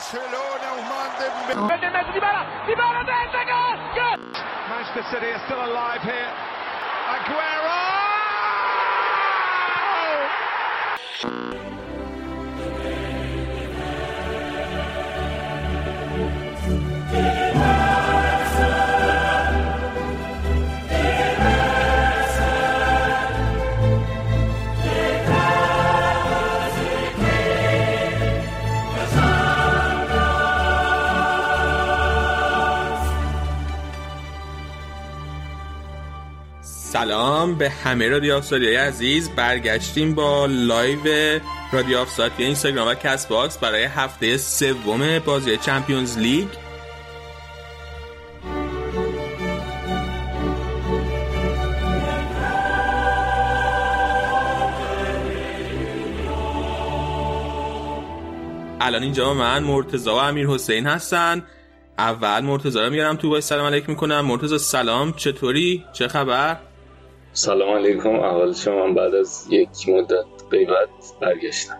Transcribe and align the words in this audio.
Barcelona, 0.00 0.80
Ousmane 0.80 1.12
Dembele. 1.20 1.68
Dybala, 2.16 2.42
Dybala, 2.64 3.04
there's 3.04 3.34
goal! 3.44 3.76
Good! 3.92 4.20
Manchester 4.70 5.04
City 5.12 5.28
are 5.28 5.42
still 5.44 5.62
alive 5.62 6.00
here. 6.00 6.32
Aguero! 7.12 8.00
سلام 36.92 37.54
به 37.54 37.70
همه 37.70 38.08
رادیو 38.08 38.34
آفسایدی 38.34 38.74
عزیز. 38.74 39.30
برگشتیم 39.30 40.14
با 40.14 40.46
live 40.46 41.40
رادیو 41.72 41.98
آفساید 41.98 42.32
با 42.38 42.46
اینستاگرام 42.46 42.88
و 42.88 42.94
کست 42.94 43.28
باکس 43.28 43.58
برای 43.58 43.84
هفته 43.84 44.36
سوم 44.36 45.18
بازی 45.18 45.56
چمپیونز 45.56 46.18
لیگ. 46.18 46.48
الان 58.80 59.02
اینجا 59.02 59.34
من 59.34 59.62
مرتضی 59.62 60.14
و 60.14 60.18
امیر 60.18 60.46
حسین 60.46 60.86
هستن. 60.86 61.42
اول 61.98 62.40
مرتزا 62.40 62.84
رو 62.84 62.90
میارم 62.90 63.16
تو 63.16 63.30
باید 63.30 63.42
سلام 63.42 63.66
علیک 63.66 63.88
می‌کنم. 63.88 64.20
مرتزا 64.20 64.58
سلام. 64.58 65.12
چطوری؟ 65.12 65.84
چه 65.92 66.08
خبر؟ 66.08 66.56
سلام 67.32 67.76
علیکم. 67.76 68.08
اول 68.08 68.52
شما 68.52 68.92
بعد 68.92 69.14
از 69.14 69.46
یک 69.50 69.88
مدت 69.88 70.24
غیبت 70.50 70.88
برگشتم. 71.20 71.78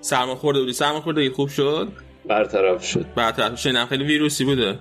سرما 0.00 0.34
خورده 0.34 0.60
بودی 0.60 0.72
سرما 0.72 1.00
خورده 1.00 1.30
خوب 1.30 1.48
شد؟ 1.48 1.88
برطرف 2.26 2.84
شد. 2.84 3.06
برطرف. 3.16 3.58
شنیدم 3.58 3.86
خیلی 3.86 4.04
ویروسی 4.04 4.44
بوده. 4.44 4.78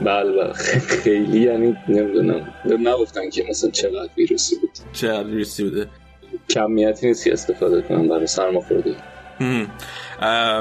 بله 0.00 0.32
بله. 0.32 0.52
خیلی 1.02 1.40
یعنی 1.40 1.76
نمی‌دونم. 1.88 2.54
نگفتن 2.64 3.30
که 3.30 3.44
مثلا 3.50 3.70
چقدر 3.70 4.08
ویروسی 4.16 4.56
بود. 4.56 4.70
چقدر 4.92 5.28
ویروسی 5.28 5.64
بوده؟ 5.64 5.88
کمیتی 6.50 7.06
نیست 7.06 7.24
که 7.24 7.32
استفاده 7.32 7.82
کنم 7.82 8.08
برای 8.08 8.26
سرما 8.26 8.60
خورده 8.60 8.96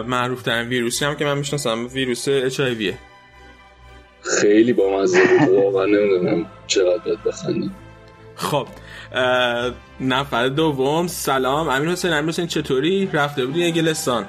معروف 0.07 0.41
ترین 0.41 0.67
ویروسی 0.67 1.05
هم 1.05 1.15
که 1.15 1.25
من 1.25 1.37
می‌شناسم 1.37 1.87
ویروس 1.93 2.27
اچ 2.27 2.61
خیلی 4.21 4.73
با 4.73 4.99
مزه 4.99 5.19
بود. 5.39 5.49
واقعا 5.49 5.85
نمی‌دونم 5.85 6.45
چقدر 6.67 6.97
باید 6.97 7.23
بخندیم 7.23 7.75
خب 8.35 8.67
نفر 9.99 10.47
دوم 10.47 11.07
سلام. 11.07 11.69
امین 11.69 11.89
حسین 11.89 12.13
امین 12.13 12.29
حسین 12.29 12.47
چطوری؟ 12.47 13.09
رفته 13.13 13.45
بودی 13.45 13.63
انگلستان 13.63 14.25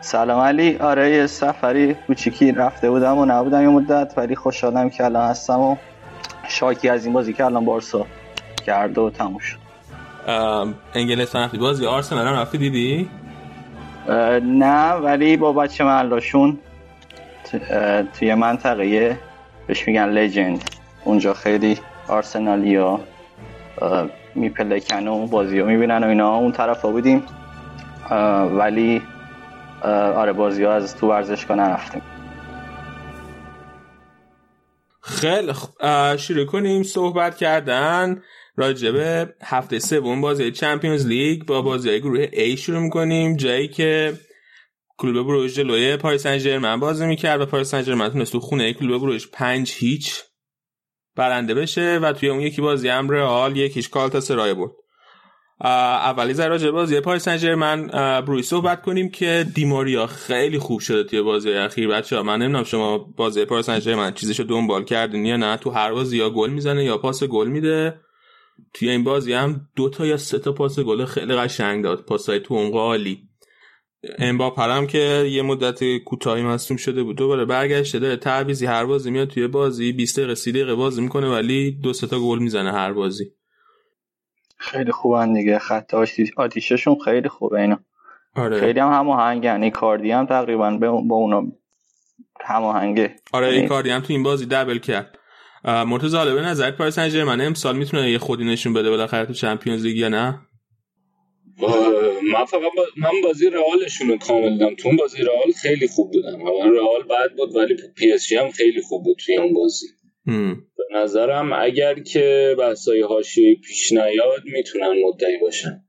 سلام 0.00 0.40
علی. 0.40 0.76
آره 0.76 1.10
یه 1.10 1.26
سفری 1.26 1.94
کوچیکی 1.94 2.52
رفته 2.52 2.90
بودم 2.90 3.18
و 3.18 3.24
نبودم 3.24 3.62
یه 3.62 3.68
مدت 3.68 4.14
ولی 4.16 4.36
خوشحالم 4.36 4.90
که 4.90 5.04
الان 5.04 5.30
هستم 5.30 5.60
و 5.60 5.76
شاکی 6.48 6.88
از 6.88 7.04
این 7.04 7.14
بازی 7.14 7.32
که 7.32 7.44
الان 7.44 7.64
بارسا 7.64 8.06
کرده 8.66 9.00
و 9.00 9.10
تموم 9.10 9.38
شد. 9.38 9.56
انگلستان 10.94 11.42
رفتی 11.42 11.58
بازی؟ 11.58 11.86
آرسنال 11.86 12.26
هم 12.26 12.34
رفتی 12.34 12.58
دیدی؟ 12.58 13.08
نه 14.42 14.92
ولی 14.92 15.36
با 15.36 15.52
بچه 15.52 15.84
محلاشون 15.84 16.58
توی 18.18 18.34
منطقه 18.34 19.18
بهش 19.66 19.88
میگن 19.88 20.08
لجند 20.08 20.70
اونجا 21.04 21.34
خیلی 21.34 21.78
آرسنالی 22.08 22.76
ها 22.76 23.00
میپلکن 24.34 25.08
و 25.08 25.26
بازی 25.26 25.58
ها 25.58 25.66
می‌بینن 25.66 26.04
و 26.04 26.08
اینا. 26.08 26.36
اون 26.36 26.52
طرف 26.52 26.82
ها 26.82 26.90
بودیم 26.90 27.22
ولی 28.58 29.02
آره 30.16 30.32
بازی 30.32 30.64
ها 30.64 30.72
از 30.72 30.96
تو 30.96 31.08
ورزشگاه 31.08 31.56
نرفتیم. 31.56 32.02
خیلی 35.00 35.52
شروع 36.18 36.44
کنیم. 36.44 36.82
صحبت 36.82 37.36
کردن 37.36 38.22
راجبه 38.56 39.34
هفته 39.44 39.78
سوم 39.78 40.20
بازی 40.20 40.52
چمپیونز 40.52 41.06
لیگ. 41.06 41.44
با 41.44 41.62
بازی 41.62 42.00
گروه 42.00 42.26
A 42.26 42.58
شروع 42.58 42.80
می‌کنیم. 42.80 43.36
جایی 43.36 43.68
که 43.68 44.12
کلوب 44.98 45.26
بروژ 45.26 45.54
جلوی 45.54 45.96
پاریس 45.96 46.22
سن 46.22 46.38
ژرمن 46.38 46.80
بازی 46.80 47.06
می‌کرد 47.06 47.40
و 47.40 47.46
پاریس 47.46 47.70
سن 47.70 47.82
ژرمن 47.82 48.08
تونست 48.08 48.32
تو 48.32 48.40
خونه 48.40 48.72
کلوب 48.72 49.02
بروژ 49.02 49.26
5 49.32 49.72
هیچ 49.76 50.22
برنده 51.16 51.54
بشه 51.54 51.98
و 52.02 52.12
توی 52.12 52.28
اون 52.28 52.40
یکی 52.40 52.62
بازی 52.62 52.88
هم 52.88 53.10
رئال 53.10 53.56
یک 53.56 53.88
هیچ 53.88 54.20
گالاتاسرای 54.20 54.54
برد. 54.54 54.70
اول 55.60 55.97
یه 55.97 56.34
ذره 56.34 56.48
راجع 56.48 56.70
بازی 56.70 57.00
پاریس 57.00 57.22
سن 57.22 57.36
ژرمن 57.36 57.86
بروژ 58.20 58.42
صحبت 58.42 58.82
کنیم 58.82 59.08
که 59.08 59.46
دی 59.54 59.75
ماریا 59.75 60.06
خیلی 60.06 60.58
خوب 60.58 60.80
شده 60.80 61.04
توی 61.04 61.22
بازی 61.22 61.52
اخیر. 61.52 61.88
بچه‌ها 61.88 62.22
من 62.22 62.38
نمی‌دونم 62.38 62.64
شما 62.64 62.98
بازی 62.98 63.44
پاریس 63.44 63.66
سن 63.66 63.80
ژرمن 63.80 64.12
چیزشو 64.12 64.42
دنبال 64.42 64.84
کردین 64.84 65.26
یا 65.26 65.36
نه. 65.36 65.56
تو 65.56 65.70
هر 65.70 65.92
بازی 65.92 66.18
یا 66.18 66.30
گل 66.30 66.50
می‌زنه 66.50 66.84
یا 66.84 66.98
پاس 66.98 67.24
گل 67.24 67.48
میده. 67.48 68.00
توی 68.74 68.90
این 68.90 69.04
بازی 69.04 69.32
هم 69.32 69.60
دو 69.76 69.88
تا 69.88 70.06
یا 70.06 70.16
سه 70.16 70.38
تا 70.38 70.52
پاس 70.52 70.78
گل 70.78 71.04
خیلی 71.04 71.34
قشنگ 71.34 71.84
داد. 71.84 72.04
پاسای 72.04 72.40
تو 72.40 72.54
اون 72.54 72.72
عالی 72.72 73.18
امباپ 74.18 74.60
هم 74.60 74.86
که 74.86 74.98
یه 75.30 75.42
مدت 75.42 75.98
کوتاهی 75.98 76.42
مصدوم 76.42 76.76
شده 76.76 77.02
بود. 77.02 77.16
دوباره 77.16 77.44
برگشته 77.44 77.98
داره 77.98 78.16
تعویضی 78.16 78.66
هر 78.66 78.84
بازی 78.84 79.10
میاد 79.10 79.28
توی 79.28 79.46
بازی. 79.46 79.92
20 79.92 80.18
دقیقه 80.18 80.34
30 80.34 80.52
دقیقه 80.52 80.74
بازی 80.74 81.02
می‌کنه 81.02 81.28
ولی 81.28 81.70
دو 81.70 81.92
تا 81.92 82.20
گل 82.20 82.38
می‌زنه 82.38 82.72
هر 82.72 82.92
بازی. 82.92 83.32
خیلی 84.58 84.92
خوبن 84.92 85.32
دیگه. 85.32 85.58
خط 85.58 85.94
آتیششون 86.36 86.96
خیلی 87.04 87.28
خوبه 87.28 87.60
اینا. 87.60 87.78
آره. 88.34 88.60
خیلی 88.60 88.80
هم 88.80 88.92
هماهنگن. 88.92 89.70
کاردی 89.70 90.10
هم 90.10 90.26
تقریبا 90.26 90.70
با 90.80 91.16
اونا 91.16 91.46
هماهنگه. 92.40 93.16
آره 93.32 93.46
این 93.46 93.68
کاردی 93.68 93.90
هم 93.90 94.00
تو 94.00 94.12
این 94.12 94.22
بازی 94.22 94.46
دبل 94.46 94.78
کرد. 94.78 95.18
مرتضی 95.64 96.16
به 96.16 96.42
نظر 96.42 96.70
پاریس 96.70 96.94
سن 96.94 97.08
ژرمن 97.08 97.40
امسال 97.40 97.76
می‌تونه 97.76 98.10
یه 98.10 98.18
خودی 98.18 98.44
نشون 98.44 98.72
بده 98.72 98.90
بالاخره 98.90 99.26
تو 99.26 99.32
چمپیونز 99.32 99.84
لیگ 99.84 99.96
یا 99.96 100.08
نه؟ 100.08 100.40
من 102.32 102.44
فقط 102.44 102.72
با... 102.76 102.86
من 102.96 103.20
بازی 103.22 103.50
رئالشون 103.50 104.08
رو 104.08 104.18
کامل 104.18 104.52
دیدم. 104.52 104.74
تو 104.74 104.88
اون 104.88 104.96
بازی 104.96 105.22
رئال 105.22 105.52
خیلی 105.62 105.86
خوب 105.86 106.12
بودن 106.12 106.40
رئال 106.76 107.02
بد 107.02 107.36
بود 107.36 107.56
ولی 107.56 107.76
پی 107.96 108.12
اس 108.12 108.28
جی 108.28 108.36
هم 108.36 108.50
خیلی 108.50 108.80
خوب 108.80 109.04
بود 109.04 109.16
توی 109.26 109.36
اون 109.36 109.52
بازی. 109.52 109.86
به 110.76 110.84
نظرم 110.92 111.52
اگر 111.52 111.94
که 111.94 112.56
بحثای 112.58 113.02
حاشیه 113.02 113.54
پیش 113.54 113.92
نیاد 113.92 114.42
می‌تونن 114.44 115.02
مدعی 115.02 115.38
باشن. 115.38 115.82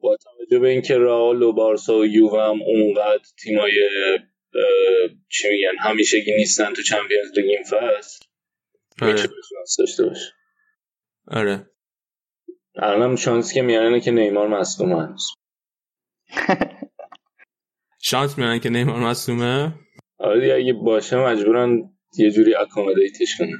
با 0.00 0.16
توجه 0.16 0.58
به 0.58 0.68
اینکه 0.68 0.98
رئال 0.98 1.42
و 1.42 1.52
بارسا 1.52 1.98
و 1.98 2.06
یووه 2.06 2.42
هم 2.42 2.62
اونقدر 2.62 3.24
تیمای 3.42 3.72
چی 5.28 5.48
میگن 5.48 5.78
همیشگی 5.80 6.32
نیستن 6.32 6.72
تو 6.72 6.82
چمپیونز 6.82 7.38
لیگ 7.38 7.46
این 7.50 7.62
فصل 7.62 8.24
آره. 9.02 9.22
داشته 9.78 10.04
باشه 10.04 10.32
آره. 11.26 11.66
الانم 12.76 13.16
شانسی 13.16 13.54
که 13.54 13.62
میانه 13.62 14.00
که 14.00 14.10
نیمار 14.10 14.48
مصدوم 14.48 14.92
هنوز. 14.92 15.26
شانس 18.10 18.38
میانه 18.38 18.58
که 18.58 18.70
نیمار 18.70 19.00
مصدومه 19.00 19.74
آره 20.18 20.54
اگه 20.54 20.72
باشه 20.72 21.16
مجبورن 21.16 21.90
یه 22.18 22.30
جوری 22.30 22.54
accommodate 22.54 23.25
ش 23.25 23.38
کنن. 23.38 23.58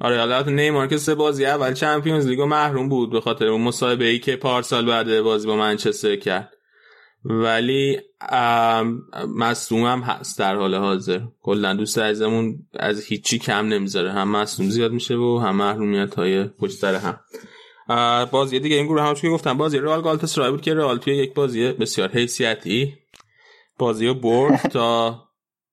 آره 0.00 0.18
حالا 0.18 0.42
نیمار 0.42 0.86
که 0.86 0.96
سه 0.96 1.14
بازی 1.14 1.46
اول 1.46 1.72
چمپیونز 1.72 2.26
لیگو 2.26 2.46
محروم 2.46 2.88
بود 2.88 3.12
به 3.12 3.20
خاطر 3.20 3.46
اون 3.46 3.60
مسابقه 3.60 4.04
ای 4.04 4.18
که 4.18 4.36
پارسال 4.36 4.86
بعد 4.86 5.20
بازی 5.20 5.46
با 5.46 5.56
منچستر 5.56 6.16
کرد. 6.16 6.52
ولی 7.24 8.00
مصدوم 9.36 9.84
هم 9.84 10.00
هست 10.00 10.38
در 10.38 10.54
حال 10.54 10.74
حاضر. 10.74 11.20
کلا 11.42 11.74
دوست 11.74 11.98
عزیزمون 11.98 12.58
از 12.72 13.04
هیچی 13.04 13.38
کم 13.38 13.66
نمی‌ذاره. 13.66 14.12
هم 14.12 14.28
مصدوم 14.28 14.68
زیاد 14.68 14.92
میشه 14.92 15.14
و 15.14 15.38
هم 15.38 15.56
محرومیت 15.56 16.14
های 16.14 16.44
پشت 16.44 16.78
سر 16.78 16.94
هم. 16.94 17.20
بازی 18.30 18.60
دیگه 18.60 18.76
این 18.76 18.86
گروه 18.86 19.02
هم 19.02 19.14
که 19.14 19.28
گفتم 19.28 19.58
بازی 19.58 19.78
رئال 19.78 20.02
گالاتاسرای 20.02 20.50
بود 20.50 20.60
که 20.60 20.74
رئال 20.74 20.98
توی 20.98 21.16
یک 21.16 21.34
بازی 21.34 21.72
بسیار 21.72 22.08
حیثیتی 22.08 22.94
بازی 23.78 24.06
رو 24.06 24.14
برد 24.14 24.68
تا 24.72 25.22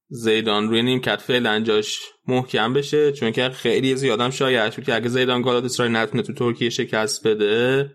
زیدان 0.08 0.70
روی 0.70 0.82
نیمکت 0.82 1.22
فعلا 1.22 1.60
جاش 1.60 2.00
محکم 2.28 2.74
بشه 2.74 3.12
چون 3.12 3.32
که 3.32 3.50
خیلی 3.50 3.96
زیادم 3.96 4.30
شایعش 4.30 4.76
بود 4.76 4.86
که 4.86 4.96
اگه 4.96 5.10
زیدان 5.10 5.42
گالاتاسرای 5.42 5.90
نتونه 5.90 6.24
تو 6.24 6.34
ترکیه 6.34 6.70
شکست 6.70 7.28
بده 7.28 7.92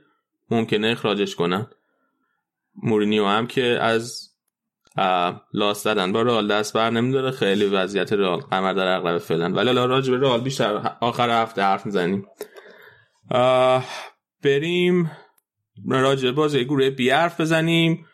ممکنه 0.51 0.89
اخراجش 0.89 1.35
کنن. 1.35 1.67
مورینیو 2.83 3.27
هم 3.27 3.47
که 3.47 3.63
از 3.63 4.29
لاس 5.55 5.83
زدن 5.83 6.13
با 6.13 6.23
رئال 6.23 6.49
دست 6.49 6.73
بر 6.73 6.91
نمیداره. 6.91 7.31
خیلی 7.31 7.65
وضعیت 7.65 8.13
رئال 8.13 8.41
قمر 8.41 8.73
در 8.73 8.97
اغلب 8.97 9.19
فعلا. 9.19 9.49
ولی 9.49 9.67
حالا 9.67 9.87
راجع 9.87 10.13
به 10.13 10.19
رئال 10.19 10.41
بیشتر 10.41 10.97
آخر 11.01 11.43
هفته 11.43 11.63
حرف 11.63 11.87
می‌زنیم. 11.87 12.27
بریم. 14.45 15.11
راجع 15.89 16.31
بازی 16.31 16.65
گروه 16.65 16.91
بی 16.91 17.11
حرف 17.11 17.41
بزنیم. 17.41 18.05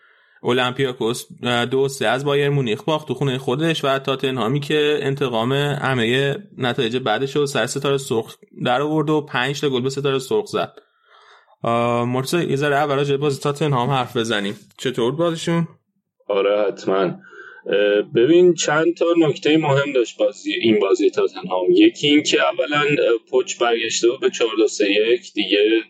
اولمپیاکوس 0.43 1.25
دو 1.71 1.89
سه 1.89 2.07
از 2.07 2.25
بایر 2.25 2.49
مونیخ 2.49 2.83
باخت 2.83 3.09
تو 3.09 3.15
خونه 3.15 3.39
خودش 3.39 3.85
و 3.85 3.99
تاتنهامی 3.99 4.61
که 4.61 4.99
انتقام 5.03 5.53
همه 5.53 6.37
نتایج 6.59 6.97
بعدش 6.97 7.37
رو 7.37 7.47
سر 7.47 7.67
ستاره 7.67 7.99
سرخ 7.99 8.37
در 8.65 8.83
آورد 8.83 9.11
و 9.11 9.21
5 9.21 9.61
تا 9.61 9.71
گل 9.71 9.83
به 9.83 9.91
ستاره 9.91 10.19
سرخ 10.19 10.47
زد. 10.47 10.73
مرتضی 12.07 12.45
یه 12.45 12.57
ذره 12.57 12.77
اول 12.77 12.97
راجع 12.97 13.17
بازی 13.17 13.41
تاتنهام 13.41 13.91
حرف 13.91 14.17
بزنیم. 14.17 14.57
چطور 14.79 15.13
بازیشون؟ 15.13 15.69
آره 16.29 16.67
حتما. 16.69 17.19
ببین 18.15 18.55
چند 18.55 18.97
تا 18.97 19.07
نکته 19.19 19.57
مهم 19.57 19.93
داشت 19.93 20.19
بازی 20.19 20.53
این 20.53 20.79
بازی 20.79 21.11
تاتنهام. 21.11 21.71
یکی 21.71 22.09
این 22.09 22.23
که 22.23 22.39
اولا 22.43 22.85
پچ 23.33 23.59
برگشته 23.59 24.09
بود 24.09 24.21
به 24.21 24.31
4 24.31 24.49
2 24.57 24.69
3 24.69 24.85
1 24.91 25.33
دیگه 25.35 25.83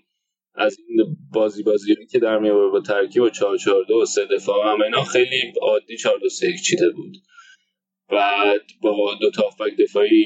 از 0.55 0.79
این 0.79 1.17
بازی 1.33 1.63
بازی 1.63 1.95
که 2.11 2.19
در 2.19 2.39
میاره 2.39 2.71
با 2.71 2.81
ترکیب 2.81 3.23
و 3.23 3.31
4 3.31 3.57
4 3.57 3.85
2 3.89 3.95
و 3.95 4.05
سه 4.05 4.25
دفاع 4.25 4.73
هم 4.73 4.83
اینا 4.83 5.05
خیلی 5.05 5.53
عادی 5.63 5.97
4 5.97 6.19
2 6.19 6.29
3 6.29 6.49
1 6.49 6.63
چیده 6.63 6.91
بود. 6.91 7.17
بعد 8.11 8.63
با 8.83 9.15
دو 9.21 9.31
تا 9.31 9.43
هافبک 9.43 9.77
دفاعی 9.77 10.25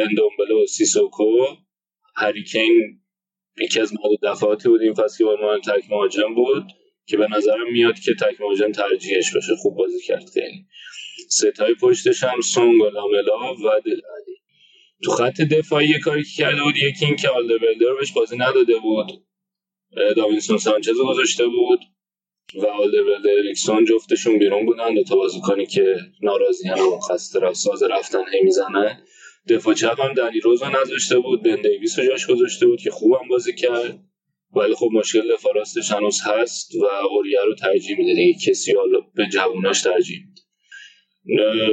اندومبله 0.00 0.62
و 0.62 0.66
سیسوکو 0.66 1.46
هریکین 2.16 3.00
یکی 3.60 3.80
از 3.80 3.92
معدود 3.94 4.18
دفعاتی 4.22 4.68
بود. 4.68 4.82
این 4.82 4.94
فصل 4.94 5.18
که 5.18 5.24
با 5.24 5.58
تک 5.58 5.90
مهاجم 5.90 6.34
بود. 6.34 6.64
که 7.10 7.16
به 7.16 7.26
نظرم 7.36 7.72
میاد 7.72 7.98
که 7.98 8.14
تک 8.20 8.40
مهاجم 8.40 8.72
ترجیحش 8.72 9.34
باشه 9.34 9.56
خوب 9.56 9.76
بازی 9.76 10.00
کرد. 10.00 10.30
خیلی. 10.34 10.66
ستای 11.28 11.74
پشتش 11.74 12.24
هم 12.24 12.40
سونگ 12.40 12.80
و 12.80 12.84
لاملا 12.84 13.54
و 13.54 13.80
دلالی 13.84 14.36
تو 15.04 15.10
خط 15.10 15.40
دفاعی 15.40 15.88
یه 15.88 15.98
کاری 15.98 16.22
که 16.22 16.42
کرده 16.42 16.62
بود 16.62 16.76
یکی 16.76 17.06
این 17.06 17.16
که 17.16 17.28
بهش 18.00 18.12
بازی 18.12 18.36
نداده 18.36 18.76
بود. 18.78 19.06
داوینسون 20.16 20.58
سانچز 20.58 20.98
گذاشته 21.08 21.46
بود. 21.46 21.80
و 22.54 22.66
آلدربلدر 22.66 23.30
اریکسون 23.38 23.84
جفتشون 23.84 24.38
بیرون 24.38 24.66
بودن. 24.66 24.94
دو 24.94 25.04
تا 25.04 25.16
بازیکنی 25.16 25.66
که 25.66 25.96
ناراضی 26.22 26.68
هم 26.68 27.00
خسته 27.10 27.52
ساز 27.52 27.82
رفتن 27.82 28.24
هی 28.32 28.40
می‌زنن 28.42 29.02
دفاع 29.48 29.74
چپ 29.74 30.00
هم 30.00 30.14
دنی 30.14 30.40
روز 30.40 30.62
نذاشته 30.62 31.18
بود. 31.18 31.42
بن 31.42 31.62
دیویس 31.62 31.98
رو 31.98 32.04
جاش 32.04 32.26
گذاشته 32.26 32.66
بود 32.66 32.80
که 32.80 32.90
خوبم 32.90 33.28
بازی 33.28 33.54
کرد. 33.54 34.09
ولی 34.56 34.74
خب 34.74 34.88
مشکل 34.92 35.34
دفاع 35.34 35.52
راستش 35.54 35.90
هنوز 35.90 36.20
هست 36.24 36.74
و 36.74 36.84
اوریه 36.84 37.38
رو 37.46 37.54
ترجیح 37.54 37.98
میده 37.98 38.14
دیگه. 38.14 38.38
کسی 38.46 38.72
حالا 38.72 38.98
به 39.14 39.26
جووناش 39.32 39.82
ترجیح 39.82 40.18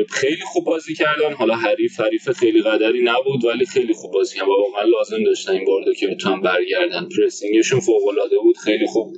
خیلی 0.10 0.42
خوب 0.46 0.66
بازی 0.66 0.96
کردن. 0.96 1.34
حالا 1.34 1.56
حریف 1.56 2.00
حریف 2.00 2.32
خیلی 2.32 2.62
قدری 2.62 3.02
نبود 3.04 3.46
ولی 3.46 3.66
خیلی 3.66 3.94
خوب 3.94 4.14
بازی 4.14 4.36
کردن. 4.36 4.48
واقعا 4.48 4.84
لازم 4.84 5.24
داشتن 5.24 5.52
این 5.52 5.66
بارده 5.66 5.96
که 5.96 6.08
بتونن 6.08 6.42
برگردن 6.42 7.10
پرسینگشون 7.18 7.80
فوق 7.80 8.08
العاده 8.08 8.38
بود. 8.38 8.58
خیلی 8.58 8.86
خوب 8.88 9.14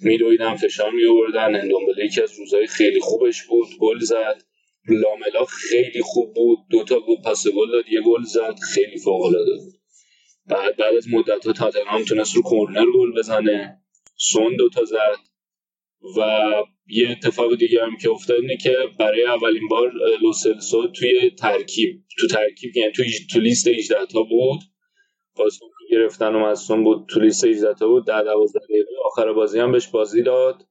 میدویدن 0.00 0.54
فشار 0.54 0.90
می 0.90 1.06
آوردن 1.06 1.60
اندومبله 1.60 2.04
یکی 2.04 2.22
از 2.22 2.38
روزهای 2.38 2.66
خیلی 2.66 3.00
خوبش 3.00 3.42
بود. 3.42 3.68
گل 3.80 3.98
زد. 3.98 4.42
لاملا 4.88 5.44
خیلی 5.44 6.02
خوب 6.02 6.34
بود. 6.34 6.58
دوتا 6.70 7.00
گل 7.00 7.22
پاس 7.24 7.46
گل 7.46 7.72
داد. 7.72 7.84
یه 7.90 8.00
گل 8.00 8.22
زد. 8.22 8.54
خیلی 8.74 8.98
فوق 8.98 9.22
العاده 9.22 9.56
بود. 9.56 9.75
بعد 10.48 10.76
بعد 10.76 10.94
از 10.96 11.08
مدت 11.08 11.46
ها 11.46 11.52
تاتنهام 11.52 12.04
تونست 12.04 12.36
رو 12.36 12.42
کورنر 12.42 12.86
گل 12.94 13.12
بزنه. 13.18 13.82
سون 14.16 14.56
دوتا 14.56 14.84
زد. 14.84 15.18
و 16.16 16.52
یه 16.86 17.10
اتفاق 17.10 17.54
دیگه 17.54 17.84
هم 17.84 17.96
که 17.96 18.10
افتاد 18.10 18.40
اینه 18.40 18.56
که 18.56 18.76
برای 18.98 19.24
اولین 19.24 19.68
بار 19.68 19.92
لوسلسو 20.22 20.88
توی 20.88 21.30
ترکیب 21.30 22.02
تو 22.18 22.26
ترکیب 22.26 22.76
یعنی 22.76 22.92
تو, 22.92 23.02
تو 23.32 23.40
لیست 23.40 23.68
18 23.68 24.06
تا 24.06 24.22
بود. 24.22 24.60
بازیکن 25.36 25.66
گرفتن 25.90 26.34
و 26.34 26.38
مصوم 26.38 26.84
بود 26.84 27.06
تو 27.08 27.20
لیست 27.20 27.44
18 27.44 27.74
تا 27.74 27.88
بود. 27.88 28.06
در 28.06 28.22
12 28.22 28.58
دقیقه 28.58 28.90
آخر 29.04 29.32
بازی 29.32 29.58
هم 29.58 29.72
بهش 29.72 29.88
بازی 29.88 30.22
داد. 30.22 30.66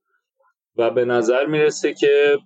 و 0.77 0.89
به 0.91 1.05
نظر 1.05 1.45
می‌رسه 1.45 1.93
که 1.93 2.37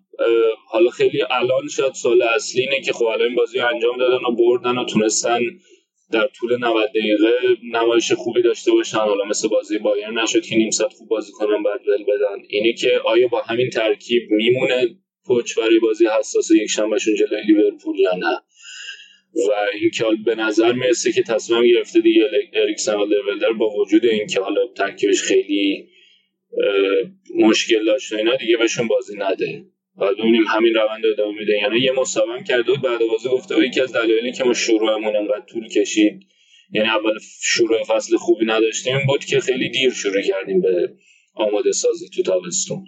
حالا 0.67 0.89
خیلی 0.89 1.23
الان 1.29 1.67
شاید 1.67 1.93
سال 1.93 2.21
اصلی 2.21 2.61
اینه 2.61 2.81
که 2.81 2.93
خب 2.93 3.05
الان 3.05 3.35
بازی 3.35 3.59
انجام 3.59 3.97
دادن 3.97 4.25
و 4.25 4.35
بردن 4.35 4.77
و 4.77 4.85
تونستن 4.85 5.39
در 6.11 6.27
طول 6.27 6.57
90 6.59 6.89
دقیقه 6.89 7.33
نمایش 7.73 8.11
خوبی 8.11 8.41
داشته 8.41 8.71
باشن. 8.71 8.97
حالا 8.97 9.25
مثل 9.25 9.47
بازی 9.47 9.77
بایر 9.77 10.09
نشد 10.09 10.41
که 10.41 10.55
نیم 10.55 10.71
ساعت 10.71 10.93
خوب 10.93 11.07
بازی 11.07 11.31
کنن 11.31 11.63
بعد 11.63 11.87
ول 11.87 12.03
بدن. 12.03 12.43
اینی 12.49 12.73
که 12.73 12.99
آیا 13.05 13.27
با 13.27 13.41
همین 13.41 13.69
ترکیب 13.69 14.31
میمونه 14.31 14.95
پوچ 15.25 15.57
برای 15.57 15.79
بازی 15.79 16.07
حساس 16.19 16.51
یک 16.51 16.69
شنبهشون 16.69 17.15
جلوی 17.15 17.41
لیورپول 17.47 17.99
یا 17.99 18.15
نه؟ 18.15 18.41
و 19.33 19.51
اینکه 19.81 20.05
به 20.25 20.35
نظر 20.35 20.73
می‌رسه 20.73 21.11
که 21.11 21.23
تصمیم 21.23 21.63
گرفته 21.63 21.99
دیگه 21.99 22.29
اریکسن 22.53 22.95
و 22.95 23.05
با 23.59 23.69
وجود 23.69 24.05
اینکه 24.05 24.41
حالا 24.41 24.61
ترکیبش 24.77 25.21
خیلی 25.21 25.89
مشکل 27.35 27.85
داشت 27.85 28.13
اینا 28.13 28.35
دیگه 28.35 28.57
بهشون 28.57 28.87
بازی 28.87 29.17
نده. 29.17 29.65
بعد 30.01 30.17
ببینیم 30.17 30.43
همین 30.47 30.73
روند 30.73 31.05
ادامه 31.13 31.39
میده. 31.39 31.53
یعنی 31.61 31.79
یه 31.79 31.91
مسابقه 31.91 32.43
کرده 32.43 32.63
بود 32.71 32.81
بعد 32.81 32.99
بازی 33.11 33.29
گفته 33.29 33.55
بود 33.55 33.63
یکی 33.63 33.81
از 33.81 33.93
دلایلی 33.93 34.31
که 34.31 34.43
ما 34.43 34.53
شروعمون 34.53 35.15
انقدر 35.15 35.45
طول 35.49 35.67
کشید 35.67 36.23
یعنی 36.71 36.87
اول 36.89 37.19
شروع 37.41 37.83
فصل 37.83 38.17
خوبی 38.17 38.45
نداشتیم 38.45 38.97
بود 39.07 39.25
که 39.25 39.39
خیلی 39.39 39.69
دیر 39.69 39.93
شروع 39.93 40.21
کردیم 40.21 40.61
به 40.61 40.93
آماده 41.33 41.71
سازی 41.71 42.09
تو 42.09 42.23
تابستون. 42.23 42.85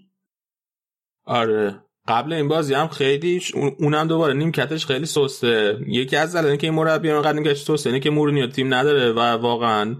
آره. 1.25 1.83
قبل 2.07 2.33
این 2.33 2.47
بازی 2.47 2.73
هم 2.73 2.87
خیلی 2.87 3.41
اونم 3.79 4.07
دوباره 4.07 4.33
نیمکتش 4.33 4.85
خیلی 4.85 5.05
سسته. 5.05 5.77
یکی 5.87 6.15
از 6.15 6.35
دلایلی 6.35 6.57
که 6.57 6.67
این 6.67 6.75
مربی 6.75 7.09
انقدر 7.09 7.33
نیمکتش 7.33 7.61
سسته 7.61 7.89
اینه 7.89 7.99
که 7.99 8.09
مورینیو 8.09 8.47
تیم 8.47 8.73
نداره 8.73 9.11
و 9.11 9.19
واقعا 9.19 9.95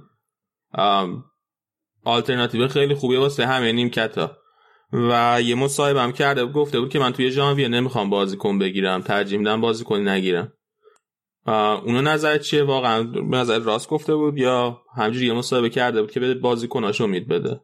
آلترناتیو 2.03 2.67
خیلی 2.67 2.95
خوبیه 2.95 3.19
واسه 3.19 3.45
همه 3.45 3.71
نیمکتا 3.71 4.37
و 4.93 5.41
یه 5.41 5.55
مصاحبه 5.55 6.01
هم 6.01 6.11
کرده 6.11 6.45
بود 6.45 6.53
گفته 6.53 6.79
بود 6.79 6.89
که 6.89 6.99
من 6.99 7.13
توی 7.13 7.31
ژانویه 7.31 7.67
نمی‌خوام 7.67 8.09
بازیکن 8.09 8.59
بگیرم 8.59 9.01
ترجیح 9.01 9.39
میدم 9.39 9.61
بازیکن 9.61 10.07
نگیرم. 10.07 10.53
اونو 11.85 12.01
نظر 12.01 12.38
چیه؟ 12.38 12.63
واقعا 12.63 13.03
به 13.03 13.38
نظر 13.38 13.59
راست 13.59 13.89
گفته 13.89 14.15
بود 14.15 14.38
یا 14.38 14.81
همجوری 14.97 15.25
یه 15.25 15.33
مصاحبه 15.33 15.69
کرده 15.69 16.01
بود 16.01 16.11
که 16.11 16.19
به 16.19 16.33
بازیکناش 16.33 17.01
امید 17.01 17.27
بده؟ 17.27 17.61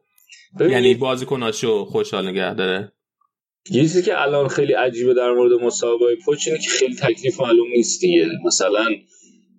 یعنی 0.60 0.94
بازیکناشو 0.94 1.84
خوشحال 1.84 2.28
نگه 2.28 2.54
داره. 2.54 2.92
یه 3.70 3.82
چیزی 3.82 4.02
که 4.02 4.22
الان 4.22 4.48
خیلی 4.48 4.72
عجیبه 4.72 5.14
در 5.14 5.32
مورد 5.32 5.52
مسابقه 5.52 6.16
پوچ 6.24 6.48
اینه 6.48 6.60
که 6.60 6.70
خیلی 6.70 6.94
تکلیف 6.94 7.40
معلوم 7.40 7.68
نیست 7.76 8.00
دیگه. 8.00 8.28
مثلا 8.44 8.86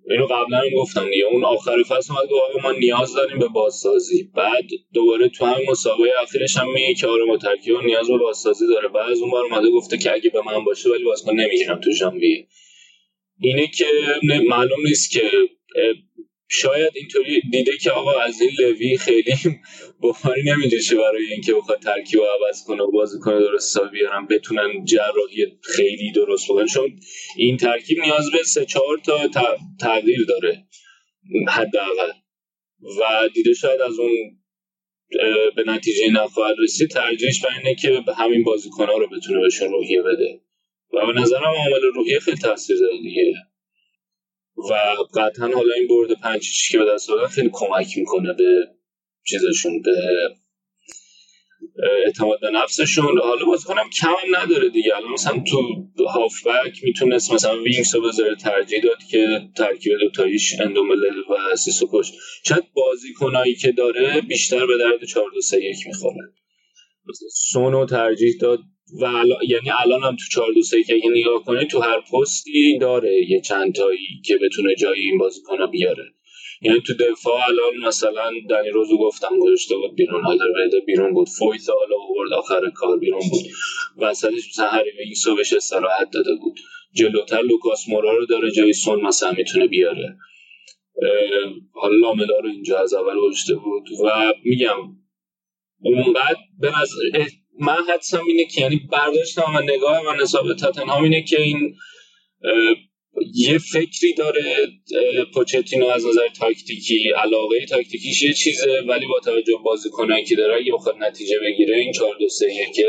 اینو 0.10 0.26
قبلا 0.26 0.58
هم 0.58 0.70
گفتم 0.78 1.10
دیگه. 1.10 1.26
اون 1.26 1.46
آخر 1.46 1.84
فصل 1.84 2.14
اومد 2.14 2.30
گفت 2.30 2.66
ما 2.66 2.72
نیاز 2.72 3.14
داریم 3.14 3.40
به 3.40 3.48
بازسازی. 3.48 4.24
بعد 4.36 4.66
دوباره 4.94 5.30
تو 5.30 5.46
همین 5.46 5.70
مسابقه 5.70 6.10
اخیرش 6.24 6.58
هم 6.58 6.74
میگه 6.74 6.94
که 6.94 7.08
آره 7.08 7.26
ما 7.26 7.38
ترکیب 7.38 7.76
نیاز 7.86 8.08
به 8.08 8.18
بازسازی 8.18 8.68
داره. 8.68 8.88
بعد 8.88 9.12
از 9.12 9.22
اون 9.22 9.32
بار 9.32 9.46
اومده 9.46 9.70
گفته 9.70 9.98
که 9.98 10.14
اگه 10.14 10.30
به 10.30 10.42
من 10.46 10.64
باشه 10.64 10.90
ولی 10.90 11.04
بازیکن 11.04 11.34
نمی‌گیرم 11.40 11.80
تو 11.80 11.92
ژانویه. 11.92 12.48
اینه 13.42 13.68
که 13.68 13.86
معلوم 14.48 14.80
نیست 14.86 15.12
که 15.12 15.32
شاید 16.52 16.92
اینطوری 16.96 17.42
دیده 17.52 17.78
که 17.78 17.92
آقا 17.92 18.20
از 18.20 18.42
این 18.42 18.52
لوی 18.60 18.98
خیلی 18.98 19.34
بخاری 20.04 20.44
نمیجشه 20.44 20.96
برای 20.96 21.26
اینکه 21.32 21.54
بخواد 21.54 21.80
ترکیب 21.80 22.20
عوض 22.20 22.64
کنه 22.64 22.84
و 22.84 22.92
بازی 22.92 23.20
کنه 23.20 23.40
درست 23.40 23.80
بیارن 23.92 24.28
بتونن 24.28 24.86
جراحی 24.86 25.46
خیلی 25.64 26.12
درست 26.12 26.46
بکنن. 26.50 26.66
چون 26.66 27.00
این 27.38 27.58
ترکیب 27.58 28.00
نیاز 28.00 28.32
به 28.32 28.44
سه 28.44 28.66
چهار 28.66 28.98
تا 28.98 29.30
تغییر 29.80 30.26
داره 30.28 30.66
حداقل. 31.48 32.12
و 33.00 33.30
دیده 33.34 33.54
شاید 33.54 33.82
از 33.82 34.00
اون 34.00 34.12
به 35.56 35.64
نتیجه 35.68 36.12
نخواهد 36.12 36.56
رسید. 36.64 36.90
ترجیحش 36.90 37.42
بر 37.42 37.50
اینه 37.58 37.76
که 37.76 38.04
همین 38.18 38.44
بازیکنها 38.44 38.98
رو 38.98 39.08
بتونه 39.08 39.42
بهشون 39.42 39.70
روحیه 39.70 40.02
بده. 40.02 40.42
و 40.94 41.14
به 41.14 41.22
نظرم 41.22 41.44
عامل 41.44 41.82
روحیه 41.96 42.20
خیلی 42.20 42.38
تاثیر 42.38 42.78
داره 42.78 42.98
دیگه. 43.02 43.34
و 44.70 44.74
قطعا 45.20 45.48
حالا 45.48 45.74
این 45.74 45.88
برد 45.88 46.12
پنج 46.22 46.70
که 46.72 46.78
به 46.78 46.86
دست 46.86 47.10
آوردن 47.10 47.28
خیلی 47.28 47.50
کمک 47.54 47.98
می‌کنه 47.98 48.34
به 48.34 48.68
چیزشون 49.28 49.82
به 49.82 49.92
اعتماد 52.06 52.40
به 52.42 52.50
نفسشون. 52.50 53.20
حالا 53.20 53.46
باز 53.46 53.64
کنم 53.64 53.90
کم 54.02 54.08
هم 54.08 54.36
نداره 54.36 54.70
دیگه. 54.70 54.96
الان 54.96 55.12
مثلا 55.12 55.44
تو 55.48 56.06
هافبک 56.08 56.84
می‌تونست 56.84 57.34
مثلا 57.34 57.62
وینگس 57.62 57.96
رو 57.96 58.02
بذاره 58.02 58.36
ترجیح 58.36 58.82
داد 58.84 58.98
که 59.12 59.42
ترکیب 59.58 59.94
دوتاییش 60.00 60.60
اندوملل 60.60 61.18
و 61.20 61.56
سیسوکوش. 61.56 62.08
شاید 62.46 62.64
بازیکنایی 62.74 63.56
که 63.56 63.72
داره 63.72 64.22
بیشتر 64.22 64.66
به 64.66 64.78
درد 64.78 65.06
4 65.06 65.32
2 65.34 65.42
3 65.42 65.58
1 65.58 65.78
می‌خوره. 65.88 66.34
سونو 67.32 67.86
ترجیح 67.86 68.34
داد 68.42 68.60
و 69.02 69.24
یعنی 69.48 69.70
الان 69.80 70.04
هم 70.04 70.16
تو 70.16 70.24
4 70.32 70.54
2 70.54 70.62
3 70.62 70.84
که 70.84 70.94
اگه 70.94 71.10
نگاه 71.10 71.44
کنه 71.44 71.66
تو 71.66 71.80
هر 71.80 72.02
پستی 72.14 72.78
داره 72.78 73.30
یه 73.30 73.42
چند 73.42 73.76
تایی 73.76 74.22
که 74.26 74.38
بتونه 74.38 74.76
جای 74.76 75.00
این 75.00 75.18
بازیکن 75.18 75.72
بیاره. 75.72 76.04
یعنی 76.62 76.82
تو 76.82 76.94
دفاع 76.94 77.48
الان 77.48 77.88
مثلا 77.88 78.32
دنی 78.50 78.70
روزو 78.70 78.98
گفتم 78.98 79.40
گذاشته 79.40 79.76
بود 79.76 79.96
بیرون 79.96 80.24
حالا 80.24 80.46
بیرون 80.86 81.14
بود. 81.14 81.30
فویت 81.30 81.70
حالا 81.70 81.96
آورد 82.10 82.34
آخر 82.34 82.70
کار 82.76 82.98
بیرون 82.98 83.22
بود. 83.32 83.46
وسطش 83.98 84.50
مثلا 84.50 84.68
هری 84.68 84.92
وینگسو 84.98 85.36
بهش 85.36 85.54
استراحت 85.54 86.10
داده 86.12 86.36
بود. 86.36 86.60
جلوتر 86.96 87.42
لوکاس 87.42 87.90
مورا 87.90 88.18
رو 88.18 88.26
داره 88.26 88.52
جای 88.52 88.74
سون 88.74 89.02
مثلا 89.02 89.32
می‌تونه 89.32 89.68
بیاره. 89.68 90.18
حالا 91.74 91.96
لاملا 91.96 92.40
رو 92.40 92.50
اینجا 92.50 92.78
از 92.80 92.94
اول 92.94 93.20
گذاشته 93.20 93.56
بود. 93.56 93.84
و 94.06 94.34
میگم 94.46 94.78
اونقدر 95.82 96.38
به 96.60 96.72
من 97.60 97.84
حدسم 97.94 98.24
اینه 98.28 98.46
که 98.46 98.62
یعنی 98.62 98.82
برداشتم 98.92 99.56
و 99.56 99.62
نگاه 99.62 100.02
من 100.02 100.18
به 100.48 100.56
تاتنهام 100.56 101.04
اینه 101.04 101.24
که 101.24 101.42
این 101.42 101.76
یه 103.34 103.58
فکری 103.58 104.14
داره 104.18 104.68
پوچتینو 105.34 105.86
از 105.86 106.06
نظر 106.06 106.28
تاکتیکی 106.40 107.10
علاقه 107.10 107.66
تاکتیکیش 107.66 108.22
یه 108.22 108.34
چیزه 108.34 108.84
ولی 108.88 109.08
با 109.08 109.20
توجه 109.20 109.54
بازیکنایی 109.66 110.26
که 110.26 110.36
داره 110.36 110.56
اگه 110.56 110.72
بخواد 110.74 110.96
نتیجه 111.00 111.36
بگیره 111.46 111.78
این 111.78 111.94
4 111.94 112.16
2 112.20 112.30
3 112.30 112.46
که 112.76 112.86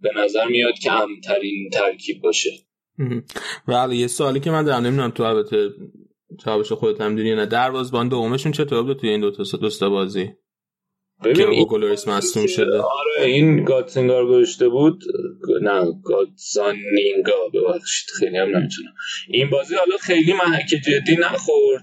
به 0.00 0.10
نظر 0.16 0.46
میاد 0.46 0.74
که 0.82 0.92
امترین 0.92 1.70
ترکیب 1.72 2.22
باشه. 2.22 2.50
ولی 3.68 3.96
یه 3.96 4.06
سوالی 4.06 4.40
که 4.40 4.50
من 4.50 4.64
دارم 4.64 4.86
نمی‌دونم 4.86 5.10
تو 5.10 5.22
البته 5.22 5.70
جوابش 6.44 6.72
خودت 6.72 7.00
هم 7.00 7.16
دونی 7.16 7.34
نه. 7.34 7.46
دروازه‌بان 7.46 8.08
دومشون 8.08 8.52
چطور 8.52 8.82
بود 8.82 8.98
توی 8.98 9.10
این 9.10 9.20
دو 9.20 9.30
تا 9.30 9.90
بازی؟ 9.90 10.30
که 11.22 11.42
اوگولوریس 11.42 12.08
مصدوم 12.08 12.46
شده. 12.46 12.76
آره 12.78 13.24
این 13.24 13.64
گاتسنگار 13.64 14.26
گذاشته 14.26 14.68
بود. 14.68 15.02
نه 15.62 15.84
گاتزانینگا 16.04 17.48
ببخشید. 17.54 18.08
خیلی 18.18 18.36
هم 18.36 18.56
نمی‌تونم. 18.56 18.94
این 19.28 19.50
بازی 19.50 19.74
حالا 19.74 19.96
خیلی 20.00 20.32
محک 20.32 20.66
جدی 20.66 21.16
نخورد. 21.20 21.82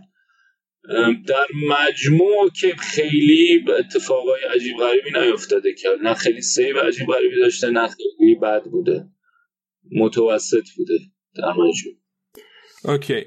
در 1.28 1.46
مجموع 1.70 2.50
که 2.62 2.76
خیلی 2.76 3.66
اتفاقای 3.80 4.42
عجیب 4.56 4.78
غریبی 4.78 5.20
نیفتاده 5.20 5.74
که 5.74 5.90
نه 6.04 6.14
خیلی 6.14 6.42
save 6.42 6.80
عجیب 6.80 7.08
غریبی 7.08 7.40
داشته 7.42 7.70
نه 7.70 7.88
خیلی 7.88 8.36
بد 8.36 8.64
بوده. 8.64 9.06
متوسط 9.92 10.66
بوده 10.78 10.98
در 11.36 11.50
مجموع. 11.50 11.96
okay 12.84 13.22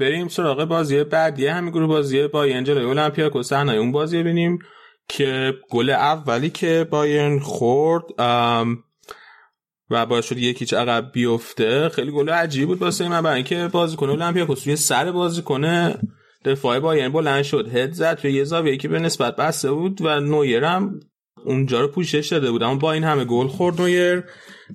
بریم 0.00 0.28
سراغ 0.28 0.64
بازی 0.64 1.04
بعدی. 1.04 1.46
همین 1.46 1.70
گروه 1.70 1.88
بازی 1.88 2.26
بایرن 2.26 2.44
جلو 2.44 2.78
المپیاکوس 2.78 3.52
اون 3.52 3.92
بازی 3.92 4.18
ببینیم. 4.18 4.58
که 5.08 5.54
گل 5.70 5.90
اولی 5.90 6.50
که 6.50 6.86
بایرن 6.90 7.38
خورد 7.38 8.04
و 9.90 10.06
باعث 10.06 10.24
شد 10.24 10.38
یکیچ 10.38 10.74
عقب 10.74 11.12
بیفته 11.12 11.88
خیلی 11.88 12.10
گل 12.10 12.30
عجیب 12.30 12.68
بود 12.68 12.82
واسه 12.82 13.08
من 13.08 13.22
برای 13.22 13.36
اینکه 13.36 13.68
بازیکن 13.72 14.10
اولمپیاکوس 14.10 14.66
روی 14.66 14.76
سر 14.76 15.12
بازیکن 15.12 15.94
دفاع 16.44 16.80
بایرن 16.80 17.08
بلند 17.08 17.42
شد 17.42 17.76
هد 17.76 17.92
زد 17.92 18.14
توی 18.14 18.32
یه 18.32 18.44
زاویه 18.44 18.76
که 18.76 18.88
به 18.88 18.98
نسبت 18.98 19.36
بسته 19.36 19.72
بود 19.72 19.98
و 20.02 20.20
نویرم 20.20 21.00
اونجا 21.44 21.80
رو 21.80 21.88
پوشش 21.88 22.28
داده 22.28 22.50
بود 22.50 22.62
اما 22.62 22.74
با 22.74 22.92
این 22.92 23.04
همه 23.04 23.24
گل 23.24 23.46
خورد 23.46 23.80
نویر. 23.80 24.24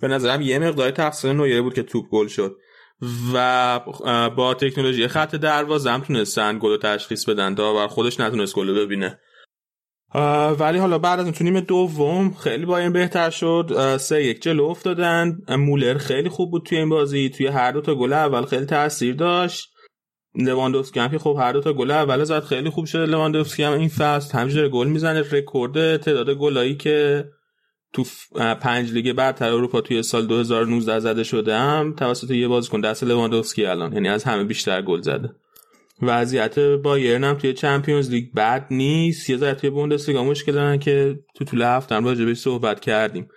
به 0.02 0.08
نظرم 0.08 0.42
یه 0.42 0.60
مقدار 0.60 0.92
تقصیر 0.92 1.34
نویر 1.34 1.62
بود 1.62 1.74
که 1.74 1.84
توپ 1.84 2.10
گل 2.10 2.28
شد. 2.28 2.58
و 3.34 3.80
با 4.36 4.54
تکنولوژی 4.54 5.08
خط 5.08 5.36
دروازه 5.36 5.92
هم 5.92 6.02
تونستن 6.02 6.60
گل 6.60 6.78
تشخیص 6.78 7.30
بدن 7.30 7.54
داور 7.54 7.88
خودش 7.88 8.20
نتونست 8.20 8.56
گل 8.56 8.74
ببینه. 8.74 9.20
ولی 10.60 10.78
حالا 10.78 10.98
بعد 10.98 11.20
از 11.20 11.26
اون 11.26 11.34
تو 11.34 11.62
دوم 11.62 12.34
خیلی 12.34 12.66
بایرن 12.66 12.94
بهتر 12.94 13.30
شد. 13.30 13.98
سه 13.98 14.24
یک 14.24 14.42
جلو 14.42 14.64
افتادن. 14.64 15.38
مولر 15.50 15.98
خیلی 15.98 16.30
خوب 16.30 16.52
بود 16.52 16.66
توی 16.66 16.78
این 16.78 16.90
بازی. 16.90 17.30
توی 17.30 17.48
هر 17.48 17.72
دو 17.72 17.82
تا 17.82 17.96
گل 17.96 18.14
اول 18.14 18.46
خیلی 18.46 18.66
تاثیر 18.66 19.16
داشت. 19.16 19.70
لواندوفسکی 20.36 21.00
هم 21.00 21.10
که 21.10 21.20
خب 21.20 21.38
هر 21.40 21.52
دو 21.52 21.62
تا 21.62 21.74
گل 21.74 21.92
اول 21.92 22.24
زد 22.24 22.44
خیلی 22.44 22.70
خوب 22.70 22.86
شده 22.86 23.06
لواندوفسکی 23.06 23.64
هم 23.64 23.74
این 23.74 23.90
فصل 23.90 24.38
همینجوری 24.38 24.70
گل 24.70 24.88
می‌زنه. 24.88 25.24
رکورد 25.32 25.98
تعداد 25.98 26.30
گلایی 26.30 26.76
که 26.76 27.26
تو 27.94 28.04
پنج 28.62 28.92
لیگ 28.92 29.14
برتر 29.14 29.50
اروپا 29.50 29.82
توی 29.82 30.04
سال 30.04 30.28
2019 30.28 31.00
زده 31.00 31.24
شده 31.24 31.58
هم 31.58 31.94
توسط 31.96 32.32
یه 32.32 32.48
بازیکن 32.48 32.82
دست 32.82 33.04
لواندوفسکی 33.04 33.66
الان. 33.66 33.94
یعنی 33.94 34.10
از 34.10 34.24
همه 34.24 34.44
بیشتر 34.44 34.82
گل 34.82 35.02
زده. 35.02 35.36
وضعیت 36.08 36.60
بایرن 36.60 37.24
هم 37.24 37.38
توی 37.38 37.54
چمپیونز 37.54 38.12
لیگ 38.12 38.34
بد 38.34 38.68
نیست. 38.72 39.30
یه 39.30 39.38
ذره 39.38 39.54
توی 39.54 39.70
بوندسلیگا 39.70 40.24
مشکل 40.24 40.52
دارن 40.52 40.80
که 40.80 41.20
تو 41.36 41.46
طول 41.46 41.62
هفته 41.62 41.96
هم 41.96 42.06
راجع 42.06 42.34
صحبت 42.34 42.80
کردیم. 42.80 43.28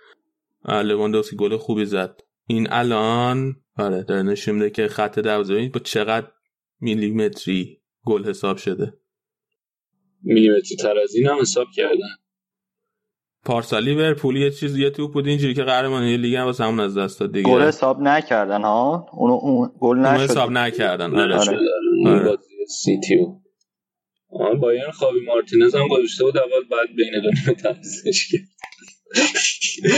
لواندوفسکی 0.65 1.35
گل 1.35 1.57
خوبی 1.57 1.85
زد. 1.85 2.21
این 2.47 2.67
الان 2.71 3.55
آره 3.77 4.03
داره 4.03 4.21
نشون 4.21 4.55
میده 4.55 4.69
که 4.69 4.87
خط 4.87 5.19
دروازه 5.19 5.69
با 5.69 5.79
چقدر 5.79 6.27
میلیمتری 6.79 7.81
گل 8.05 8.25
حساب 8.25 8.57
شده. 8.57 8.93
میلیمتری 10.23 10.75
تر 10.75 10.97
از 11.03 11.15
این 11.15 11.27
هم 11.27 11.41
حساب 11.41 11.67
کردن. 11.75 12.15
پارسال 13.45 13.83
لیورپول 13.83 14.37
یه 14.37 14.51
چیز 14.51 14.77
یه 14.77 14.89
توپ 14.89 15.13
بود 15.13 15.27
اینجوری 15.27 15.53
که 15.53 15.63
قهرمانی 15.63 16.17
لیگ 16.17 16.35
هم 16.35 16.45
واسه 16.45 16.63
همون 16.63 16.79
از 16.79 16.97
دست 16.97 17.19
داد 17.19 17.33
دیگه. 17.33 17.49
گل 17.49 17.61
حساب 17.61 18.01
نکردن 18.01 18.61
ها؟ 18.61 19.05
اون 19.13 19.71
گل 19.79 19.97
نشد. 19.97 20.23
حساب 20.23 20.51
نکردن 20.51 21.15
آره. 21.15 21.35
آره. 21.35 21.57
آره. 22.05 22.37
سیتیو 22.67 23.39
آن 24.29 24.59
بایرن 24.59 24.91
خابی 24.91 25.19
مارتینز 25.19 25.75
هم 25.75 25.87
گذاشته 25.87 26.23
بود 26.23 26.37
اول 26.37 26.67
بعد 26.71 26.87
بین 26.95 27.21
دو 27.23 27.29
نیمه 27.29 27.61
تعویضش 27.61 28.27
کرد. 28.31 28.41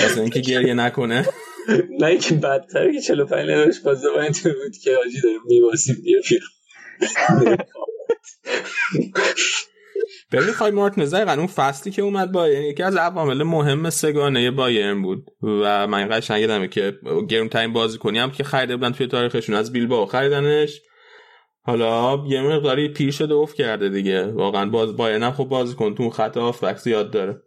واسه 0.04 0.22
اینکه 0.22 0.40
گریه 0.40 0.74
نکنه. 0.74 1.26
نه 2.00 2.08
اینکه 2.08 2.36
بدتر 2.36 2.92
که 2.92 3.02
45 3.02 3.50
دقیقه 3.50 3.72
بازی 3.86 4.08
با 4.16 4.22
این 4.22 4.32
بود 4.44 4.78
که 4.84 4.92
آجی 5.06 5.22
داریم 5.22 5.40
میواسیم 5.46 5.96
بیا 6.04 6.22
ببین 10.32 10.52
خواهی 10.52 10.72
مارتینز 10.72 11.14
دقیقا 11.14 11.34
اون 11.34 11.48
فصلی 11.48 11.92
که 11.92 12.02
اومد 12.02 12.32
با 12.32 12.50
یکی 12.50 12.84
از 12.84 12.96
عوامل 12.96 13.44
مهم 13.44 13.90
سگانه 13.90 14.52
بایرن 14.52 15.02
بود. 15.02 15.26
و 15.42 15.88
من 15.88 16.08
قشنگ 16.12 16.42
دیدم 16.42 16.68
که 16.68 16.94
ترین 17.52 17.74
بازی 17.74 17.98
کنی 17.98 18.20
هم 18.20 18.32
که 18.32 18.44
خریده 18.44 18.76
بودن 18.76 18.92
توی 18.92 19.08
تاریخشون 19.08 19.56
از 19.56 19.72
بیلبائو 19.72 20.06
خریدنش. 20.06 20.82
حالا 21.62 22.24
یه 22.28 22.42
مقداری 22.42 22.90
پیر 22.90 23.12
شده 23.12 23.34
افت 23.34 23.56
کرده 23.56 23.90
دیگه. 23.90 24.26
واقعا 24.26 24.70
باز 24.70 24.98
بایرن 24.98 25.24
هم 25.24 25.32
خب 25.32 25.44
بازیکن 25.44 25.96
تو 25.96 26.10
خط 26.10 26.38
هاف 26.38 26.88
زیاد 26.88 27.12
داره. 27.12 27.42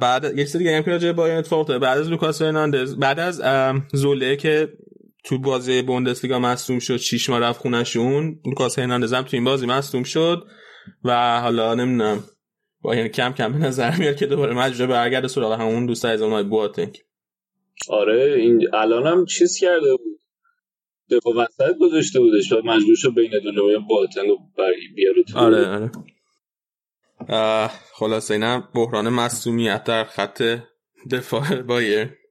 بعد 0.00 0.24
یه 0.24 0.44
چیز 0.44 0.56
دیگه 0.56 0.76
هم 0.76 0.82
که 0.82 0.90
راجع 0.90 1.12
بایرن 1.12 1.38
اتفاق 1.38 1.78
بعد 1.78 1.98
از 1.98 2.10
لوکاس 2.10 2.42
فرناندز 2.42 2.96
بعد 2.96 3.20
از 3.20 3.42
زوله 3.92 4.36
که 4.36 4.68
تو 5.24 5.38
بازی 5.38 5.82
بوندسلیگا 5.82 6.38
مصدوم 6.38 6.78
شد 6.78 6.96
6 6.96 7.30
ماه 7.30 7.40
رفت 7.40 7.60
خونشون 7.60 8.40
لوکاس 8.46 8.78
هرناندز 8.78 9.12
هم 9.12 9.22
تو 9.22 9.36
این 9.36 9.44
بازی 9.44 9.66
مصدوم 9.66 10.02
شد 10.02 10.44
و 11.04 11.40
حالا 11.40 11.74
نمی‌دونم. 11.74 12.24
با 12.82 12.94
یعنی 12.94 13.08
کم 13.08 13.32
کم 13.32 13.52
به 13.52 13.58
نظر 13.58 13.96
میاد 13.96 14.16
که 14.16 14.26
دوباره 14.26 14.54
مجبور 14.54 14.86
برگرده 14.86 15.28
سراغ 15.28 15.60
همون 15.60 15.86
دوست 15.86 16.04
عزیزمون 16.04 16.22
آقای 16.22 16.42
بواتنگ. 16.42 16.98
آره 17.88 18.34
این 18.38 18.68
الان 18.74 19.06
هم 19.06 19.24
چیز 19.24 19.58
کرده 19.60 19.90
بود. 19.90 20.20
دفاع 21.10 21.34
وسط 21.36 21.78
گذاشته 21.80 22.20
بودش 22.20 22.52
و 22.52 22.62
مجبور 22.64 22.94
شد 22.96 23.14
بین 23.14 23.30
دو 23.44 23.50
نمایه 23.52 23.78
بواتنگ 23.78 24.28
رو 24.28 24.38
بیاره 24.94 25.22
تو 25.22 25.38
آره 25.38 25.66
آره. 25.66 25.90
خلاصه 27.92 28.34
اینم 28.34 28.68
بحران 28.74 29.08
مصومیت 29.08 29.84
در 29.84 30.04
خط 30.04 30.42
دفاع 31.10 31.62
بایر. 31.62 32.23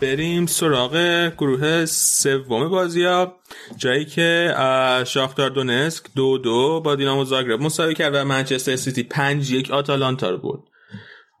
بریم 0.00 0.46
سراغ 0.46 0.92
گروه 1.38 1.84
سوم 1.86 2.68
بازی 2.68 3.04
ها 3.04 3.36
جایی 3.76 4.04
که 4.04 4.54
شاختار 5.06 5.50
دونسک 5.50 6.04
دو 6.16 6.38
دو 6.38 6.80
با 6.80 6.94
دینامو 6.94 7.24
زاگرب 7.24 7.62
مساوی 7.62 7.94
کرد 7.94 8.14
و 8.14 8.24
منچستر 8.24 8.76
سیتی 8.76 9.02
پنج 9.02 9.50
یک 9.50 9.70
آتالانتا 9.70 10.30
رو 10.30 10.38
برد 10.38 10.70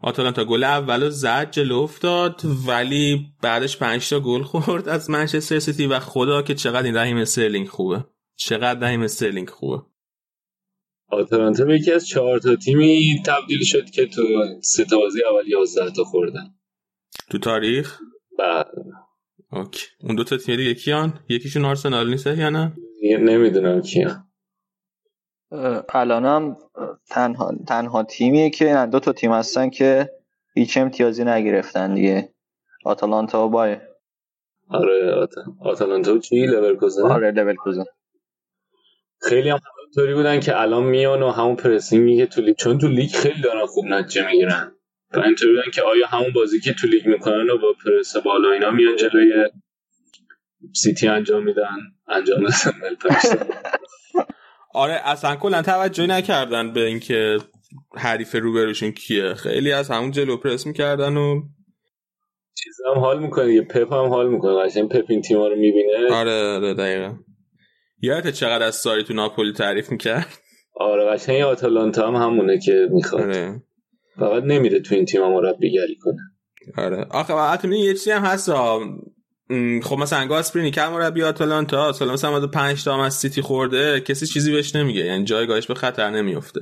آتالانتا 0.02 0.44
گل 0.44 0.64
اول 0.64 1.08
زد 1.08 1.50
جلو 1.50 1.78
افتاد 1.78 2.42
ولی 2.68 3.26
بعدش 3.42 3.76
پنج 3.76 4.08
تا 4.08 4.20
گل 4.20 4.42
خورد 4.42 4.88
از 4.88 5.10
منچستر 5.10 5.58
سیتی 5.58 5.86
و 5.86 6.00
خدا 6.00 6.42
که 6.42 6.54
چقدر 6.54 6.82
این 6.82 6.96
رحیم 6.96 7.16
استرلینگ 7.16 7.68
خوبه. 7.68 8.04
چقدر 8.36 8.80
رحیم 8.80 9.02
استرلینگ 9.02 9.50
خوبه. 9.50 9.82
آتالانتا 11.08 11.64
به 11.64 11.74
یکی 11.74 11.92
از 11.92 12.08
چهار 12.08 12.38
تا 12.38 12.56
تیمی 12.56 13.22
تبدیل 13.26 13.64
شد 13.64 13.90
که 13.90 14.06
تو 14.06 14.22
سه 14.60 14.84
تا 14.84 14.98
بازی 14.98 15.18
اول 15.24 15.48
11 15.48 15.90
تا 15.90 16.04
خوردن. 16.04 16.54
تو 17.30 17.38
تاریخ؟ 17.38 18.00
بعد 18.38 18.66
اوکی. 19.52 19.86
اون 20.00 20.16
دو 20.16 20.24
تا 20.24 20.36
تیم 20.36 20.56
دیگه 20.56 20.74
کیان؟ 20.74 21.20
یکیشون 21.28 21.64
آرسنال 21.64 22.10
نیست 22.10 22.26
یا 22.26 22.50
نه؟ 22.50 22.72
نمی‌دونم 23.02 23.82
کیان. 23.82 24.28
الانم 25.88 26.56
تنها 27.10 27.54
تنها 27.68 28.02
تیمیه 28.02 28.50
که 28.50 28.88
دو 28.92 29.00
تا 29.00 29.12
تیم 29.12 29.32
هستن 29.32 29.70
که 29.70 30.10
هیچ 30.54 30.76
امتیازی 30.76 31.24
نگرفتن 31.24 31.94
دیگه. 31.94 32.34
آتالانتا 32.84 33.46
و 33.46 33.50
بای 33.50 33.76
آره 34.68 35.14
آت... 35.14 35.30
آتالانتا 35.60 36.14
و 36.14 36.18
چی؟ 36.18 36.46
لورکوزن؟ 36.46 37.02
آره 37.02 37.30
لورکوزن. 37.30 37.84
خیلی 39.20 39.48
هم 39.48 39.58
طوری 39.94 40.14
بودن 40.14 40.40
که 40.40 40.60
الان 40.60 40.84
میان 40.84 41.22
و 41.22 41.30
همون 41.30 41.56
pressing 41.56 42.09
ی 42.09 42.16
که 42.16 42.26
تو 42.26 42.40
لیگ 42.40 42.56
چون 42.56 42.78
تو 42.78 42.88
لیگ 42.88 43.10
خیلی 43.10 43.40
دارن 43.42 43.66
خوب 43.66 43.84
نتیجه 43.84 44.26
می‌گیرن. 44.26 44.76
اینطوری 45.22 45.50
بودن 45.50 45.70
که 45.70 45.82
آیا 45.82 46.06
همون 46.06 46.32
بازی 46.32 46.60
که 46.60 46.72
تو 46.72 46.86
لیگ 46.86 47.06
می‌کنن 47.06 47.50
و 47.50 47.58
با 47.58 47.74
پرس 47.84 48.16
بالا 48.16 48.52
اینا 48.52 48.70
میان 48.70 48.96
جلوی 48.96 49.32
سیتی 50.74 51.08
انجام 51.08 51.44
میدن؟ 51.44 51.76
انجام 52.08 52.40
دادن 52.44 52.96
آره 54.74 55.00
اصلا 55.04 55.36
کلا 55.36 55.62
توجه 55.62 56.06
نکردن 56.06 56.72
به 56.72 56.80
اینکه 56.86 57.38
حریف 57.96 58.34
روبروشون 58.34 58.92
کیه. 58.92 59.34
خیلی 59.34 59.72
از 59.72 59.90
همون 59.90 60.10
جلو 60.10 60.36
پرس 60.36 60.66
می‌کردن 60.66 61.16
و 61.16 61.42
چیز 62.54 62.76
هم 62.86 63.00
حال 63.00 63.22
می‌کنه. 63.22 63.54
یه 63.54 63.62
پپ 63.62 63.92
هم 63.92 64.08
حال 64.08 64.28
می‌کنه. 64.28 64.62
قشنگ 64.64 64.88
پپ 64.88 65.04
این 65.08 65.22
تیما 65.22 65.48
رو 65.48 65.56
می‌بینه. 65.56 66.12
آره 66.12 66.42
آره 66.42 66.74
دقیقا. 66.74 67.14
یادت 68.02 68.30
چقدر 68.30 68.66
از 68.66 68.74
ساری 68.74 69.04
تو 69.04 69.14
ناپولی 69.14 69.52
تعریف 69.52 69.90
می‌کرد؟ 69.90 70.26
آره 70.76 71.04
قشنگ 71.10 71.42
آتالانتا 71.42 72.08
هم 72.08 72.14
همونه 72.14 72.58
که 72.58 72.88
می‌خواد. 72.90 73.22
آره. 73.22 73.62
فقط 74.18 74.42
نمیره 74.42 74.80
تو 74.80 74.94
این 74.94 75.04
تیم 75.04 75.22
مربیگری 75.22 75.96
کنه. 75.96 76.20
آره. 76.76 77.06
آخه 77.10 77.34
واقعا 77.34 77.74
یه 77.74 77.92
چیزی 77.92 78.10
هم 78.10 78.22
هست 78.22 78.50
خب 79.82 79.98
مثلا 79.98 80.26
گاسپرینی 80.26 80.70
که 80.70 80.80
مربی 80.80 81.22
آتالانتا 81.22 81.92
سال 81.92 82.12
مثلا 82.12 82.46
5 82.46 82.84
تا 82.84 83.04
از 83.04 83.14
سیتی 83.14 83.42
خورده 83.42 84.00
کسی 84.00 84.26
چیزی 84.26 84.52
بهش 84.52 84.76
نمیگه. 84.76 85.04
یعنی 85.04 85.24
جایگاهش 85.24 85.66
به 85.66 85.74
خطر 85.74 86.10
نمیفته 86.10 86.60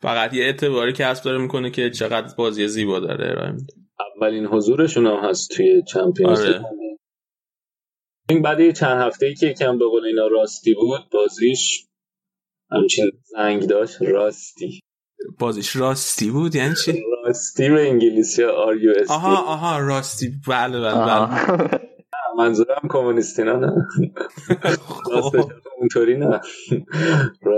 فقط 0.00 0.34
یه 0.34 0.44
اعتباری 0.44 0.92
کسب 0.92 1.24
داره 1.24 1.38
می‌کنه 1.38 1.70
که 1.70 1.90
چقدر 1.90 2.34
بازی 2.36 2.68
زیبا 2.68 3.00
داره 3.00 3.30
ارائه 3.30 3.52
میده. 3.52 3.74
اولین 4.16 4.46
حضورشون 4.46 5.06
هم 5.06 5.28
هست 5.28 5.50
توی 5.50 5.82
چمپیونز 5.88 6.40
آره. 6.40 6.62
این 8.28 8.42
بعد 8.42 8.70
چند 8.70 9.00
هفته 9.02 9.26
ای 9.26 9.34
که 9.34 9.52
کم 9.52 9.78
به 9.78 9.84
قول 9.84 10.04
اینا 10.04 10.26
راستی 10.26 10.74
بود 10.74 11.10
بازیش 11.12 11.84
همچین 12.70 13.10
زنگ 13.24 13.66
داشت 13.66 14.02
راستی. 14.02 14.80
بازیش 15.38 15.76
راستی 15.76 16.30
بود 16.30 16.54
یعنی 16.54 16.74
چی؟ 16.74 17.04
راستی 17.26 17.68
به 17.68 17.88
انگلیسی 17.88 18.44
آر 18.44 18.76
یو 18.76 18.92
اس 19.00 19.10
آها 19.10 19.36
آها 19.36 19.78
راستی. 19.78 20.32
بله 20.48 20.80
بله 20.80 21.06
بله. 21.06 21.80
منظورم 22.38 22.88
کمونیستینا 22.90 23.56
نه 23.56 23.72
راستش 25.10 25.44
اونطوری 25.78 26.16
نه. 26.18 26.40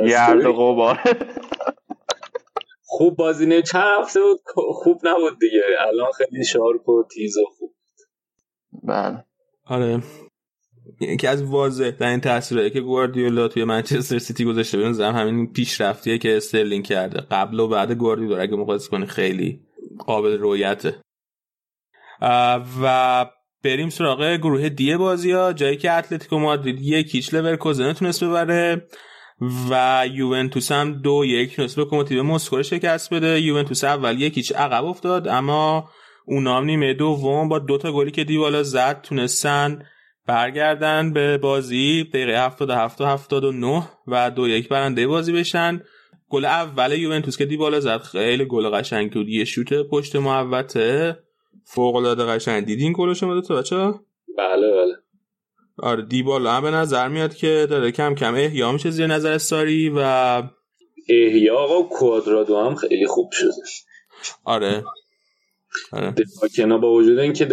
گرد 0.09 0.45
و 0.45 0.95
خوب 2.85 3.17
بازی 3.17 3.47
نه 3.47 3.63
چند 3.63 4.01
هفته 4.01 4.21
بود؟ 4.21 4.41
خوب 4.75 5.01
نبود 5.05 5.39
دیگه. 5.41 5.63
الان 5.89 6.13
خیلی 6.13 6.45
sharp 6.45 6.89
و 6.89 7.05
تیز 7.15 7.37
و 7.39 7.45
خوب 7.59 7.75
بله. 8.83 9.25
آره. 9.67 10.03
یکی 11.01 11.27
از 11.27 11.43
واضح‌ترین 11.43 12.21
تاثیرایی 12.21 12.71
که 12.71 12.81
گواردیولا 12.81 13.49
توی 13.49 13.65
منچستر 13.65 14.19
سیتی 14.19 14.45
گذاشته 14.45 14.79
به 14.79 14.89
نظرم 14.89 15.15
همین 15.15 15.53
پیشرفتیه 15.53 16.19
که 16.19 16.37
استرلینگ 16.37 16.85
کرده. 16.85 17.21
قبل 17.31 17.61
و 17.61 17.69
بعد 17.69 17.93
گواردیولا 17.93 18.43
اگه 18.43 18.57
مقایسه 18.57 18.89
کنی 18.89 19.07
خیلی 19.07 19.61
قابل 20.07 20.39
رویته 20.39 20.95
و 22.83 23.27
بریم 23.65 23.89
سراغ 23.89 24.37
گروه 24.37 24.69
دی 24.69 24.97
بازی 24.97 25.33
ها 25.33 25.53
جایی 25.53 25.77
که 25.77 25.93
اتلتیکو 25.93 26.39
مادرید 26.39 26.79
یک 26.83 27.05
هیچ 27.05 27.35
لورکوزن 27.35 27.93
تونست 27.93 28.25
ببره 28.25 28.87
و 29.71 30.05
یوونتوس 30.13 30.73
هم 30.73 30.93
دو 30.93 31.25
یک 31.25 31.57
تونست 31.57 31.79
لوکوموتیو 31.79 32.23
مسکو 32.23 32.63
شکست 32.63 33.15
بده. 33.15 33.41
یوونتوس 33.41 33.85
اول 33.85 34.21
یک 34.21 34.35
هیچ 34.35 34.53
عقب 34.53 34.85
افتاد 34.85 35.29
اما 35.29 35.89
اونا 36.27 36.57
هم 36.57 36.65
نیمه 36.65 36.95
دوم 36.95 37.49
با 37.49 37.59
دو 37.59 37.79
تا 37.79 37.93
گلی 37.93 38.11
که 38.11 38.25
دیبالا 38.25 38.63
زد 38.63 39.01
تونستن 39.03 39.85
برگردن 40.27 41.13
به 41.13 41.39
بازی 41.39 42.05
دقیقه 42.05 42.45
77 42.45 43.01
و 43.01 43.05
79 43.05 43.89
و 44.07 44.31
دو 44.31 44.49
یک 44.49 44.69
برنده 44.69 45.07
بازی 45.07 45.33
بشن. 45.33 45.83
گل 46.29 46.45
اول 46.45 46.93
یوونتوس 46.93 47.37
که 47.37 47.45
دیبالا 47.45 47.81
زد 47.81 48.01
خیلی 48.01 48.45
گل 48.45 48.71
قشنگ 48.71 49.13
بود. 49.13 49.29
یه 49.29 49.45
شوت 49.45 49.73
پشت 49.91 50.17
محوطه. 50.17 51.19
فوق 51.65 51.97
العاده 51.97 52.25
قشنگ. 52.25 52.65
دیدین 52.65 52.93
گل 52.97 53.15
شما 53.15 53.35
دو 53.35 53.41
تا 53.41 53.55
بچه 53.55 53.77
بله 54.39 54.71
بله. 54.71 54.95
آره 55.79 56.03
دیبالا 56.03 56.53
هم 56.53 56.63
به 56.63 56.71
نظر 56.71 57.09
میاد 57.09 57.35
که 57.35 57.67
داره 57.71 57.91
کم 57.91 58.15
کم 58.15 58.35
احیا 58.35 58.73
میشه 58.73 58.91
زیر 58.91 59.07
نظر 59.07 59.39
ساری 59.39 59.89
و 59.89 59.99
احیا 61.09 61.59
آقا 61.59 61.83
کوادرادو 61.83 62.59
هم 62.59 62.75
خیلی 62.75 63.07
خوب 63.07 63.31
شده. 63.33 63.51
آره. 64.45 64.85
دفاع 65.93 66.49
کنار 66.57 66.79
با 66.79 66.93
وجود 66.93 67.19
اینکه 67.19 67.49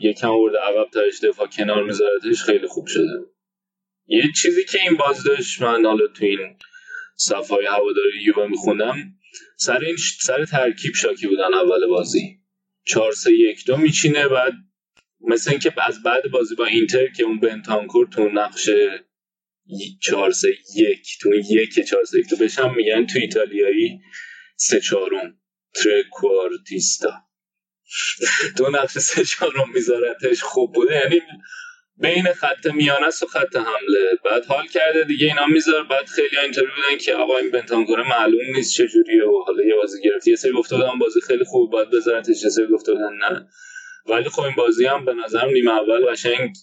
یکم 0.00 0.30
ورده 0.30 0.58
عقب 0.58 0.90
ترش 0.90 1.20
دفاع 1.24 1.46
کنار 1.46 1.84
میذارتش 1.84 2.42
خیلی 2.42 2.66
خوب 2.66 2.86
شده. 2.86 3.26
یه 4.06 4.22
چیزی 4.42 4.64
که 4.64 4.78
این 4.88 4.96
باز 4.96 5.24
داشت 5.24 5.62
من 5.62 5.84
حالا 5.84 6.06
تو 6.06 6.24
این 6.24 6.38
صفحه 7.16 7.70
هواداری 7.70 8.22
یووه 8.26 8.46
میخوندم 8.46 8.96
سر 9.56 9.78
این 9.78 9.96
سر 10.20 10.44
ترکیب 10.44 10.94
شاکی 10.94 11.26
بودن 11.26 11.54
اول 11.54 11.86
بازی. 11.86 12.38
4 12.84 13.12
3 13.12 13.32
1 13.32 13.64
2 13.66 13.76
میچینه 13.76 14.28
بعد 14.28 14.52
مثل 15.20 15.50
اینکه 15.50 15.72
از 15.86 16.02
بعد 16.02 16.30
بازی 16.30 16.54
با 16.54 16.66
اینتر 16.66 17.06
که 17.06 17.24
اون 17.24 17.40
بنتانکور 17.40 18.06
تو 18.06 18.28
نقش 18.28 18.70
4 20.02 20.30
3 20.30 20.48
1 20.76 21.18
تو 21.20 21.34
یک 21.34 21.80
4 21.88 22.04
3 22.04 22.18
1 22.18 22.28
2 22.28 22.36
بشم 22.36 22.74
میگن 22.74 23.06
تو 23.06 23.18
ایتالیایی 23.18 24.00
سه 24.56 24.80
چهارم 24.80 25.38
ترکوارتیستا 25.74 27.12
دو 28.56 28.70
نقش 28.70 28.98
سه 28.98 29.24
چهارم 29.24 29.70
میذارتش 29.74 30.42
خوب 30.42 30.72
بوده. 30.72 30.94
یعنی 30.94 31.20
بین 31.96 32.32
خط 32.32 32.66
میانه 32.66 33.06
و 33.06 33.26
خط 33.26 33.56
حمله. 33.56 34.18
بعد 34.24 34.46
حال 34.46 34.66
کرده 34.66 35.04
دیگه 35.04 35.26
اینا 35.26 35.46
میذار. 35.46 35.84
بعد 35.84 36.06
خیلی 36.06 36.38
اینطوری 36.38 36.66
بودن 36.66 36.98
که 36.98 37.14
آقا 37.14 37.36
این 37.38 37.50
بنتانکور 37.50 38.02
معلوم 38.02 38.56
نیست 38.56 38.74
چجوریه 38.74 39.24
و 39.24 39.42
حالا 39.46 39.64
یه 39.64 39.74
بازی 39.74 40.02
گرفت. 40.02 40.28
یه 40.28 40.36
سری 40.36 40.52
گفته 40.52 40.76
بودن 40.76 40.98
بازی 40.98 41.20
خیلی 41.20 41.44
خوب 41.44 41.70
باید 41.70 41.90
بذارتش. 41.90 42.42
یه 42.42 42.50
سری 42.50 42.66
گفته 42.66 42.92
بودن 42.92 43.12
نه. 43.12 43.48
ولی 44.06 44.28
خب 44.28 44.42
این 44.42 44.54
بازی 44.56 44.86
هم 44.86 45.04
به 45.04 45.14
نظرم 45.14 45.50
نیمه 45.50 45.70
اول 45.70 46.12
قشنگ 46.12 46.56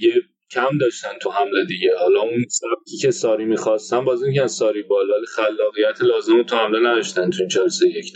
یه 0.00 0.22
کم 0.50 0.78
داشتن 0.80 1.18
تو 1.22 1.30
حمله 1.30 1.64
دیگه. 1.64 1.98
حالا 1.98 2.20
اون 2.20 2.44
سبکی 2.48 2.96
که 3.02 3.10
ساری 3.10 3.44
می‌خواستن 3.44 4.04
بازی 4.04 4.28
می‌کنن 4.28 4.46
ساری 4.46 4.82
بال 4.82 5.10
ولی 5.10 5.26
خلاقیت 5.26 6.02
لازم 6.02 6.42
تو 6.42 6.56
حمله 6.56 6.90
نداشتن 6.90 7.30
تو 7.30 7.36
این 7.38 7.48
4 7.48 7.68
3 7.68 7.88
1 7.88 8.12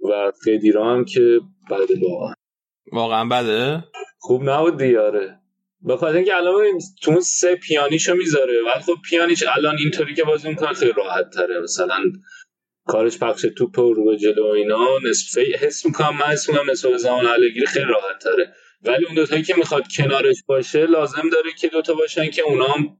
و 0.00 0.32
خدیرا 0.44 0.94
هم 0.94 1.04
که 1.04 1.40
بده 1.70 1.94
واقعا 2.08 2.34
واقعا 2.92 3.24
بده؟ 3.24 3.84
خوب 4.18 4.50
نبود 4.50 4.76
دیاره 4.76 5.40
بخاطر 5.88 6.16
اینکه 6.16 6.36
الان 6.36 6.64
تو 7.02 7.10
اون 7.10 7.20
سه 7.20 7.54
پیانیشو 7.54 8.14
می‌ذاره. 8.14 8.54
ولی 8.62 8.82
خب 8.82 8.94
پیانیش 9.10 9.44
الان 9.56 9.76
اینطوری 9.78 10.14
که 10.14 10.24
بازی 10.24 10.48
می‌کنه 10.48 10.72
خیلی 10.72 10.92
راحت 10.92 11.30
تره. 11.30 11.60
مثلا 11.60 12.02
کارش 12.86 13.18
پخش 13.18 13.46
توپ 13.56 13.78
و 13.78 13.94
رو 13.94 14.04
به 14.04 14.16
جلو 14.16 14.46
اینا 14.46 14.86
نصف 15.10 15.38
حس 15.38 15.86
می‌کنم 15.86 16.16
من 16.16 16.32
حس 16.32 16.48
می‌کنم 16.48 16.70
نصف 16.70 16.96
زمان 16.96 17.26
الگری 17.26 17.66
خیلی 17.66 17.86
راحت 17.86 18.18
تره. 18.22 18.54
ولی 18.82 19.06
اون 19.06 19.14
دوتایی 19.14 19.42
که 19.42 19.54
می‌خواد 19.56 19.84
کنارش 19.96 20.36
باشه 20.46 20.86
لازم 20.86 21.28
داره 21.32 21.50
که 21.60 21.68
دوتا 21.68 21.94
باشن 21.94 22.30
که 22.30 22.42
اونا 22.42 22.66
هم 22.66 22.98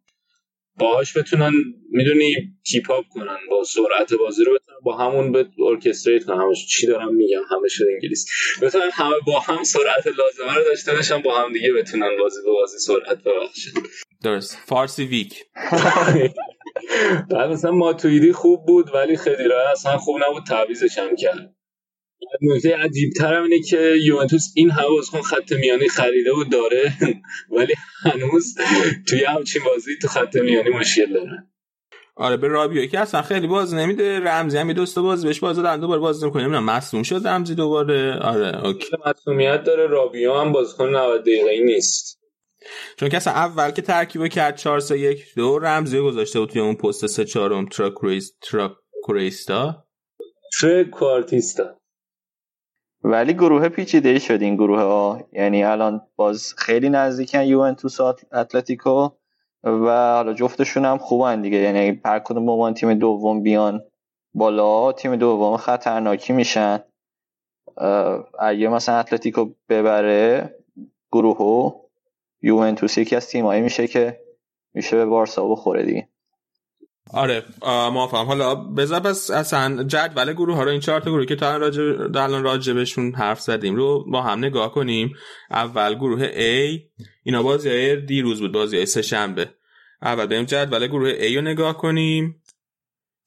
باهاش 0.79 1.17
بتونن 1.17 1.53
می‌دونی 1.91 2.35
keep 2.67 2.91
up 2.91 3.05
کنن 3.11 3.39
با 3.51 3.65
سرعت 3.65 4.15
بازی 4.15 4.45
رو 4.45 4.55
بتونن 4.55 4.79
با 4.83 4.97
همون 4.97 5.33
به 5.33 5.47
orchestrate 5.69 6.25
کنن. 6.25 6.41
همش 6.41 6.67
چی 6.67 6.87
دارم 6.87 7.15
میگم؟ 7.15 7.43
همه 7.51 7.69
شده 7.69 7.89
انگلیس. 7.95 8.27
بتونن 8.63 8.91
همه 8.93 9.15
با 9.27 9.41
هم 9.41 9.65
سرعت 9.65 10.07
لازمه 10.07 10.55
رو 10.55 10.65
داشته 10.65 10.95
باشن 10.95 11.23
با 11.23 11.39
هم 11.39 11.53
دیگه 11.53 11.73
بتونن 11.73 12.17
بازی 12.19 12.41
به 12.45 12.51
بازی 12.51 12.79
سرعت 12.79 13.19
ببخشن. 13.23 13.71
درست. 14.23 14.59
فارسی 14.67 15.05
ویک. 15.05 15.45
بعد 17.31 17.51
مثلا 17.51 17.71
ماتویدی 17.71 18.33
خوب 18.33 18.67
بود 18.67 18.95
ولی 18.95 19.17
خدیرا 19.17 19.71
اصلا 19.71 19.99
خوب 19.99 20.17
نبود 20.25 20.43
تعویزش 20.45 20.99
هم 20.99 21.17
کرد. 21.17 21.55
نکته 22.43 22.77
عجیب 22.77 23.13
ترم 23.13 23.43
اینه 23.43 23.63
که 23.63 23.95
یوونتوس 24.03 24.53
این 24.55 24.73
بازیکن 24.89 25.21
خط 25.21 25.53
میانی 25.53 25.89
خریده 25.89 26.33
و 26.33 26.45
داره 26.45 26.93
ولی 27.51 27.75
هنوز 28.03 28.55
توی 29.09 29.25
همچین 29.25 29.63
بازی 29.65 29.91
تو 30.03 30.09
خط 30.09 30.37
میانی 30.37 30.71
مشکل 30.71 31.13
داره. 31.13 31.49
آره 32.17 32.37
به 32.37 32.49
رابیو 32.49 32.87
که 32.87 33.01
اصلا 33.01 33.23
خیلی 33.23 33.47
بازی 33.47 33.75
نمیده. 33.75 34.21
رمزی 34.21 34.59
هم 34.59 34.73
دوست 34.73 34.99
باز 34.99 35.25
بهش 35.25 35.41
باز 35.41 35.57
دادن 35.57 35.81
دوباره 35.81 36.01
باز 36.01 36.23
نمی‌کنه. 36.23 36.43
نمی‌دونم 36.43 36.65
مصدوم 36.65 37.03
شد 37.03 37.27
رمزی 37.27 37.55
دوباره؟ 37.55 38.15
آره 38.15 38.67
اوکی. 38.67 38.97
مصدومیت 39.07 39.65
داره. 39.65 39.87
رابیو 39.87 40.35
هم 40.35 40.53
بازیکن 40.53 40.89
90 40.89 41.21
دقیقه‌ای 41.21 41.65
نیست. 41.65 42.19
چون 42.97 43.09
که 43.09 43.17
اصلا 43.17 43.33
اول 43.33 43.71
که 43.71 43.83
ترکیب 43.83 44.27
کرد 44.27 44.57
4 44.57 44.81
3 44.81 44.99
1 44.99 45.35
2 45.37 45.59
رمزی 45.59 46.01
گذاشته 46.01 46.41
بود 46.41 46.49
توی 46.49 46.61
اون 46.61 46.75
پست 46.75 47.07
3 47.07 47.25
4 47.25 47.67
تراک 47.67 47.95
ریس 48.03 48.33
تراک 48.51 48.73
کوریستا 49.03 49.85
ترک 50.61 50.91
کوارتیستا. 50.91 51.81
ولی 53.05 53.35
گروه 53.35 53.69
پیچیده 53.69 54.19
شد 54.19 54.43
این 54.43 54.55
گروه 54.55 54.81
ها. 54.81 55.21
یعنی 55.33 55.65
الان 55.65 56.01
باز 56.17 56.55
خیلی 56.57 56.89
نزدیکن 56.89 57.43
یوونتوس 57.43 58.01
و 58.01 58.15
اتلتیکو 58.33 59.09
و 59.65 60.15
حالا 60.15 60.33
جفتشون 60.33 60.85
هم 60.85 60.99
خوبن 60.99 61.43
دیگه. 61.43 61.57
یعنی 61.57 62.01
هر 62.05 62.19
کدوم 62.19 62.73
تیم 62.73 62.95
دوم 62.95 63.43
بیان 63.43 63.83
بالا 64.35 64.93
تیم 64.93 65.17
دوم 65.17 65.57
خطرناکی 65.57 66.33
میشن. 66.33 66.81
اگه 68.39 68.69
مثلا 68.69 68.99
اتلتیکو 68.99 69.51
ببره 69.69 70.55
گروهو 71.13 71.73
یوونتوس 72.43 72.99
یکی 72.99 73.17
از 73.17 73.29
تیمایی 73.29 73.63
میشه 73.63 73.87
که 73.87 74.21
میشه 74.75 74.97
به 74.97 75.07
بارسا 75.07 75.49
بخوره 75.49 75.83
دیگه. 75.83 76.09
آره 77.13 77.45
موافقم. 77.67 78.25
حالا 78.25 78.55
بذار 78.55 79.01
پس 79.01 79.31
اصلا 79.31 79.83
جدول 79.83 80.33
گروه 80.33 80.57
ها 80.57 80.63
رو 80.63 80.71
این 80.71 80.81
چهار 80.81 81.01
تا 81.01 81.11
گروه 81.11 81.27
که 81.27 81.37
تا 81.37 81.55
الان 81.55 82.17
الان 82.17 82.43
راجبشون 82.43 83.15
حرف 83.15 83.41
زدیم 83.41 83.77
رو 83.77 84.05
با 84.11 84.23
هم 84.23 84.39
نگاه 84.39 84.73
کنیم. 84.73 85.15
اول 85.51 85.95
گروه 85.95 86.29
A 86.29 86.81
اینا 87.23 87.43
بازی 87.43 87.97
دیروز 87.97 88.41
بود 88.41 88.53
بازی 88.53 88.87
سه 88.87 89.03
شنبه. 89.03 89.51
اول 90.03 90.27
بریم 90.27 90.45
جدول 90.45 90.87
گروه 90.87 91.13
A 91.13 91.35
رو 91.35 91.41
نگاه 91.41 91.77
کنیم 91.77 92.43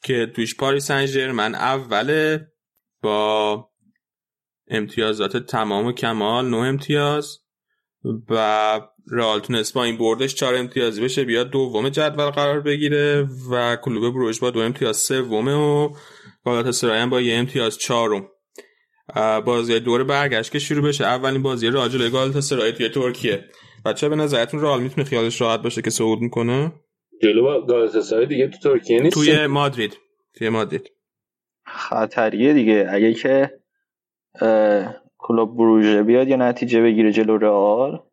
که 0.04 0.32
تویش 0.36 0.56
پاریس 0.56 0.86
سن 0.86 1.06
ژرمن 1.06 1.56
اوله 1.56 2.48
با 3.02 3.70
امتیازات 4.67 5.38
تمام 5.38 5.86
و 5.86 5.91
کمال 5.91 6.50
نه 6.50 6.58
امتیاز. 6.58 7.38
و 8.30 8.82
رئال 9.12 9.40
تونست 9.40 9.74
با 9.74 9.84
این 9.84 9.98
بردش 9.98 10.36
چهار 10.36 10.56
امتیازی 10.56 11.02
بشه 11.02 11.24
بیاد 11.24 11.50
دوم 11.50 11.90
جدول 11.90 12.30
قرار 12.30 12.62
بگیره 12.62 13.28
و 13.52 13.76
کلوب 13.76 14.14
بروژ 14.14 14.40
با 14.40 14.50
دو 14.50 14.60
امتیاز 14.60 14.98
سومه 14.98 15.54
و 15.54 15.90
گالاتاسرای 16.46 17.00
هم 17.00 17.10
با 17.10 17.22
یه 17.22 17.36
امتیاز 17.36 17.78
چهارم. 17.78 18.28
بازی 19.46 19.80
دور 19.80 20.04
برگشت 20.04 20.52
که 20.52 20.60
شروع 20.60 20.88
بشه. 20.88 21.06
اولین 21.06 21.42
بازی 21.42 21.70
راجل 21.70 22.10
گالاتاسرای 22.10 22.72
توی 22.72 22.90
ترکیه. 22.90 23.46
بچه 23.86 24.10
به 24.10 24.16
نظرتون 24.16 24.62
رئال 24.62 24.82
می‌تونه 24.82 25.08
خیالش 25.08 25.42
راحت 25.42 25.62
باشه 25.62 25.82
که 25.82 25.90
صعود 25.90 26.20
می‌کنه؟ 26.20 26.72
جلو 27.22 27.66
گالاتاسرای 27.66 28.26
دیگه 28.26 28.48
تو 28.48 28.58
ترکیه 28.70 29.00
نیست؟ 29.00 29.14
توی 29.14 29.48
مادرید. 29.48 29.98
توی 30.38 30.50
مادرید. 30.50 30.92
خطریه 31.66 32.54
دیگه. 32.54 32.88
اگه 32.90 33.14
که 33.14 33.52
کلوب 35.24 35.58
بروژه 35.58 36.04
بیاد 36.04 36.28
یا 36.28 36.36
نتیجه 36.36 36.82
بگیره 36.82 37.12
جلو 37.12 37.38
رئال؟ 37.38 38.04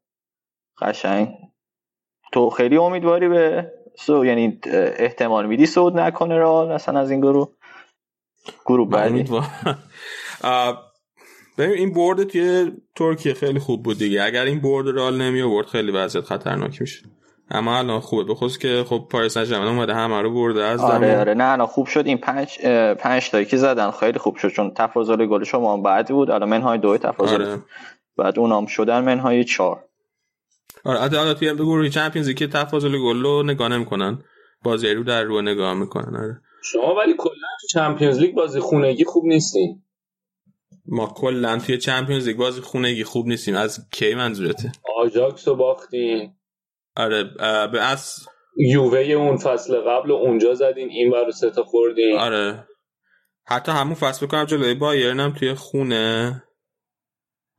قشنگ. 0.80 1.28
تو 2.32 2.50
خیلی 2.50 2.76
امیدواری 2.76 3.28
به 3.28 3.72
سو 3.98 4.24
یعنی 4.24 4.60
احتمال 4.96 5.46
میدی 5.46 5.66
سود 5.66 5.98
نکنه 5.98 6.38
رئال 6.38 6.72
اصلا 6.72 7.00
از 7.00 7.10
این 7.10 7.20
گروه؟ 7.20 7.48
گروه 8.66 8.88
بعدی. 8.88 9.24
ببین 11.58 11.78
این 11.78 11.92
برد 11.92 12.24
توی 12.24 12.72
ترکیه 12.96 13.34
خیلی 13.34 13.58
خوب 13.58 13.82
بود 13.82 13.98
دیگه. 13.98 14.22
اگر 14.22 14.44
این 14.44 14.60
برد 14.60 14.88
رئال 14.88 15.22
نمی 15.22 15.42
آورد 15.42 15.66
خیلی 15.66 15.92
وضعیت 15.92 16.24
خطرناک 16.24 16.80
میشه 16.80 17.06
اما 17.50 17.78
الان 17.78 18.00
خوبه. 18.00 18.24
بخصوص 18.24 18.58
که 18.58 18.84
خب 18.88 19.06
پاریس 19.10 19.38
سن 19.38 19.54
اومده 19.54 19.94
همه 19.94 20.22
رو 20.22 20.34
برده 20.34 20.64
از 20.64 20.80
آره 20.80 21.18
آره. 21.18 21.34
نه 21.34 21.56
نه 21.56 21.66
خوب 21.66 21.86
شد. 21.86 22.06
این 22.06 22.18
پنج 22.18 22.58
پنج 22.98 23.30
تایی 23.30 23.46
که 23.46 23.56
زدن 23.56 23.90
خیلی 23.90 24.18
خوب 24.18 24.36
شد 24.36 24.48
چون 24.48 24.72
تفاضل 24.74 25.26
گل 25.26 25.44
شما 25.44 25.72
هم 25.72 25.82
بد 25.82 26.12
بود. 26.12 26.30
الان 26.30 26.48
منهای 26.48 26.78
دو 26.78 26.98
تفاضل 26.98 27.42
آره. 27.42 27.62
بعد 28.16 28.38
اونام 28.38 28.66
شدن 28.66 29.04
منهای 29.04 29.44
چهار. 29.44 29.84
آره 30.84 31.00
حتی 31.00 31.34
توی 31.34 31.54
گروه 31.54 31.88
Champions 31.88 32.30
که 32.30 32.46
تفاضل 32.46 32.98
گل 32.98 33.22
رو 33.22 33.42
نگاه 33.42 33.68
نمی‌کنن. 33.68 34.18
بازی 34.64 34.94
رو 34.94 35.04
در 35.04 35.22
رو 35.22 35.42
نگاه 35.42 35.74
می‌کنن 35.74 36.16
آره. 36.16 36.40
شما 36.62 36.94
ولی 36.94 37.14
کلا 37.18 37.32
تو 37.60 37.66
Champions 37.70 38.18
League 38.18 38.34
بازی 38.34 38.60
خونگی 38.60 39.04
خوب 39.04 39.24
نیستین. 39.24 39.82
ما 40.86 41.06
کلا 41.06 41.58
توی 41.58 41.78
Champions 41.78 42.28
League 42.28 42.36
بازی 42.36 42.60
خونگی 42.60 43.04
خوب 43.04 43.26
نیستیم. 43.26 43.56
از 43.56 43.88
کی 43.92 44.14
منظورته؟ 44.14 44.72
آژاکس 45.02 45.48
رو 45.48 45.54
باختین. 45.56 46.32
آره 46.98 47.24
به 47.72 47.80
از 47.80 48.28
یووه 48.56 48.98
اون 48.98 49.36
فصل 49.36 49.80
قبل 49.80 50.12
اونجا 50.12 50.54
زدین 50.54 50.88
این 50.88 51.10
برای 51.10 51.32
سه 51.32 51.50
تا 51.50 51.62
خوردین. 51.62 52.18
آره. 52.18 52.68
حتی 53.46 53.72
همون 53.72 53.94
فصل 53.94 54.26
بکنم 54.26 54.44
جلوی 54.44 54.74
بایرن 54.74 55.20
هم 55.20 55.32
توی 55.32 55.54
خونه 55.54 56.42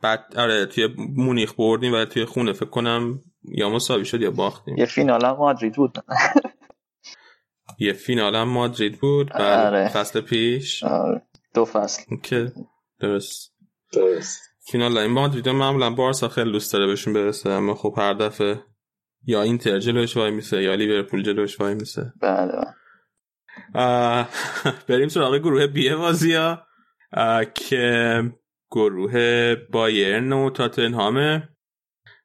بعد 0.02 0.34
آره 0.38 0.66
توی 0.66 0.88
مونیخ 0.98 1.54
بردیم 1.54 1.94
و 1.94 2.06
توی 2.06 2.26
خونه 2.26 2.54
فکر 2.54 2.70
کنم 2.70 3.20
یا 3.44 3.70
مساوی 3.70 4.06
شد 4.06 4.22
یا 4.22 4.32
باختیم. 4.32 4.78
یه 4.78 4.86
فینال 4.86 5.26
هم 5.26 5.38
مادرید 5.38 5.76
بود. 5.76 5.98
یه 7.80 7.94
فینال 7.94 8.36
هم 8.36 8.50
مادرید 8.50 9.00
بود. 9.00 9.30
بعد 9.30 9.74
آره. 9.74 9.88
فصل 9.88 10.22
پیش. 10.22 10.84
آره. 10.84 11.22
دو 11.54 11.66
فصل. 11.66 12.04
که 12.24 12.52
درست. 13.00 13.54
درست. 13.94 14.42
فینال 14.72 14.98
این 14.98 15.12
مادرید 15.12 15.50
معمولا 15.50 15.90
بارسا 15.90 16.28
خیلی 16.28 16.52
دوست 16.52 16.74
داره 16.74 16.88
بهشون 16.88 17.14
برسه 17.14 17.50
اما 17.50 17.76
خب 17.76 17.94
هر 17.98 18.14
دفعه 18.14 18.64
یا 19.26 19.42
اینتر 19.42 19.80
جلوش 19.80 20.18
وای 20.18 20.32
میسه 20.32 20.64
یا 20.64 20.76
لیورپول 20.76 21.24
جلوش 21.24 21.60
وای 21.62 21.74
میسه. 21.76 22.14
بله. 22.22 22.66
بریم 24.88 25.08
سراغ 25.08 25.36
گروه 25.38 25.68
بی 25.68 25.96
بازیا 25.96 26.68
که 27.56 28.24
گروه 28.72 29.56
بایرن 29.56 30.34
و 30.34 30.50
تاتنهامه 30.50 31.50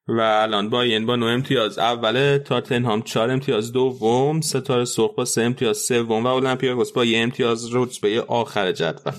و 0.09 0.21
الان 0.21 0.71
بایرن 0.71 1.07
با 1.07 1.17
9 1.17 1.27
امتیاز 1.27 1.79
اول 1.79 2.39
تاتنهام 2.39 3.03
4 3.03 3.31
امتیاز 3.31 3.73
دوم 3.73 4.41
ستاره 4.41 4.85
سرخ 4.85 5.15
با 5.15 5.25
3 5.25 5.43
امتیاز 5.43 5.79
سوم 5.79 6.25
و 6.25 6.27
اولمپیاکوس 6.27 6.93
با 6.93 7.05
1 7.05 7.23
امتیاز 7.23 7.75
رتبه 7.75 8.21
آخر 8.21 8.73
جدول. 8.73 9.13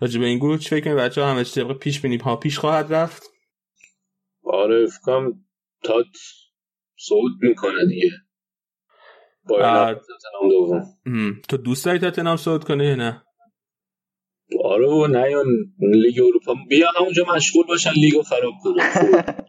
راجع 0.00 0.20
به 0.20 0.26
این 0.26 0.38
گروه 0.38 0.58
چه 0.58 0.80
فکر 0.80 0.94
بچه 0.94 1.22
ها 1.22 1.30
همه 1.30 1.44
طبق 1.44 1.78
پیش 1.78 2.00
بینیم 2.00 2.20
ها 2.20 2.36
پیش 2.36 2.58
خواهد 2.58 2.92
رفت. 2.92 3.22
آره 4.44 4.86
فکرم 4.86 5.44
تات 5.84 6.06
صعود 6.98 7.32
می‌کنه 7.40 7.86
دیگه. 7.86 8.10
با 9.48 9.94
دوم. 10.50 10.96
تو 11.48 11.56
دوست 11.56 11.84
داری 11.84 11.98
تاتنهام 11.98 12.36
صعود 12.36 12.64
کنه 12.64 12.86
یا 12.86 12.94
نه؟ 12.94 13.22
آره 14.64 14.88
و 14.88 15.06
نه 15.06 15.30
یا 15.30 15.44
لیگ 15.78 16.20
اروپا. 16.20 16.54
بیا 16.68 16.90
همونجا 17.00 17.24
مشغول 17.34 17.66
باشن 17.66 17.90
لیگو 17.90 18.22
خراب 18.22 18.54
کنن. 18.62 19.24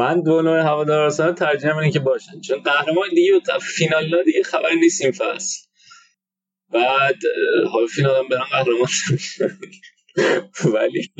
من 0.00 0.22
دو 0.22 0.42
نوع 0.42 0.60
هوادار 0.60 1.02
آرسنال 1.02 1.34
ترجیح 1.34 1.76
اینه 1.76 1.92
که 1.92 2.00
باشن. 2.00 2.40
چون 2.40 2.62
قهرمان 2.62 3.08
دیگه 3.14 3.36
و 3.36 3.58
فینال 3.58 4.24
دیگه 4.24 4.42
خبری 4.42 4.80
نیستیم 4.80 5.10
فصل. 5.10 5.66
بعد 6.72 7.16
حال 7.72 7.86
فینال 7.86 8.16
هم 8.16 8.28
برن 8.28 8.44
قهرمان. 8.50 8.88
ولی 10.74 11.12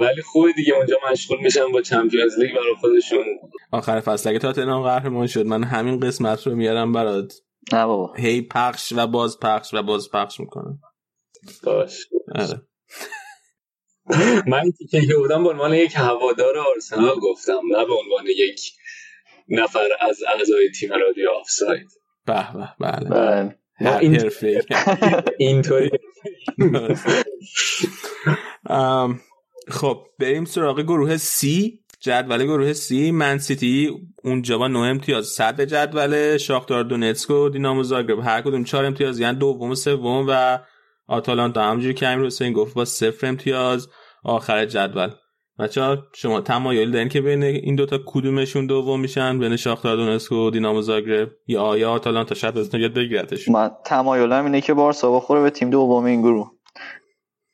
ولی 0.00 0.22
خوبه 0.22 0.52
دیگه 0.52 0.74
اونجا 0.74 0.96
مشغول 1.12 1.38
میشن 1.40 1.72
با 1.72 1.82
چمپیونز 1.82 2.38
لیگ 2.38 2.50
برای 2.50 2.74
خودشون. 2.80 3.24
آخر 3.72 4.00
فصل 4.00 4.28
اگه 4.30 4.38
تاتنهام 4.38 4.82
قهرمان 4.82 5.26
شد 5.26 5.46
من 5.46 5.64
همین 5.64 6.00
قسمت 6.00 6.46
رو 6.46 6.54
میارم 6.54 6.92
برات. 6.92 7.34
نه 7.72 7.86
بابا. 7.86 8.14
هی 8.14 8.42
پخش 8.42 8.92
و 8.96 9.06
باز 9.06 9.40
پخش 9.40 9.74
و 9.74 9.82
باز 9.82 10.10
پخش 10.10 10.40
می‌کنم. 10.40 10.80
باش. 11.62 12.06
آره. 12.34 12.62
من 14.46 14.70
تیکه 14.78 15.06
که 15.06 15.14
بودم 15.16 15.44
به 15.44 15.50
عنوان 15.50 15.74
یک 15.74 15.92
هوادار 15.94 16.58
آرسنال 16.58 17.14
گفتم 17.22 17.60
نه 17.70 17.84
به 17.84 17.94
عنوان 17.94 18.26
یک 18.26 18.60
نفر 19.48 19.88
از 20.00 20.18
اعضای 20.34 20.70
تیم 20.80 20.90
رادیو 20.92 21.30
آفساید. 21.40 21.88
به 22.26 22.52
به 22.54 22.68
بله, 22.80 23.58
بله. 23.80 23.98
اینطوری. 25.38 25.90
خب 29.68 30.06
بریم 30.18 30.44
سراغ 30.44 30.80
گروه 30.80 31.16
سی 31.16 31.80
جدول 32.00 32.44
گروه 32.44 32.72
سی 32.72 33.10
من 33.10 33.38
سیتی 33.38 33.90
اونجا 34.24 34.58
با 34.58 34.68
9 34.68 34.78
امتیاز 34.78 35.26
صد 35.26 35.60
جدول 35.60 36.36
شاختار 36.36 36.84
دونتسک 36.84 37.30
و 37.30 37.48
دینامو 37.48 37.82
زاگرب 37.82 38.18
هر 38.18 38.42
کدوم 38.42 38.64
4 38.64 38.84
امتیاز 38.84 39.20
یعنی 39.20 39.38
دوم 39.38 39.70
و 39.70 39.74
سوم 39.74 40.26
و 40.28 40.58
آتالانتا. 41.06 41.62
همونجوری 41.62 41.94
که 41.94 42.08
امیر 42.08 42.26
حسین 42.26 42.52
گفت 42.52 42.74
با 42.74 42.84
صفر 42.84 43.26
امتیاز. 43.26 43.88
آخر 44.24 44.66
جدول. 44.66 45.10
بچه 45.60 45.98
شما 46.14 46.40
تمایل 46.40 46.90
دارین 46.90 47.08
که 47.08 47.20
بین 47.20 47.42
این 47.42 47.74
دوتا 47.76 47.98
کدومشون 48.06 48.66
دوم 48.66 49.00
میشن؟ 49.00 49.38
بین 49.38 49.56
شاختار 49.56 49.96
دونسک 49.96 50.32
و 50.32 50.50
دینامو 50.50 50.82
زاگرب 50.82 51.30
یا 51.46 51.62
آیا 51.62 51.90
آتالانتا 51.90 52.34
شاید 52.34 52.54
بزنه 52.54 52.80
یاد 52.80 52.94
بگیرتش. 52.94 53.48
من 53.48 53.70
تمایلم 53.84 54.44
اینه 54.44 54.60
که 54.60 54.74
بارسا 54.74 55.16
بخوره 55.16 55.42
به 55.42 55.50
تیم 55.50 55.70
دوم 55.70 56.04
این 56.04 56.20
گروه. 56.20 56.50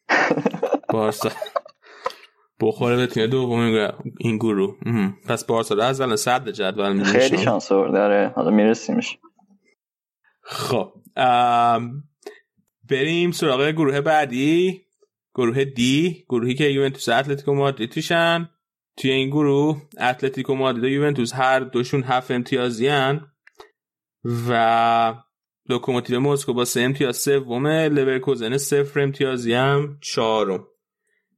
بارسا. 0.92 1.30
بخوره 2.60 2.96
به 2.96 3.06
تیم 3.06 3.26
دوم 3.26 3.90
این 4.18 4.36
گروه. 4.36 4.76
پس 5.28 5.44
بارسا 5.44 5.82
از 5.82 6.00
الان 6.00 6.16
صد 6.16 6.48
جدول 6.48 6.92
میشه 6.92 7.10
خیلی 7.18 7.38
شانس 7.38 7.68
داره 7.68 8.32
حالا 8.36 8.50
میرسیمش. 8.50 9.18
خب 10.42 10.92
بریم 12.90 13.30
سراغ 13.30 13.70
گروه 13.70 14.00
بعدی. 14.00 14.85
گروه 15.36 15.64
دی 15.64 16.24
گروهی 16.28 16.54
که 16.54 16.64
یوونتوس 16.64 17.08
اتلتیکو 17.08 17.54
مادرید 17.54 17.90
توشن 17.90 18.48
توی 18.96 19.10
این 19.10 19.28
گروه 19.30 19.82
اتلتیکو 20.00 20.54
مادرید 20.54 20.84
و 20.84 20.88
یوونتوس 20.88 21.34
هر 21.34 21.60
دوشون 21.60 22.02
هفت 22.02 22.30
امتیازی 22.30 22.88
هن 22.88 23.26
و 24.48 25.14
لوکوموتیو 25.68 26.20
مسکو 26.20 26.52
با 26.52 26.64
سه 26.64 26.80
امتیاز 26.80 27.16
سومه 27.16 27.88
لورکوزن 27.88 28.56
صفر 28.56 29.00
امتیازی 29.00 29.54
هم 29.54 29.98
چهارم. 30.00 30.66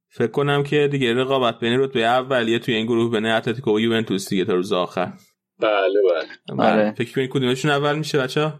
فکر 0.09 0.31
کنم 0.31 0.63
که 0.63 0.89
دیگه 0.89 1.15
رقابت 1.15 1.59
بین 1.59 1.81
رتبه 1.81 2.05
اولیه 2.05 2.59
توی 2.59 2.75
این 2.75 2.87
گروه 2.87 3.11
بین 3.11 3.27
اتلتیکو 3.27 3.77
و 3.77 3.81
یوونتوس 3.81 4.29
دیگه 4.29 4.45
تا 4.45 4.55
روز 4.55 4.73
آخر. 4.73 5.13
بله 5.59 6.01
بله. 6.11 6.57
بله. 6.57 6.93
فکر 6.93 7.15
کنید 7.15 7.31
کدومشون 7.31 7.71
اول 7.71 7.99
میشه 7.99 8.19
بچه 8.19 8.53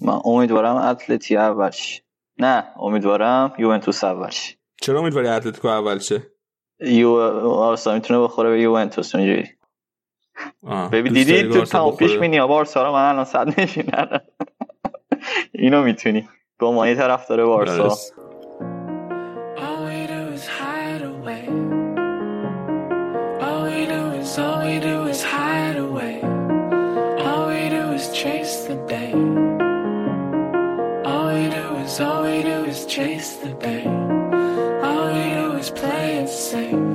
من 0.00 0.20
امیدوارم 0.24 0.76
اتلتی 0.76 1.36
اولش. 1.36 2.02
نه 2.38 2.64
امیدوارم 2.76 3.52
یوونتوس 3.58 4.04
اولش. 4.04 4.56
چرا 4.80 5.00
امیدواری 5.00 5.28
اتلتیکو 5.28 5.68
اول 5.68 5.98
شه؟ 5.98 6.22
بارسا 6.80 7.94
می‌تونه 7.94 8.20
بخوره 8.20 8.50
به 8.50 8.60
یوونتوس 8.60 9.14
اونجوری. 9.14 9.48
ببین 10.92 11.12
دیدی 11.12 11.42
تو 11.42 11.64
تمام 11.64 11.90
بخوره؟ 11.90 12.08
پیش 12.08 12.18
بینی 12.18 12.40
بارسا 12.46 12.82
رو 12.82 12.92
من 12.92 13.08
الان 13.08 13.24
صد 13.24 13.60
نشینم 13.60 14.20
اینو 15.52 15.82
می‌تونی. 15.82 16.28
ما 16.72 16.94
طرف 16.94 17.28
داره 17.28 17.44
بارسا. 17.44 17.76
درست. 17.76 18.14
All 31.98 32.22
we 32.24 33.85
same. 36.56 36.85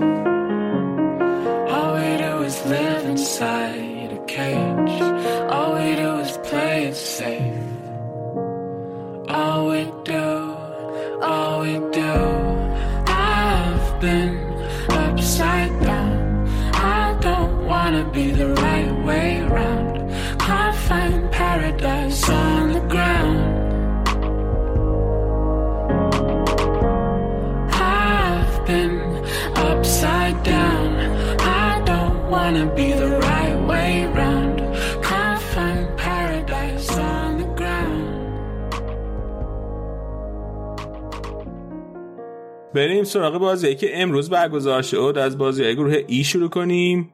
بریم 42.81 43.03
سراغ 43.03 43.37
بازی 43.37 43.75
که 43.75 44.01
امروز 44.01 44.29
برگزار 44.29 44.81
شد. 44.81 45.17
از 45.17 45.37
بازی 45.37 45.75
گروه 45.75 46.05
ای 46.07 46.23
شروع 46.23 46.49
کنیم. 46.49 47.13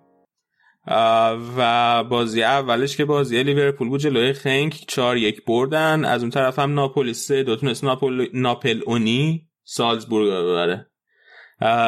و 1.57 2.03
بازی 2.03 2.43
اولش 2.43 2.97
که 2.97 3.05
بازی 3.05 3.43
لیورپول 3.43 3.89
بود 3.89 3.99
جلوی 3.99 4.33
خنک 4.33 4.83
4 4.87 5.17
یک 5.17 5.45
بردن. 5.45 6.05
از 6.05 6.21
اون 6.21 6.29
طرف 6.29 6.59
هم 6.59 6.73
ناپولی 6.73 7.13
سه 7.13 7.43
دو 7.43 7.55
تونست 7.55 7.83
ناپول 7.83 8.27
ناپل 8.33 8.81
اونی 8.85 9.47
سالزبورگ 9.63 10.27
ببره. 10.27 10.87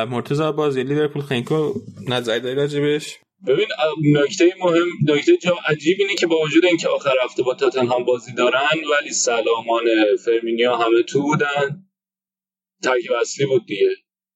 مرتضی 0.09 0.51
بازی 0.51 0.83
لیورپول 0.83 1.21
خنکو 1.21 1.73
نظری 2.07 2.39
داری 2.39 2.55
راجبش؟ 2.55 3.17
ببین 3.47 3.67
نکته 4.15 4.53
مهم 4.59 4.87
نکته 5.07 5.37
جا 5.37 5.57
عجیب 5.67 5.97
اینه 5.99 6.15
که 6.15 6.27
با 6.27 6.35
وجود 6.39 6.65
اینکه 6.65 6.87
آخر 6.87 7.13
هفته 7.23 7.43
با 7.43 7.53
تاتنهام 7.53 8.05
بازی 8.05 8.33
دارن 8.33 8.77
ولی 8.99 9.11
سلامان 9.11 9.83
فرمینیا 10.25 10.77
همه 10.77 11.03
تو 11.03 11.21
بودن. 11.21 11.88
ترکیب 12.83 13.11
اصلی 13.11 13.45
بود 13.45 13.65
دیگه. 13.65 13.89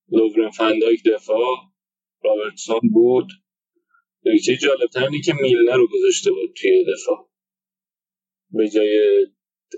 لوورن 0.09 0.49
فندایک 0.49 1.03
دفاع 1.13 1.57
رابرتسون 2.23 2.79
بود. 2.93 3.27
نکته 4.25 4.55
جالبتر 4.55 5.03
اینه 5.03 5.21
که 5.21 5.33
میلنر 5.41 5.75
رو 5.75 5.87
گذاشته 5.87 6.31
بود 6.31 6.53
توی 6.61 6.85
دفاع. 6.93 7.29
به 8.51 8.69
جای 8.69 9.25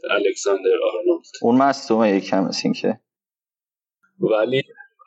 الکساندر 0.10 0.78
آرنولد. 0.84 1.26
اون 1.42 1.56
مصدومه 1.56 2.18
یکم 2.18 2.50
این 2.64 2.74
که 2.74 3.00
ولی 4.20 4.64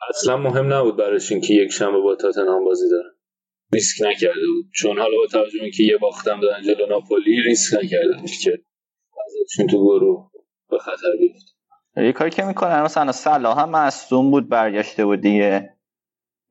اصلا 0.09 0.37
مهم 0.37 0.73
نبود 0.73 0.97
براش 0.97 1.31
اینکه 1.31 1.53
یک 1.53 1.71
شنبه 1.71 1.99
با 1.99 2.15
تاتنهام 2.15 2.63
بازی 2.65 2.89
دارن 2.89 3.15
ریسک 3.73 4.01
نکرده 4.01 4.47
بود. 4.47 4.65
چون 4.75 4.99
حالا 4.99 5.17
با 5.17 5.27
توجه 5.27 5.61
اینکه 5.61 5.83
یه 5.83 5.97
باختم 5.97 6.39
دادن 6.39 6.63
جلو 6.63 6.85
ناپولی 6.85 7.41
ریسک 7.41 7.73
نکرده 7.83 8.17
بود 8.21 8.31
که 8.43 8.63
ازشون 9.25 9.67
تو 9.67 9.77
گروه 9.77 10.31
به 10.69 10.77
خطر 10.77 11.15
بیفت 11.19 11.58
یه 11.97 12.11
کاری 12.11 12.29
که 12.29 12.43
می‌کنن 12.43 12.81
مثلا 12.81 13.11
صلاح 13.11 13.59
هم 13.59 13.69
مصدوم 13.69 14.31
بود 14.31 14.49
برگشته 14.49 15.05
بود 15.05 15.21
دیگه 15.21 15.75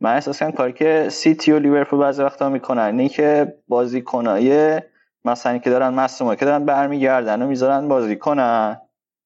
من 0.01 0.15
احساس 0.15 0.39
کنم 0.39 0.53
کاری 0.53 0.73
که 0.73 1.09
سیتی 1.11 1.53
و 1.53 1.59
لیورپول 1.59 1.99
بعضی 1.99 2.23
وقتا 2.23 2.49
می‌کنن 2.49 2.83
اینه 2.83 3.09
که 3.09 3.55
بازیکنای 3.69 4.81
مثلا 5.25 5.59
که 5.59 5.71
دارن 5.71 5.89
مصدومه 5.89 6.37
که 6.37 6.45
دارن 6.45 6.65
برمیگردن 6.65 7.43
و 7.43 7.47
می‌ذارن 7.47 7.89
بازی 7.89 8.17
کنن 8.17 8.81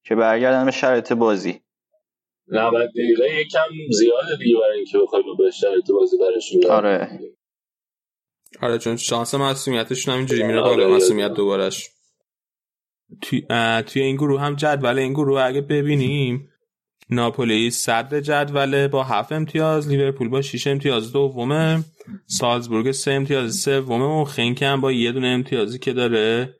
که 0.05 0.14
برگردن 0.14 0.64
به 0.64 0.70
شرایط 0.70 1.12
بازی 1.12 1.61
90 2.48 2.88
دقیقه 2.88 3.40
یکم 3.40 3.68
زیاده 3.90 4.37
دیگه 4.37 4.57
برای 4.61 4.77
اینکه 4.77 4.98
بخوای 4.98 5.22
به 5.38 5.51
شرایط 5.51 5.90
بازی 5.90 6.16
براشون 6.18 6.61
داد. 6.61 6.70
آره 6.70 7.20
آره 8.62 8.79
چون 8.79 8.96
شانس 8.96 9.35
معصومیتشون 9.35 10.12
هم 10.12 10.18
اینجوری 10.18 10.42
میره 10.42 10.61
آره، 10.61 10.70
بالا 10.70 10.85
آره. 10.85 10.92
معصومیت 10.92 11.35
دوبارش 11.35 11.90
توی, 13.20 13.42
توی 13.87 14.03
این 14.03 14.16
گروه 14.16 14.40
هم 14.40 14.55
جدول 14.55 14.98
این 14.98 15.12
گروه 15.12 15.42
اگه 15.42 15.61
ببینیم 15.61 16.48
ناپولی 17.11 17.70
صدر 17.70 18.20
جدوله 18.20 18.88
با 18.88 19.05
هفت 19.05 19.33
امتیاز 19.33 19.88
لیورپول 19.88 20.29
با 20.29 20.42
6 20.42 20.66
امتیاز 20.66 21.12
دومه 21.12 21.85
سالزبورگ 22.27 22.90
سه 22.90 23.12
امتیاز 23.12 23.57
سومه 23.57 24.05
و 24.05 24.25
خنک 24.25 24.62
هم 24.62 24.81
با 24.81 24.92
یه 24.92 25.12
دونه 25.12 25.27
امتیازی 25.27 25.79
که 25.79 25.92
داره 25.92 26.55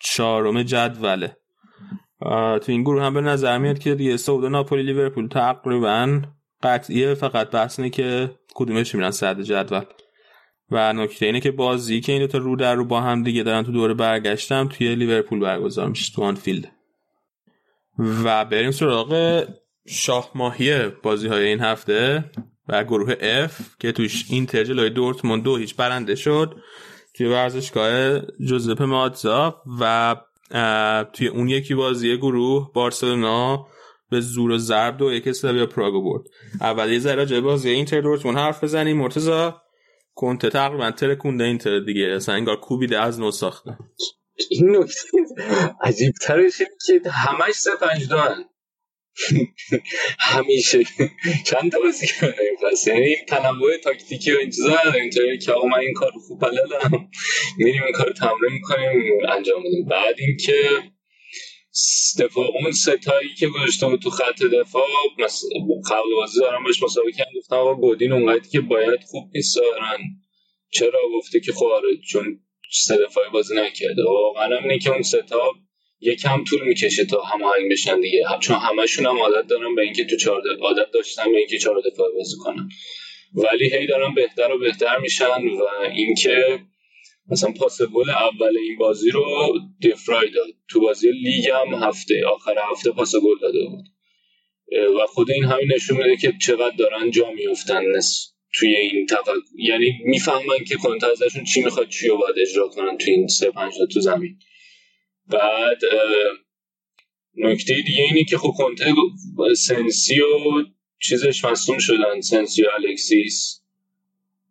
چهارم 0.00 0.62
جدوله. 0.62 1.36
تو 2.60 2.64
این 2.66 2.82
گروه 2.82 3.02
هم 3.02 3.14
به 3.14 3.20
نظر 3.20 3.58
میاد 3.58 3.78
که 3.78 3.94
دیگه 3.94 4.16
سعود 4.16 4.44
ناپولی 4.44 4.82
لیورپول 4.82 5.28
تقریبا 5.28 6.22
قطعیه 6.62 7.14
فقط 7.14 7.50
بحث 7.50 7.78
اینه 7.78 7.90
که 7.90 8.30
کدومش 8.54 8.94
میرن 8.94 9.10
صدر 9.10 9.42
جدول. 9.42 9.84
و 10.72 10.92
نکته 10.92 11.26
اینه 11.26 11.40
که 11.40 11.50
بازی 11.50 12.00
که 12.00 12.12
این 12.12 12.20
دوتا 12.20 12.38
رو 12.38 12.56
در 12.56 12.74
رو 12.74 12.84
با 12.84 13.00
هم 13.00 13.22
دیگه 13.22 13.42
دارن 13.42 13.62
تو 13.62 13.72
دوره 13.72 13.94
برگشتم 13.94 14.68
توی 14.68 14.94
لیورپول 14.94 15.40
برگزار 15.40 15.88
میشه 15.88 16.12
تو 16.14 16.22
آنفیلد. 16.22 16.72
و 17.98 18.44
بریم 18.44 18.70
سراغ 18.70 19.44
شاه 19.88 20.30
ماهی 20.34 20.88
بازی 20.88 21.28
های 21.28 21.46
این 21.46 21.60
هفته 21.60 22.24
و 22.68 22.84
گروه 22.84 23.14
F 23.46 23.52
که 23.80 23.92
توش 23.92 24.24
اینتر 24.28 24.64
جلوی 24.64 24.90
دورتموند 24.90 25.42
دو 25.42 25.56
هیچ 25.56 25.76
برنده 25.76 26.14
شد 26.14 26.56
توی 27.14 27.26
ورزشگاه 27.26 28.20
جوزپ 28.20 28.82
ماتزا 28.82 29.62
و 29.80 30.16
توی 31.12 31.28
اون 31.28 31.48
یکی 31.48 31.74
بازی 31.74 32.16
گروه 32.16 32.72
بارسلونا 32.72 33.66
به 34.10 34.20
زور 34.20 34.50
و 34.50 34.58
ضرب 34.58 34.96
دو 34.96 35.12
یک 35.12 35.28
اسلاویا 35.28 35.66
پراگو 35.66 36.02
برد. 36.02 36.26
اول 36.60 36.92
یه 36.92 36.98
ذره 36.98 37.40
بازی 37.40 37.70
اینتر 37.70 38.00
دورتموند 38.00 38.38
حرف 38.38 38.64
بزنیم 38.64 38.96
مرتضی. 38.96 39.50
کنته 40.14 40.50
تقریبا 40.50 40.90
ترکونده 40.90 41.44
اینتر 41.44 41.80
دیگه. 41.80 42.06
اصلا 42.06 42.34
انگار 42.34 42.56
کوبیده 42.56 43.00
از 43.00 43.20
نو 43.20 43.30
ساخته. 43.30 43.76
این 44.50 44.76
نکته 44.76 45.18
عجیب 45.80 46.12
ترش 46.22 46.58
که 46.58 47.10
همش 47.10 47.54
سه. 47.54 47.70
همیشه. 50.18 50.84
چند 51.46 51.72
تا 51.72 51.78
بازی 51.78 52.06
این 52.22 52.56
فصل 52.62 52.90
یعنی 52.90 53.06
این 53.06 53.26
تنوع 53.28 53.76
تاکتیکی 53.84 54.32
و 54.32 54.38
این 54.38 54.50
چیزا 54.50 54.76
که 55.44 55.52
آقا 55.52 55.68
من 55.68 55.78
این 55.78 55.94
کار 55.94 56.10
خوب 56.26 56.40
بلدم. 56.40 57.10
میریم 57.58 57.82
این 57.82 57.92
کار 57.92 58.12
تمرین 58.12 58.52
می‌کنیم 58.52 58.90
انجام 59.28 59.62
میدیم. 59.62 59.86
بعد 59.86 60.14
اینکه 60.18 60.54
دفاع 62.18 62.46
اون 62.62 62.72
ستایی 62.72 63.34
که 63.38 63.46
گذاشته 63.48 63.96
تو 63.96 64.10
خط 64.10 64.42
دفاع 64.42 64.86
قبل 65.90 66.14
بازی 66.16 66.40
دارم 66.40 66.64
بهش 66.64 66.82
مسابقه 66.82 67.12
کردم 67.12 67.30
گفتم 67.38 67.56
آقا 67.56 67.74
گودین 67.74 68.12
اونقدر 68.12 68.48
که 68.52 68.60
باید 68.60 69.00
خوب 69.10 69.30
نیست 69.34 69.58
چرا 70.70 71.00
گفته 71.14 71.40
که 71.40 71.52
خب 71.52 71.66
آره 71.66 71.88
چون 72.08 72.40
سه 72.72 72.96
دفاعی 72.96 73.30
بازی 73.30 73.54
نکرده. 73.54 74.04
واقعا 74.04 74.58
اینه 74.58 74.78
که 74.78 74.90
اون 74.90 75.02
ستا 75.02 75.52
یکم 76.00 76.44
طول 76.44 76.62
می‌کشه 76.62 77.04
تا 77.04 77.22
هماهنگ 77.22 77.70
بشن 77.70 78.00
دیگه. 78.00 78.24
چون 78.40 78.56
همشون 78.56 79.06
هم 79.06 79.18
عادت 79.18 79.46
دارن 79.46 79.74
به 79.74 79.82
اینکه 79.82 80.04
تو 80.04 80.16
چهار 80.16 80.42
عادت 80.60 80.90
داشتن 80.94 81.32
به 81.32 81.38
اینکه 81.38 81.58
چهار 81.58 81.80
دفاعی 81.80 82.14
بازی 82.14 82.36
کنن. 82.36 82.68
ولی 83.34 83.70
هی 83.74 83.86
دارن 83.86 84.14
بهتر 84.14 84.52
و 84.52 84.58
بهتر 84.58 84.98
میشن 84.98 85.48
و 85.48 85.64
اینکه 85.94 86.58
مثلا 87.30 87.52
پاس 87.52 87.82
گل 87.82 88.10
اول 88.10 88.56
این 88.58 88.78
بازی 88.78 89.10
رو 89.10 89.24
دفرای 89.82 90.30
داد. 90.30 90.48
تو 90.68 90.80
بازی 90.80 91.10
لیگ 91.12 91.48
هم 91.48 91.74
هفته 91.74 92.22
آخر 92.34 92.54
هفته 92.70 92.90
پاس 92.90 93.14
گل 93.14 93.38
داده 93.42 93.64
بود. 93.68 93.84
و 95.00 95.06
خود 95.06 95.30
این 95.30 95.44
همین 95.44 95.72
نشون 95.74 95.96
میده 95.96 96.16
که 96.16 96.32
چقدر 96.46 96.76
دارن 96.76 97.10
جا 97.10 97.30
میفتن 97.30 97.82
توی 98.54 98.76
این 98.76 99.06
تفکر 99.06 99.40
یعنی 99.58 99.92
می‌فهمن 100.04 100.64
که 100.68 100.76
کنته 100.76 101.06
ازشون 101.06 101.44
چی 101.44 101.60
می‌خواد 101.62 101.88
چی 101.88 102.08
رو 102.08 102.16
باید 102.16 102.34
اجرا 102.38 102.68
کنن 102.68 102.98
توی 102.98 103.12
این 103.14 103.26
سه 103.26 103.50
پنج 103.50 103.72
تو 103.94 104.00
زمین. 104.00 104.38
بعد 105.26 105.80
نکته 107.36 107.74
دیگه 107.74 108.02
اینه 108.02 108.24
که 108.24 108.38
خب 108.38 108.50
کنته 108.56 108.94
سنسی 109.56 110.20
و 110.20 110.26
چیزش 111.02 111.44
مصدوم 111.44 111.78
شدن. 111.78 112.20
سنسی 112.20 112.62
و 112.62 112.68
الکسیس. 112.74 113.61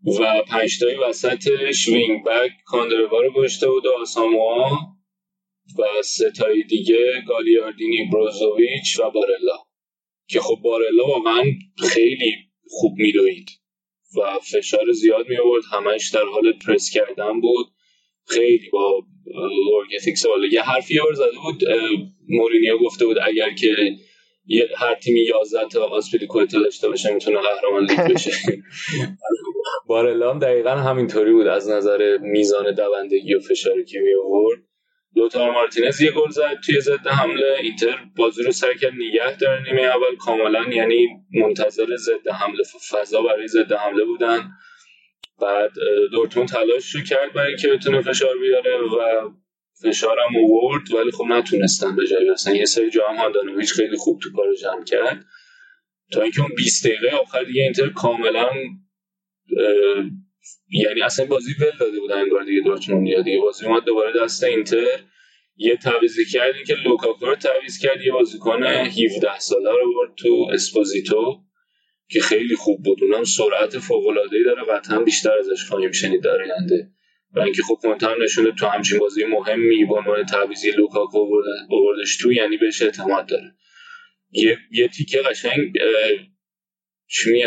و 0.05 0.41
پنجتایی 0.47 0.97
وسطش 0.97 1.87
wing 1.87 2.23
back 2.23 2.51
کاندروا 2.65 3.21
رو 3.21 3.33
گذاشته 3.33 3.67
بود 3.67 3.87
آساموا 3.87 4.69
و 5.79 6.01
ستایی 6.03 6.63
دیگه 6.63 7.23
گالیاردینی 7.27 8.09
بروزوویچ 8.13 8.99
و 8.99 9.09
بارلا. 9.11 9.57
که 10.27 10.39
خب 10.39 10.59
بارلا 10.63 11.05
واقعا 11.05 11.43
خیلی 11.77 12.35
خوب 12.69 12.93
میدوید 12.97 13.49
و 14.17 14.39
فشار 14.39 14.91
زیاد 14.91 15.29
می 15.29 15.37
آورد 15.37 15.63
همش 15.71 16.09
در 16.13 16.23
حال 16.33 16.53
پرس 16.65 16.89
کردن 16.89 17.41
بود. 17.41 17.67
خیلی 18.27 18.69
با 18.69 19.03
work 19.73 19.96
ethic 19.96 20.25
بالا 20.25 20.47
یه 20.47 20.61
حرفی 20.61 20.95
یه 20.95 21.01
زده 21.13 21.37
بود 21.43 21.63
مورینیو 22.29 22.77
گفته 22.77 23.05
بود 23.05 23.17
اگر 23.23 23.53
که 23.53 23.75
هر 24.77 24.95
تیمی 24.95 25.21
11 25.21 25.67
تا 25.67 25.85
آسپلیکوتا 25.85 26.59
داشته 26.59 26.89
باشه 26.89 27.13
می‌تونه 27.13 27.37
قهرمان 27.37 27.85
لیگ 27.85 28.13
بشه. 28.13 28.31
بارلا 29.91 30.33
هم 30.33 30.39
دقیقا 30.39 30.69
همینطوری 30.69 31.31
بود. 31.31 31.47
از 31.47 31.69
نظر 31.69 32.17
میزان 32.17 32.75
دوندگی 32.75 33.33
و 33.35 33.39
فشاری 33.39 33.85
که 33.85 33.99
می 33.99 34.13
آورد 34.25 34.59
لوتار 35.15 35.51
مارتینز 35.51 36.01
یه 36.01 36.11
گل 36.11 36.29
زد 36.29 36.57
توی 36.65 36.81
ضد 36.81 37.07
حمله. 37.07 37.57
اینتر 37.61 37.97
بازی 38.17 38.43
رو 38.43 38.51
سر 38.51 38.73
کرد 38.73 38.93
نگه 38.93 39.37
داره 39.37 39.63
نیمه 39.63 39.81
اول. 39.81 40.15
کاملا 40.19 40.73
یعنی 40.73 41.07
منتظر 41.33 41.95
ضد 41.95 42.27
حمله 42.27 42.63
فضا 42.91 43.21
برای 43.21 43.47
ضد 43.47 43.71
حمله 43.71 44.03
بودن. 44.05 44.49
بعد 45.41 45.71
دورتموند 46.11 46.49
تلاش 46.49 46.95
رو 46.95 47.01
کرد 47.01 47.33
برای 47.33 47.47
اینکه 47.47 47.67
بتونه 47.67 48.01
فشار 48.01 48.37
بیاره 48.37 48.77
و 48.77 49.29
فشارم 49.83 50.35
اوورد 50.37 50.93
ولی 50.93 51.11
خب 51.11 51.25
نتونستن 51.29 51.95
به 51.95 52.07
جای 52.07 52.25
برسن. 52.25 52.55
یه 52.55 52.65
سری 52.65 52.89
جا 52.89 53.07
هم 53.07 53.15
هاندانویچ 53.15 53.73
خیلی 53.73 53.97
خوب 53.97 54.19
توپارو 54.23 54.53
جمع 54.55 54.83
کرد. 54.83 55.25
تا 56.11 56.21
اینکه 56.21 56.41
اون 56.41 56.51
20 56.57 56.87
دقیقه 56.87 57.17
آخر 57.17 57.43
دیگه 57.43 57.63
اینتر 57.63 57.89
کاملا 57.89 58.49
یعنی 60.69 61.01
اصلا 61.01 61.25
بازی 61.25 61.53
ول 61.59 61.71
داده 61.79 61.99
بودن 61.99 62.17
انگار 62.17 62.43
دیگه 62.43 62.61
دورتموند 62.61 63.23
دیگه 63.23 63.39
بازی 63.39 63.65
اومد 63.65 63.83
دوباره 63.83 64.23
دست 64.23 64.43
اینتر. 64.43 64.99
یه 65.55 65.77
تعویضی 65.77 66.25
کردی 66.25 66.63
که 66.63 66.75
لوکاکو 66.75 67.25
رو 67.25 67.35
تعویض 67.35 67.79
کرد. 67.79 68.01
یه 68.01 68.11
بازیکن 68.11 68.63
17 68.63 69.39
ساله 69.39 69.71
رو 69.71 69.93
برد 69.93 70.15
تو 70.17 70.49
اسپوزیتو 70.53 71.41
که 72.09 72.19
خیلی 72.21 72.55
خوب 72.55 72.83
بود. 72.83 73.03
اونم 73.03 73.23
سرعت 73.23 73.79
فوق 73.79 74.07
العاده 74.07 74.43
داره 74.43 74.63
قطعا 74.63 74.99
بیشتر 74.99 75.37
ازش 75.39 75.63
خواهیم 75.63 75.91
شنید 75.91 76.23
در 76.23 76.41
آینده. 76.41 76.91
و 77.35 77.39
اینکه 77.39 77.61
خب 77.63 78.03
هم 78.03 78.23
نشونه 78.23 78.51
تو 78.51 78.65
همچین 78.65 78.99
بازی 78.99 79.23
مهمی 79.23 79.85
با 79.85 79.97
عنوان 79.97 80.25
تعویضی 80.25 80.71
لوکاکو 80.71 81.17
آوردش 81.69 82.17
تو 82.17 82.31
یعنی 82.31 82.57
بهش 82.57 82.81
اعتماد 82.81 83.27
داره. 83.27 83.55
یه, 84.31 84.57
یه 84.71 84.87
تیکه 84.87 85.17
قشنگ 85.17 85.73
چی 87.07 87.43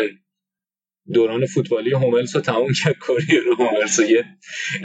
دوران 1.13 1.45
فوتبالی 1.45 1.93
هوملس 1.93 2.35
رو 2.35 2.41
تموم 2.41 2.73
کرد. 2.83 2.95
رو 3.45 3.55
هوملس 3.55 3.99
یه 3.99 4.25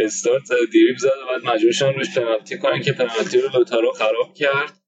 استارت 0.01 0.49
دیریب 0.73 0.97
زد 0.97 1.07
و 1.07 1.27
بعد 1.27 1.55
مجبور 1.55 1.93
روش 1.93 2.15
پنالتی 2.15 2.59
کنن 2.59 2.83
که 2.83 2.93
پنالتی 2.93 3.41
رو 3.41 3.49
لوتارو 3.59 3.93
خراب 3.93 4.35
کرد. 4.35 4.81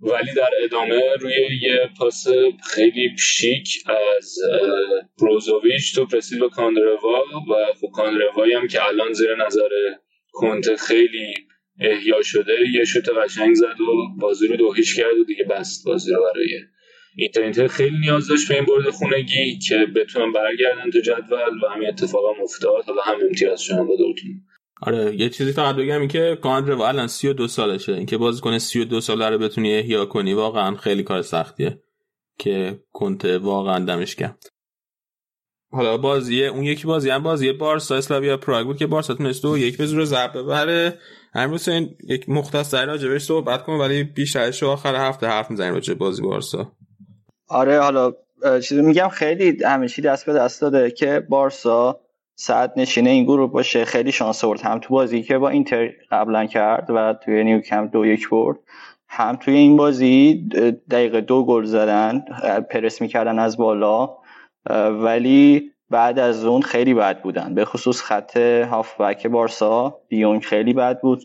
ولی 0.00 0.34
در 0.34 0.50
ادامه 0.64 1.02
روی 1.20 1.34
یه 1.62 1.90
پاس 1.98 2.26
خیلی 2.70 3.16
شیک 3.18 3.68
از 4.18 4.34
بروزوویچ 5.20 5.94
تو 5.94 6.06
رسید 6.16 6.40
به 6.40 6.48
کاندروا 6.48 7.24
و 7.50 7.72
خب 7.80 7.88
کاندروایی 7.94 8.52
هم 8.52 8.68
که 8.68 8.84
الان 8.84 9.12
زیر 9.12 9.46
نظر 9.46 9.68
کنت 10.32 10.76
خیلی 10.76 11.34
احیا 11.80 12.22
شده 12.22 12.52
یه 12.74 12.84
شوت 12.84 13.08
قشنگ 13.08 13.54
زد 13.54 13.80
و 13.80 14.18
بازی 14.20 14.46
رو 14.46 14.56
دوهیش 14.56 14.96
کرد 14.96 15.18
و 15.20 15.24
دیگه 15.24 15.44
بست 15.44 15.84
بازی 15.86 16.12
رو 16.12 16.22
برای 16.22 16.60
اینتر 17.16 17.66
خیلی 17.66 17.98
نیاز 17.98 18.28
داشت 18.28 18.48
به 18.48 18.54
این 18.54 18.64
برد 18.64 18.90
خونگی 18.90 19.58
که 19.58 19.86
بتونن 19.96 20.32
برگردن 20.32 20.90
تو 20.90 21.00
جدول 21.00 21.64
و 21.64 21.74
همین 21.74 21.88
اتفاق 21.88 22.36
هم 22.36 22.42
افتاد. 22.42 22.84
حالا 22.86 23.02
هم 23.02 23.16
امتیاز 23.28 23.60
شدن 23.60 23.86
با 23.86 23.96
دورتموند. 23.96 24.40
آره 24.82 25.16
یه 25.16 25.28
چیزی 25.28 25.52
فقط 25.52 25.76
بگم 25.76 26.00
این 26.00 26.08
که 26.08 26.38
کاندرو 26.42 26.80
الان 26.80 27.06
32 27.06 27.48
سالشه. 27.48 27.92
اینکه 27.92 28.18
بازیکن 28.18 28.58
32 28.58 29.00
ساله 29.00 29.28
رو 29.28 29.38
بتونی 29.38 29.74
احیا 29.74 30.04
کنی 30.04 30.34
واقعا 30.34 30.76
خیلی 30.76 31.02
کار 31.02 31.22
سختیه 31.22 31.82
که 32.38 32.80
کنته 32.92 33.38
واقعا 33.38 33.84
دمش 33.84 34.14
کرد 34.14 34.44
حالا 35.70 35.96
بازی 35.96 36.44
اون 36.46 36.64
یکی 36.64 36.86
بازی 36.86 37.10
هم 37.10 37.22
بازی 37.22 37.52
بارسا 37.52 37.96
اسلاویا 37.96 38.36
پراگ 38.36 38.66
بود 38.66 38.76
که 38.76 38.86
بارسا 38.86 39.14
تونست 39.14 39.42
دو 39.42 39.58
یک 39.58 39.78
به 39.78 39.86
زور 39.86 40.04
ضرب 40.04 40.38
ببره. 40.38 40.98
امروز 41.34 41.68
این 41.68 41.96
یک 42.08 42.28
مختصر 42.28 42.86
راجبش 42.86 43.22
صحبت 43.22 43.64
کنم 43.64 43.78
ولی 43.78 44.04
بیشترش 44.04 44.62
آخر 44.62 45.08
هفته 45.08 45.26
حرف 45.26 45.50
می‌زنیم 45.50 45.74
راجع 45.74 45.94
بازی 45.94 46.22
بارسا. 46.22 46.72
آره 47.48 47.80
حالا 47.80 48.12
چیزی 48.62 48.82
میگم 48.82 49.08
خیلی 49.08 49.64
همیشه 49.64 50.02
دست 50.02 50.26
به 50.26 50.32
دست 50.32 50.60
داده 50.60 50.90
که 50.90 51.26
بارسا 51.28 52.00
صد 52.34 52.72
نشینه 52.76 53.10
این 53.10 53.24
گروه 53.24 53.50
باشه. 53.50 53.84
خیلی 53.84 54.12
شانس 54.12 54.44
آورد. 54.44 54.60
هم 54.60 54.78
تو 54.78 54.94
بازی 54.94 55.22
که 55.22 55.38
با 55.38 55.48
اینتر 55.48 55.90
قبلا 56.10 56.46
کرد 56.46 56.90
و 56.90 57.14
توی 57.24 57.44
نیوکم 57.44 57.86
دو 57.86 58.06
یک 58.06 58.28
برد 58.28 58.58
هم 59.08 59.36
توی 59.36 59.54
این 59.54 59.76
بازی 59.76 60.48
دقیقه 60.90 61.20
دو 61.20 61.44
گل 61.44 61.64
زدن 61.64 62.24
پرس 62.70 63.00
می‌کردن 63.00 63.38
از 63.38 63.56
بالا 63.56 64.16
ولی 64.90 65.70
بعد 65.90 66.18
از 66.18 66.44
اون 66.44 66.62
خیلی 66.62 66.94
بد 66.94 67.22
بودن. 67.22 67.54
به 67.54 67.64
خصوص 67.64 68.02
خط 68.02 68.36
هافبک 68.36 69.26
بارسا 69.26 70.00
دیونگ 70.08 70.42
خیلی 70.42 70.72
بد 70.72 71.00
بود. 71.00 71.22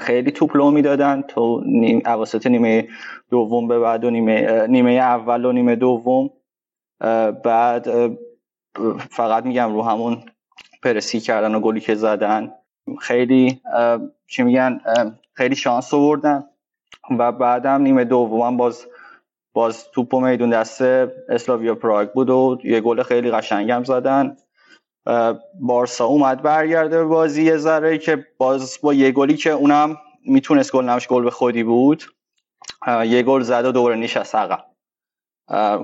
خیلی 0.00 0.30
توپ 0.30 0.56
لو 0.56 0.70
می‌دادن. 0.70 1.22
تو 1.22 1.62
نیم 1.66 2.02
اواسط 2.06 2.46
نیمه 2.46 2.88
دوم 3.32 3.68
به 3.68 3.78
بعد 3.78 4.04
و 4.04 4.10
نیمه 4.10 4.66
نیمه 4.66 4.90
اول 4.92 5.44
و 5.44 5.52
نیمه 5.52 5.76
دوم. 5.76 6.30
بعد 7.44 7.88
فقط 9.10 9.44
میگم 9.44 9.74
رو 9.74 9.82
همون 9.82 10.22
پرسی 10.82 11.20
کردن 11.20 11.54
و 11.54 11.60
گلی 11.60 11.80
که 11.80 11.94
زدن. 11.94 12.52
خیلی 13.00 13.60
چی 14.26 14.42
میگن 14.42 14.80
خیلی 15.34 15.56
شانس 15.56 15.94
آوردن. 15.94 16.44
و 17.18 17.32
بعدم 17.32 17.82
نیمه 17.82 18.04
دوم 18.04 18.56
باز 18.56 18.86
باز 19.54 19.90
توپ 19.90 20.14
و 20.14 20.20
میدون 20.20 20.50
دست 20.50 20.82
اسلاویا 21.28 21.74
پراگ 21.74 22.08
بود 22.12 22.30
و 22.30 22.58
یه 22.64 22.80
گل 22.80 23.02
خیلی 23.02 23.30
قشنگم 23.30 23.84
زدن. 23.84 24.36
بارسا 25.60 26.04
اومد 26.06 26.42
برگرده 26.42 26.98
به 26.98 27.04
بازی 27.04 27.42
یه 27.42 27.56
ذره 27.56 27.98
که 27.98 28.26
باز 28.38 28.78
با 28.82 28.94
یه 28.94 29.10
گلی 29.10 29.36
که 29.36 29.50
اونم 29.50 29.96
می‌تونست 30.26 30.72
گل 30.72 30.84
نمش 30.84 31.08
گل 31.08 31.24
به 31.24 31.30
خودی 31.30 31.62
بود. 31.62 32.02
یه 32.86 33.22
گل 33.22 33.42
زد 33.42 33.64
و 33.64 33.72
دوباره 33.72 33.96
نشست 33.96 34.34
عقب 34.34 34.64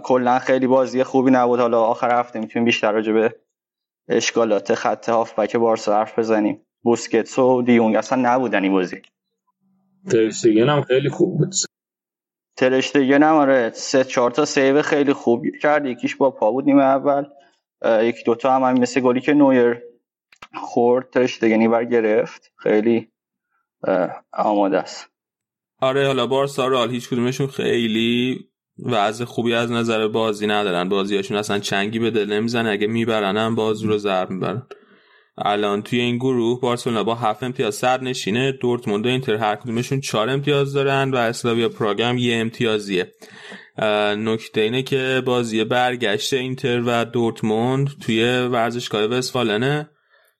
کلا 0.02 0.38
خیلی 0.38 0.66
بازی 0.66 1.02
خوبی 1.02 1.30
نبود. 1.30 1.60
حالا 1.60 1.82
آخر 1.82 2.18
هفته 2.18 2.40
می‌تونیم 2.40 2.64
بیشتر 2.64 2.92
راجع 2.92 3.12
به 3.12 3.36
اشکالات 4.08 4.74
خط 4.74 5.08
هافبک 5.08 5.56
بارسا 5.56 5.96
حرف 5.96 6.18
بزنیم. 6.18 6.66
بوسکتس 6.82 7.38
و 7.38 7.62
دیونگ 7.62 7.96
اصلا 7.96 8.18
نبودن 8.22 8.62
این 8.62 8.72
بازی. 8.72 9.02
ترشتگن 10.10 10.68
هم 10.68 10.82
خیلی 10.82 11.08
خوب 11.08 11.38
بود. 11.38 11.54
ترشتگن 12.56 13.22
هم 13.22 13.34
آره 13.34 13.70
سه 13.70 14.04
چهار 14.04 14.30
تا 14.30 14.44
سیو 14.44 14.82
خیلی 14.82 15.12
خوب 15.12 15.42
کرد. 15.62 15.86
یکیش 15.86 16.16
با 16.16 16.30
پا 16.30 16.50
بود 16.50 16.64
نیمه 16.64 16.84
اول. 16.84 17.24
یکی 18.02 18.24
دوتا 18.24 18.52
هم, 18.52 18.62
هم 18.62 18.80
مثل 18.80 19.00
گلی 19.00 19.20
که 19.20 19.34
نویر 19.34 19.82
خورد 20.54 21.10
ترشتگنی 21.10 21.68
بر 21.68 21.84
گرفت 21.84 22.52
خیلی 22.56 23.12
آماده 24.32 24.78
است. 24.78 25.10
آره 25.80 26.06
حالا 26.06 26.26
بارسا 26.26 26.66
رو 26.66 26.86
هیچ 26.86 27.08
کدومشون 27.08 27.46
خیلی 27.46 28.38
وضع 28.78 29.24
خوبی 29.24 29.54
از 29.54 29.70
نظر 29.70 30.08
بازی 30.08 30.46
ندارن. 30.46 30.88
بازیاشون 30.88 31.36
اصلا 31.36 31.58
چنگی 31.58 31.98
به 31.98 32.10
دل 32.10 32.32
نمی‌زنه. 32.32 32.70
اگه 32.70 32.86
می‌برن 32.86 33.36
هم 33.36 33.54
بازی 33.54 33.86
رو 33.86 33.98
ضرب 33.98 34.30
می‌برن. 34.30 34.62
الان 35.44 35.82
توی 35.82 36.00
این 36.00 36.16
گروه 36.16 36.60
بارسلونا 36.60 37.04
با 37.04 37.14
هفت 37.14 37.42
امتیاز 37.42 37.74
صد 37.74 38.02
نشینه. 38.02 38.52
دورتموند 38.52 39.06
و 39.06 39.08
اینتر 39.08 39.34
هر 39.34 39.56
کدومشون 39.56 40.00
چهار 40.00 40.30
امتیاز 40.30 40.72
دارن 40.72 41.10
و 41.10 41.16
اسلاویا 41.16 41.68
پراگ 41.68 42.02
هم 42.02 42.18
یه 42.18 42.36
امتیازیه. 42.36 43.12
نکته 44.16 44.60
اینه 44.60 44.82
که 44.82 45.22
بازی 45.24 45.64
برگشت 45.64 46.32
اینتر 46.32 46.82
و 46.86 47.04
دورتموند 47.04 47.88
توی 48.06 48.24
ورزشگاه 48.24 49.04
وستفالنه. 49.04 49.90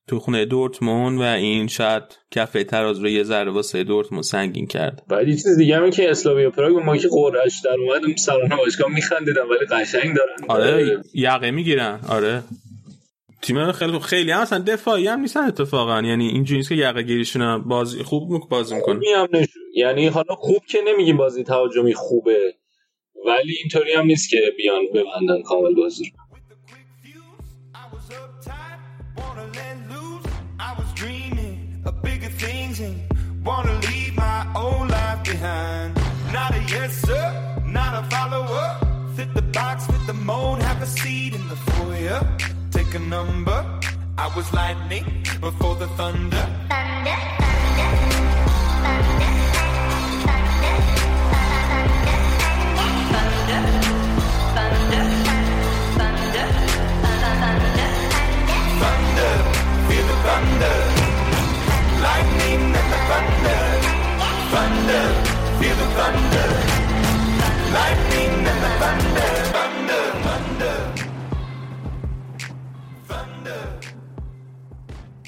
تو 0.09 0.19
خونه 0.19 0.45
دورتموند 0.45 1.19
و 1.19 1.23
این 1.23 1.67
شاید 1.67 2.03
کفه 2.31 2.65
تراز 2.65 2.99
رو 2.99 3.09
یه 3.09 3.23
ذره 3.23 3.51
واسه 3.51 3.85
دورتموند 3.85 4.25
سنگین 4.25 4.67
کرد. 4.67 5.03
بعد 5.09 5.27
چیز 5.27 5.59
دیگه 5.59 5.77
هم 5.77 5.91
که 5.91 6.11
اسلاویا 6.11 6.51
پراگ 6.51 6.77
ما 6.77 6.97
که 6.97 7.09
قرعش 7.09 7.61
در 7.65 7.77
اومد 7.81 8.17
سرانه 8.17 8.57
باشگاه 8.57 8.95
میخندیدن 8.95 9.43
ولی 9.43 9.67
قشنگ 9.71 10.17
دارن. 10.17 10.37
آره 10.49 11.03
یقه 11.15 11.51
می‌گیرن. 11.51 12.01
آره. 12.09 12.43
تیم 13.43 13.73
خیلی 13.73 13.99
خیلی 13.99 14.31
هم 14.31 14.41
اصلا 14.41 14.59
دفاعی 14.59 15.07
هم 15.07 15.21
نیستن 15.21 15.41
اتفاقا. 15.41 16.03
یعنی 16.03 16.29
اینجوری 16.29 16.63
که 16.63 16.75
یقه 16.75 17.03
گیریشون 17.03 17.69
بازی 17.69 18.03
خوب 18.03 18.49
بازی 18.49 18.75
می‌کنن 18.75 19.01
یعنی 19.75 20.07
حالا 20.07 20.35
خوب 20.35 20.63
که 20.69 20.79
نمیگیم 20.87 21.17
بازی 21.17 21.45
تهاجمی 21.45 21.95
خوبه 21.95 22.55
ولی 23.27 23.57
اینطوری 23.61 23.93
هم 23.93 24.07
نیست 24.07 24.31
که 24.31 24.41
بیان 24.57 24.83
ببندن 24.95 25.43
کامل 25.43 25.75
بازی 25.75 26.05
رو. 26.05 26.28
Wanna 33.49 33.81
leave 33.89 34.15
my 34.15 34.47
old 34.55 34.91
life 34.91 35.25
behind. 35.25 35.97
Not 36.37 36.51
a 36.55 36.61
yes, 36.75 36.93
sir, 37.07 37.25
not 37.65 37.93
a 38.01 38.03
follower. 38.15 38.67
Fit 39.17 39.33
the 39.33 39.47
box, 39.59 39.87
fit 39.87 40.05
the 40.07 40.13
mold, 40.13 40.61
have 40.63 40.83
a 40.83 40.87
seat 40.87 41.33
in 41.35 41.45
the 41.49 41.57
foyer. 41.69 42.21
Take 42.71 42.93
a 42.95 42.99
number. 42.99 43.59
I 44.25 44.27
was 44.37 44.47
lightning 44.53 45.05
before 45.41 45.77
the 45.77 45.89
thunder. 45.99 46.45
Thunder, 58.83 59.33
feel 59.87 60.07
the 60.11 60.19
thunder. 60.27 60.77
Lightning 62.07 62.38
thunder. 63.11 63.63
Thunder, 64.53 65.07
feel 65.59 65.77
the 65.83 65.89
thunder. 65.99 66.49
Lightning 67.77 68.33
and 68.53 68.61
the 68.65 68.73
thunder. 68.81 69.29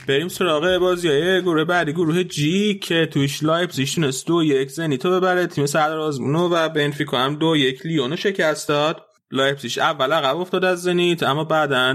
بریم 0.08 0.28
سراغ 0.28 0.78
بازی 0.78 1.08
های 1.08 1.42
گروه 1.42 1.64
بعدی 1.64 1.92
گروه 1.92 2.22
جی 2.22 2.78
که 2.78 3.06
توش 3.06 3.42
لایپزیگ 3.42 3.88
تونست 3.88 4.26
دو 4.26 4.42
یک 4.42 4.70
زنیتو 4.70 5.10
ببره 5.10 5.46
تیم 5.46 5.66
سردار 5.66 5.98
آزمونو 5.98 6.48
و 6.48 6.68
بنفیکا 6.68 7.18
هم 7.18 7.34
دو 7.34 7.56
یک 7.56 7.86
لیونو 7.86 8.16
شکست 8.16 8.68
داد 8.68 9.02
لایپزیگ 9.30 9.78
اول 9.78 10.12
عقب 10.12 10.36
افتاد 10.36 10.64
از 10.64 10.82
زنیت 10.82 11.22
اما 11.22 11.44
بعدا 11.44 11.92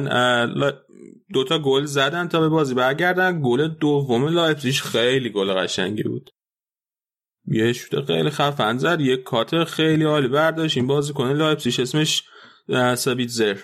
دوتا 1.33 1.59
گل 1.59 1.85
زدن 1.85 2.27
تا 2.27 2.39
به 2.39 2.49
بازی 2.49 2.73
برگردن. 2.73 3.41
گل 3.41 3.67
دوم 3.67 4.27
لایپزیگ 4.27 4.73
خیلی 4.75 5.29
گل 5.29 5.53
قشنگی 5.53 6.03
بود. 6.03 6.29
یه 7.47 7.73
شوت 7.73 8.05
خیلی 8.05 8.29
خفن 8.29 8.77
زد. 8.77 9.01
یه 9.01 9.17
کات 9.17 9.63
خیلی 9.63 10.03
عالی 10.03 10.27
برداشت. 10.27 10.77
این 10.77 10.87
بازی 10.87 11.13
کنه 11.13 11.33
لایپزیگ 11.33 11.81
اسمش 11.81 12.23
سابیتزر 12.95 13.57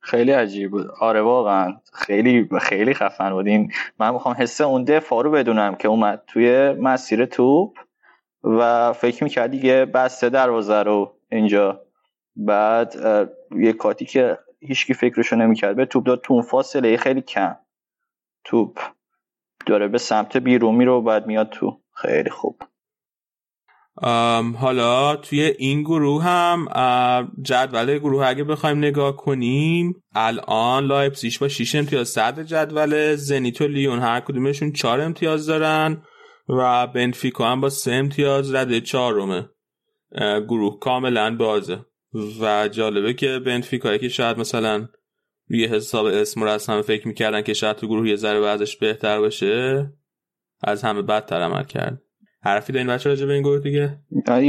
خیلی 0.00 0.30
عجیب 0.30 0.70
بود. 0.70 0.86
آره 1.00 1.20
واقعا. 1.20 1.80
خیلی 1.94 2.48
خیلی 2.60 2.94
خفن 2.94 3.30
بود. 3.30 3.46
این 3.46 3.72
من 3.98 4.12
می‌خوام 4.12 4.36
حس 4.38 4.60
اون 4.60 4.84
دفاع 4.84 5.24
رو 5.24 5.30
بدونم 5.30 5.74
که 5.74 5.88
اومد 5.88 6.22
توی 6.26 6.72
مسیر 6.72 7.24
توپ 7.24 7.78
و 8.42 8.92
فکر 8.92 9.24
می‌کرد 9.24 9.50
دیگه 9.50 9.84
بسته 9.84 10.28
دروازه 10.28 10.82
رو 10.82 11.16
اینجا. 11.30 11.80
بعد 12.36 12.94
یه 13.60 13.72
کاتی 13.72 14.04
که 14.04 14.38
هیچکی 14.60 14.94
فکرشو 14.94 15.36
نمی‌کرد. 15.36 15.76
به 15.76 15.86
توپ 15.86 16.06
داد. 16.06 16.20
تو 16.20 16.34
اون 16.34 16.42
فاصله 16.42 16.96
خیلی 16.96 17.20
کم. 17.20 17.56
توپ 18.44 18.78
داره 19.66 19.88
به 19.88 19.98
سمت 19.98 20.36
بیرون 20.36 20.74
میره 20.74 20.90
و 20.90 21.00
بعد 21.02 21.26
میاد 21.26 21.50
تو. 21.50 21.80
خیلی 21.94 22.30
خوب. 22.30 22.62
حالا 24.58 25.16
توی 25.16 25.42
این 25.42 25.82
گروه 25.82 26.22
هم 26.24 26.66
جدول 27.42 27.98
گروه 27.98 28.26
اگه 28.26 28.44
بخوایم 28.44 28.78
نگاه 28.78 29.16
کنیم 29.16 30.02
الان 30.14 30.84
لایپزیگ 30.84 31.32
با 31.40 31.48
6 31.48 31.74
امتیاز 31.74 32.08
صدر 32.08 32.42
جدول 32.42 33.14
زنیت 33.14 33.60
و 33.60 33.66
لیون 33.66 33.98
هر 33.98 34.20
کدومشون 34.20 34.72
4 34.72 35.00
امتیاز 35.00 35.46
دارن 35.46 36.02
و 36.48 36.86
بنفیکا 36.86 37.48
هم 37.48 37.60
با 37.60 37.68
3 37.70 37.92
امتیاز. 37.92 38.54
رده 38.54 38.80
چهارمه. 38.80 39.48
اه، 40.12 40.40
گروه 40.40 40.78
کاملا 40.78 41.36
بازه. 41.36 41.84
و 42.40 42.68
جالبه 42.68 43.14
که 43.14 43.38
بنفیکا 43.38 43.96
که 43.96 44.08
شاید 44.08 44.38
مثلا 44.38 44.88
روی 45.48 45.66
حساب 45.66 46.06
اسم 46.06 46.42
رو 46.42 46.48
از 46.48 46.66
همه 46.66 46.82
فکر 46.82 47.08
می‌کردن 47.08 47.42
که 47.42 47.54
شاید 47.54 47.76
تو 47.76 47.86
گروه 47.86 48.08
یه 48.08 48.16
ذره 48.16 48.40
وضعش 48.40 48.76
بهتر 48.76 49.18
باشه 49.18 49.86
از 50.62 50.82
همه 50.82 51.02
بدتر 51.02 51.40
عمل 51.40 51.64
کرد. 51.64 52.02
حرفی 52.42 52.72
دارین 52.72 52.88
بچه 52.88 53.08
راجع 53.08 53.26
به 53.26 53.32
این 53.32 53.42
گروه 53.42 53.58
دیگه؟ 53.58 53.98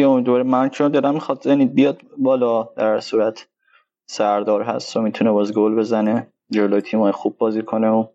اون 0.05 0.24
دوره 0.24 0.43
من 0.43 0.70
چون 0.70 0.91
دارم 0.91 1.14
می‌خواد 1.14 1.41
زنید 1.43 1.74
بیاد 1.74 2.01
بالا 2.18 2.64
در 2.64 2.99
صورت 2.99 3.47
سردار 4.05 4.64
هست 4.64 4.97
و 4.97 5.01
می‌تونه 5.01 5.32
باز 5.32 5.53
گل 5.53 5.76
بزنه 5.76 6.34
جلوی 6.51 6.82
تیمای 6.82 7.12
خوب 7.12 7.38
بازی 7.38 7.62
کنه 7.62 7.88
و 7.88 8.07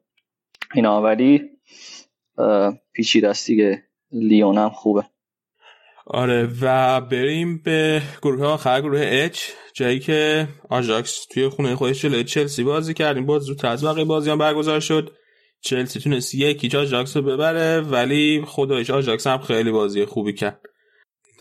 اینا. 0.74 1.02
ولی 1.02 1.50
اه، 2.38 2.78
پیچیده 2.92 3.28
است 3.28 3.46
دیگه. 3.46 3.82
لیون 4.12 4.58
هم 4.58 4.70
خوبه. 4.70 5.04
آره 6.06 6.48
و 6.60 7.00
بریم 7.00 7.58
به 7.58 8.02
گروه 8.22 8.46
آخر 8.46 8.80
گروه 8.80 9.28
H 9.28 9.38
جایی 9.74 9.98
که 9.98 10.48
آژاکس 10.70 11.26
توی 11.30 11.48
خونه 11.48 11.76
خودش 11.76 12.02
جلوی 12.02 12.24
چلسی 12.24 12.64
بازی 12.64 12.94
کرد 12.94 13.16
این 13.16 13.26
باز 13.26 13.42
زودتر 13.42 13.68
از 13.68 13.84
بقیه 13.84 14.04
بازی 14.04 14.30
هم 14.30 14.38
برگزار 14.38 14.80
شد. 14.80 15.12
چلسی 15.60 16.00
تونست 16.00 16.34
یک 16.34 16.51
هیچ 16.51 16.74
آژاکس 16.74 17.16
رو 17.16 17.22
ببره 17.22 17.80
ولی 17.80 18.44
خداییش 18.46 18.90
آژاکس 18.90 19.26
هم 19.26 19.38
خیلی 19.38 19.70
بازی 19.70 20.04
خوبی 20.04 20.32
کرد. 20.32 20.60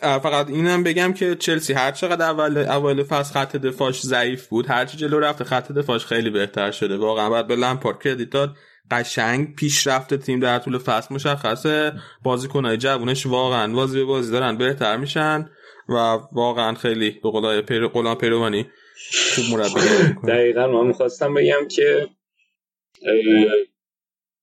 فقط 0.02 0.50
اینم 0.50 0.84
بگم 0.84 1.14
که 1.14 1.36
چلسی 1.36 1.74
هر 1.74 1.92
چقدر 1.92 2.26
اول 2.26 2.58
اول 2.58 3.04
فصل 3.04 3.34
خط 3.34 3.56
دفاعش 3.56 4.02
ضعیف 4.02 4.48
بود 4.48 4.70
هرچی 4.70 4.98
جلو 4.98 5.20
رفته 5.20 5.44
خط 5.44 5.72
دفاعش 5.72 6.06
خیلی 6.06 6.30
بهتر 6.30 6.72
شده. 6.72 6.98
واقعا 6.98 7.30
باید 7.30 7.48
به 7.48 7.56
لمپارد 7.56 8.04
credit 8.04 8.30
داد. 8.30 8.56
قشنگ 8.92 9.56
پیشرفت 9.56 10.14
تیم 10.14 10.40
در 10.40 10.60
طول 10.60 10.78
فصل 10.78 11.16
مشخصه. 11.16 11.94
بازیکنهای 12.24 12.78
جوونش 12.78 13.26
واقعا 13.26 13.74
بازی 13.74 13.98
به 13.98 14.06
بازی 14.06 14.32
دارن 14.32 14.58
بهتر 14.58 14.98
میشن 14.98 15.50
و 15.90 15.94
واقعا 16.32 16.74
خیلی 16.74 17.12
به 17.12 17.30
قولای 17.30 17.62
پیرو 17.62 17.90
غلام 17.90 18.18
پیروانی 18.18 18.66
خوب 19.36 19.46
مربی 19.60 19.74
دقیقا 20.34 20.68
من 20.68 20.88
می‌خواستم 20.88 21.34
بگم 21.34 21.68
که 21.68 22.08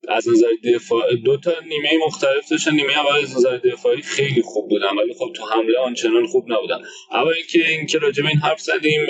از 0.08 0.28
نظر 0.28 0.46
دفاع 0.74 1.14
دو 1.14 1.36
تا 1.36 1.52
نیمه 1.68 1.90
مختلف 2.06 2.50
داشتن 2.50 2.74
نیمه 2.74 2.98
اول 2.98 3.22
از 3.22 3.36
نظر 3.36 3.56
دفاعی 3.56 4.02
خیلی 4.02 4.42
خوب 4.42 4.68
بودن. 4.68 4.96
ولی 4.98 5.14
خب 5.14 5.32
تو 5.36 5.44
حمله 5.44 5.78
آنچنان 5.78 6.26
خوب 6.26 6.52
نبودن. 6.52 6.78
اول 7.10 7.32
اینکه 7.32 7.68
اینکه 7.68 7.98
راجع 7.98 8.22
به 8.22 8.28
این 8.28 8.38
حرف 8.38 8.60
زدیم 8.60 9.00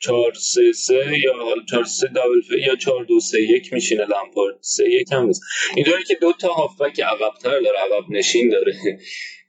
4 0.00 0.32
3 0.34 0.72
3 0.72 0.94
یا 0.94 1.54
4 1.70 1.84
3 1.84 2.08
دابل 2.14 2.40
یا 2.66 2.76
4 2.76 3.04
2 3.04 3.20
3 3.20 3.40
1 3.42 3.72
میشینه 3.72 4.04
لامپارد 4.06 4.56
3 4.60 4.84
1 4.90 5.12
هم 5.12 5.26
نیست. 5.26 5.42
اینطوری 5.76 6.04
که 6.04 6.14
دو 6.14 6.32
تا 6.32 6.48
هافبک 6.48 7.00
عقب‌تر 7.00 7.60
داره 7.60 7.78
عقب 7.78 8.10
نشین 8.10 8.48
داره. 8.48 8.74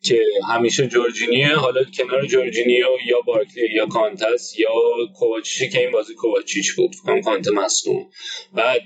که 0.03 0.25
همیشه 0.49 0.87
جورجینیو 0.87 1.55
حالا 1.55 1.83
کنار 1.97 2.25
جورجینیو 2.25 2.87
یا 3.05 3.21
بارکلی 3.25 3.75
یا 3.75 3.85
کانتس 3.85 4.59
یا 4.59 4.69
کوواچیچی 5.15 5.69
که 5.69 5.79
این 5.79 5.91
بازی 5.91 6.13
کوواچیچ 6.13 6.71
بود. 6.75 6.91
فکر 6.95 7.03
کنم 7.03 7.21
کانت 7.21 7.47
مصدوم. 7.47 8.09
بعد 8.53 8.81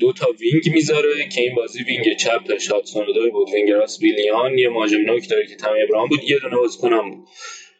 دو 0.00 0.12
تا 0.12 0.26
وینگ 0.40 0.74
می‌ذاره 0.74 1.28
که 1.28 1.40
این 1.40 1.54
بازی 1.54 1.82
وینگ 1.82 2.16
چپ 2.16 2.44
داشت 2.44 2.72
هاتسون 2.72 3.06
بود 3.06 3.52
وینگ 3.54 3.70
راست 3.70 4.00
بیلیان 4.00 4.58
یه 4.58 4.68
مهاجم 4.68 5.00
نوک 5.00 5.28
داره 5.30 5.46
که 5.46 5.56
تامی 5.56 5.82
ابراهام 5.82 6.08
بود. 6.08 6.24
یه 6.24 6.38
دونه 6.38 6.56
بازیکنم 6.56 7.10
بود. 7.10 7.28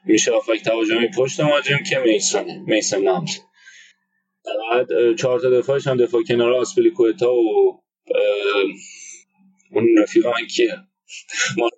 میشه 0.09 0.34
افکت 0.36 0.64
تهاجمی 0.64 1.09
پشت 1.09 1.40
مهاجم 1.40 1.78
که 1.90 1.98
میسونه 1.98 2.64
میسن 2.66 3.02
نامز 3.02 3.38
بعد 4.44 5.16
چهار 5.16 5.40
تا 5.40 5.50
دفاعش 5.50 5.86
هم 5.86 5.96
دفاع 5.96 6.22
کنار 6.22 6.52
آسپلیکوتا 6.52 7.34
و 7.34 7.82
اون 9.72 9.98
رفیق 9.98 10.26
من 10.26 10.32
مارکوس 11.59 11.59
آلونسو 11.59 11.77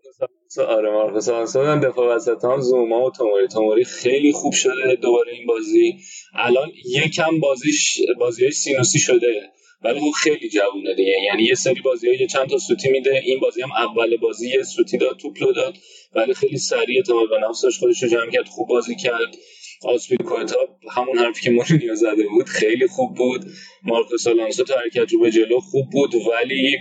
آره 0.58 0.90
مارکوس 0.90 1.28
آلونسو 1.28 1.62
هم 1.62 1.80
دفاع 1.80 2.14
وسط 2.16 2.44
هم 2.44 2.60
زوما 2.60 3.06
و 3.06 3.10
توموری 3.10 3.48
توموری 3.48 3.84
خیلی 3.84 4.32
خوب 4.32 4.52
شده 4.52 4.94
دوباره 5.02 5.32
این 5.32 5.46
بازی. 5.46 5.94
الان 6.34 6.72
یکم 6.86 7.40
بازیش 7.40 8.00
بازیش 8.18 8.54
سینوسی 8.54 8.98
شده 8.98 9.50
ولی 9.84 10.00
خب 10.00 10.10
خیلی 10.10 10.48
جوونه 10.48 10.94
دیگه. 10.94 11.12
یعنی 11.26 11.42
یه 11.42 11.54
سری 11.54 11.80
بازی 11.80 12.26
چند 12.26 12.48
تا 12.48 12.58
سوتی 12.58 12.88
میده. 12.88 13.22
این 13.24 13.40
بازی 13.40 13.62
هم 13.62 13.72
اول 13.72 14.16
بازی 14.16 14.50
یه 14.50 14.62
سوتی 14.62 14.98
داد 14.98 15.16
توپ 15.16 15.36
داد 15.56 15.76
ولی 16.14 16.34
خیلی 16.34 16.58
سریع 16.58 16.96
اعتماد 16.96 17.28
به 17.30 17.48
نفس 17.48 17.62
داشت 17.62 17.78
خودش 17.80 18.02
رو 18.02 18.08
جمع 18.08 18.30
کرد 18.30 18.48
خوب 18.48 18.68
بازی 18.68 18.96
کرد. 18.96 19.36
آسپیلکوتا 19.84 20.56
همون 20.90 21.18
حرفی 21.18 21.42
که 21.42 21.50
مورینیو 21.50 21.94
زده 21.94 22.26
بود 22.28 22.46
خیلی 22.48 22.86
خوب 22.86 23.14
بود. 23.14 23.44
مارکوس 23.82 24.26
آلونسو 24.26 24.64
تو 24.64 24.74
حرکت 24.74 25.12
رو 25.12 25.20
به 25.20 25.30
جلو 25.30 25.60
خوب 25.60 25.90
بود 25.92 26.14
ولی 26.14 26.76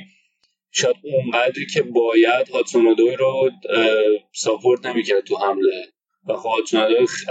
شاید 0.72 0.96
اونقدری 1.04 1.66
که 1.74 1.82
باید 1.82 2.50
هاتسونودوی 2.50 3.16
رو 3.16 3.50
ساپورت 4.34 4.86
نمی‌کرد 4.86 5.24
تو 5.24 5.38
حمله. 5.38 5.94
و 6.28 6.34
خب 6.34 6.50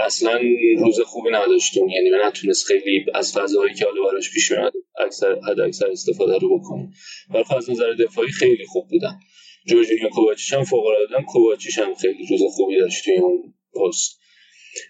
اصلا 0.05 0.41
روز 0.79 0.99
خوبی 1.01 1.29
نداشتون 1.29 1.89
یعنی 1.89 2.09
من 2.09 2.27
نتونست 2.27 2.65
خیلی 2.65 3.05
از 3.13 3.33
فضاهایی 3.33 3.73
که 3.73 3.85
حالا 3.85 4.03
براش 4.11 4.33
پیش 4.33 4.51
میاد 4.51 4.73
اکثر 4.99 5.35
حد 5.49 5.59
اکثر 5.59 5.87
استفاده 5.91 6.37
رو 6.37 6.59
بکنه. 6.59 6.89
ولی 7.33 7.43
خب 7.43 7.55
از 7.55 7.69
نظر 7.69 7.93
دفاعی 7.93 8.31
خیلی 8.31 8.65
خوب 8.65 8.87
بودن. 8.89 9.19
جورجینیو 9.67 10.09
کوواچیش 10.09 10.53
هم 10.53 10.63
فوق 10.63 10.85
العاده 10.85 11.25
کوواچیش 11.27 11.79
هم 11.79 11.95
خیلی 11.95 12.27
روز 12.29 12.41
خوبی 12.55 12.79
داشت 12.79 13.05
توی 13.05 13.17
اون 13.17 13.53
پست. 13.75 14.18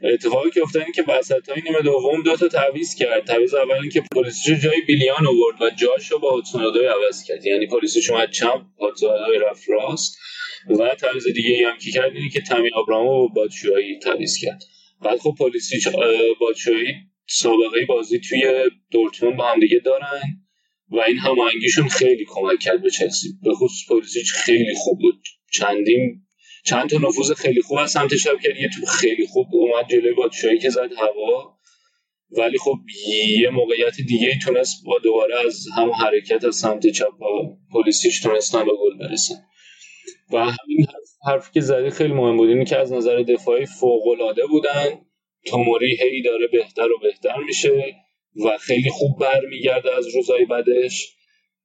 اتفاقی 0.03 0.49
که 0.49 0.61
افتاد 0.61 0.83
که 0.95 1.03
وسط 1.07 1.49
های 1.49 1.61
نیمه 1.61 1.81
دوم 1.81 2.23
دو 2.23 2.35
تا 2.35 2.47
تعویض 2.47 2.95
کرد. 2.95 3.25
تعویض 3.25 3.53
اول 3.53 3.75
اینکه 3.81 4.03
پلیسیچ 4.15 4.59
جای 4.59 4.81
بیلیان 4.87 5.27
آورد 5.27 5.61
و 5.61 5.69
جاشو 5.69 6.19
با 6.19 6.31
هاتسونودوی 6.31 6.85
عوض 6.85 7.23
کرد. 7.23 7.45
یعنی 7.45 7.67
پلیسیچ 7.67 8.09
اومد 8.09 8.31
چپ 8.31 8.61
هاتسونودوی 8.79 9.39
رفت 9.39 9.69
راست 9.69 10.17
و 10.69 10.95
تعویض 10.95 11.27
دیگه 11.27 11.67
هم 11.67 11.77
که 11.77 11.91
کرد 11.91 12.15
اینه 12.15 12.29
که 12.29 12.41
تامی 12.41 12.69
آبرامو 12.73 13.27
با 13.27 13.27
باتشوایی 13.27 13.99
تعویض 13.99 14.37
کرد. 14.37 14.63
بعد 15.01 15.19
خب 15.19 15.35
پلیسیچ 15.39 15.87
باتشوایی 16.39 16.93
سابقه 17.27 17.85
بازی 17.87 18.19
توی 18.19 18.69
دورتموند 18.91 19.37
با 19.37 19.45
هم 19.47 19.59
دیگه 19.59 19.79
دارن 19.85 20.21
و 20.91 20.99
این 20.99 21.17
هماهنگیشون 21.17 21.87
خیلی 21.87 22.25
کمک 22.27 22.59
کرد 22.59 22.81
به 22.81 22.89
چلسی. 22.89 23.29
به 23.43 23.53
خصوص 23.53 23.89
پلیسیچ 23.89 24.33
خیلی 24.33 24.73
خوب 24.77 24.99
بود. 24.99 25.23
چندین 25.51 26.21
چند 26.69 26.89
تا 26.89 26.97
نفوذ 26.97 27.31
خیلی 27.33 27.61
خوب 27.61 27.77
از 27.77 27.91
سمت 27.91 28.13
چپ 28.13 28.39
کرد 28.43 28.57
یه 28.57 28.69
توپ 28.75 28.85
خیلی 28.85 29.27
خوب 29.27 29.47
اومد 29.51 29.89
جلوی 29.89 30.13
باتشاهی 30.13 30.59
که 30.59 30.69
زد 30.69 30.89
هوا. 30.97 31.59
ولی 32.31 32.57
خب 32.57 32.75
یه 33.41 33.49
موقعیت 33.49 33.95
دیگه 34.07 34.39
تونست 34.43 34.83
با 34.85 34.99
دوباره 35.03 35.35
از 35.45 35.65
همون 35.77 35.93
حرکت 35.93 36.45
از 36.45 36.55
سمت 36.55 36.87
چپ 36.87 37.17
با 37.19 37.57
پلیسیش 37.73 38.21
تونستن 38.21 38.65
به 38.65 38.71
گل 38.71 39.07
برسن 39.07 39.35
و 40.33 40.37
همین 40.37 40.87
حرفی 41.27 41.51
که 41.53 41.61
زدی 41.61 41.89
خیلی 41.89 42.13
مهم 42.13 42.37
بود. 42.37 42.49
اینی 42.49 42.65
که 42.65 42.77
از 42.77 42.93
نظر 42.93 43.23
دفاعی 43.23 43.65
فوق 43.65 44.07
العاده 44.07 44.45
بودن. 44.45 45.05
توموری 45.45 45.97
هی 46.01 46.21
داره 46.21 46.47
بهتر 46.47 46.91
و 46.91 46.99
بهتر 47.01 47.37
میشه 47.37 47.95
و 48.45 48.57
خیلی 48.57 48.89
خوب 48.89 49.19
برمیگرده 49.19 49.97
از 49.97 50.15
روزای 50.15 50.45
بعدش. 50.45 51.18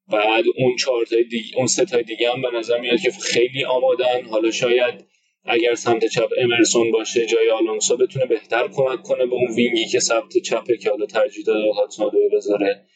بعد 0.09 0.45
اون 0.57 0.77
چهار 0.77 1.05
دیگه 1.31 1.57
اون 1.57 1.67
سه 1.67 2.03
دیگه 2.03 2.33
هم 2.33 2.43
به 2.43 2.59
نظر 2.59 2.81
میاد 2.81 3.01
که 3.01 3.11
خیلی 3.11 3.65
آمادن. 3.65 4.25
حالا 4.31 4.51
شاید 4.51 5.05
اگر 5.45 5.75
سمت 5.75 6.07
چپ 6.07 6.29
امرسون 6.39 6.91
باشه 6.91 7.27
جای 7.27 7.51
آلونسو 7.51 7.97
بتونه 7.97 8.27
بهتر 8.27 8.69
کمک 8.69 9.03
کنه 9.03 9.27
به 9.27 9.35
اون 9.35 9.55
وینگی 9.55 9.87
که 9.87 10.01
سمت 10.01 10.39
چپه 10.39 10.77
که 10.77 10.91
حالا 10.91 11.07
ترجیح 11.07 11.45
داده 11.45 11.73
هاتسون 11.73 12.11
بذاره. 12.33 12.87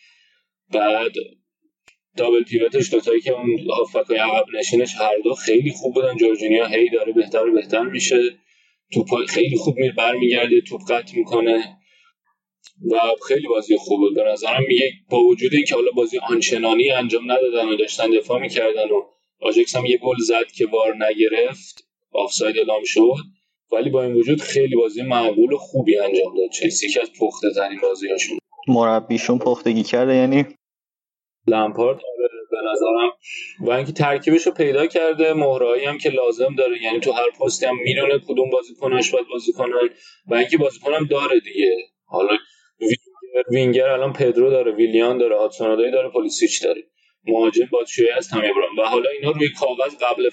بعد 0.73 1.13
دابل 2.17 2.45
پیوتش 2.45 2.93
دوتایی 2.93 3.21
که 3.21 3.33
اون 3.33 3.59
هافکای 3.71 4.19
عقب 4.19 4.45
نشینش 4.59 4.95
هر 4.95 5.19
دو 5.25 5.35
خیلی 5.35 5.71
خوب 5.71 5.95
بودن. 5.95 6.17
جورجینیا 6.17 6.67
هی 6.67 6.89
داره 6.89 7.13
بهتر 7.13 7.47
و 7.47 7.55
بهتر 7.55 7.83
میشه. 7.83 8.21
توپ 8.93 9.25
خیلی 9.29 9.57
خوب 9.57 9.77
می 9.77 9.91
برمیگرده 9.91 10.61
توپ 10.61 10.81
قطع 10.93 11.19
می‌کنه. 11.19 11.78
و 12.91 13.01
خیلی 13.29 13.49
بازی 13.49 13.77
خوب 13.77 14.01
بود 14.01 14.15
به 14.15 14.25
نظرم. 14.25 14.63
میگه 14.69 14.93
با 15.11 15.21
وجود 15.21 15.55
اینکه 15.55 15.75
حالا 15.75 15.91
بازی 15.91 16.19
آنچنانی 16.19 16.91
انجام 16.91 17.33
ندادن 17.33 17.69
و 17.69 17.77
داشتن 17.77 18.11
دفاع 18.11 18.41
می‌کردن 18.41 18.89
و 18.91 19.03
آژاکس 19.41 19.77
هم 19.77 19.87
یه 19.87 19.99
گل 19.99 20.17
زد 20.19 20.53
که 20.57 20.67
وار 20.67 20.95
نگرفت 20.97 21.85
آفساید 22.13 22.59
اعلام 22.59 22.83
شد. 22.85 23.15
ولی 23.73 23.91
با 23.91 24.03
این 24.03 24.15
وجود 24.15 24.41
خیلی 24.41 24.77
بازی 24.77 25.03
معقول 25.03 25.53
و 25.53 25.57
خوبی 25.57 25.99
انجام 25.99 26.37
داد. 26.37 26.51
چلسی 26.51 26.89
که 26.89 27.01
از 27.03 27.11
پخته 27.21 27.49
ترین 27.55 27.81
بازیاشون 27.83 28.39
مربیشون 28.69 29.39
پختگی 29.39 29.83
کرده 29.83 30.15
یعنی؟ 30.15 30.47
لمپارد 31.47 31.97
آره 31.97 32.29
به 32.51 32.57
نظرم. 32.73 33.11
و 33.61 33.71
اینکه 33.71 33.93
ترکیبش 33.93 34.47
رو 34.47 34.53
پیدا 34.53 34.87
کرده 34.87 35.35
مهرایی 35.35 35.85
هم 35.85 35.99
که 35.99 36.11
لازم 36.11 36.55
داره. 36.55 36.83
یعنی 36.83 37.01
تو 37.01 37.13
هر 37.13 37.31
پستی 37.41 37.67
هم 37.67 37.77
می‌دونه 37.85 38.19
کدوم 38.29 38.51
بازیکناش 38.51 39.11
باید 39.11 39.27
بازی 39.29 39.53
کنن 39.53 39.89
و 40.27 40.35
اینکه 40.35 40.59
بازیکنم 40.59 41.07
داره 41.11 41.41
دیگه. 41.41 41.77
حالا 42.07 42.39
وینگر 43.51 43.89
الان 43.89 44.13
پدرو 44.13 44.51
داره 44.51 44.73
ویلیان 44.73 45.19
داره 45.19 45.39
هادسون 45.39 45.68
اودوی 45.68 45.91
داره 45.91 46.09
پولیسیچ 46.09 46.65
داره. 46.65 46.83
مهاجم 47.25 47.65
باتشوایی 47.73 48.31
ابراهام. 48.31 48.79
و 48.79 48.83
حالا 48.83 49.11
اینا 49.11 49.31
روی 49.31 49.49
کاغذ 49.61 49.95
قبل 50.01 50.31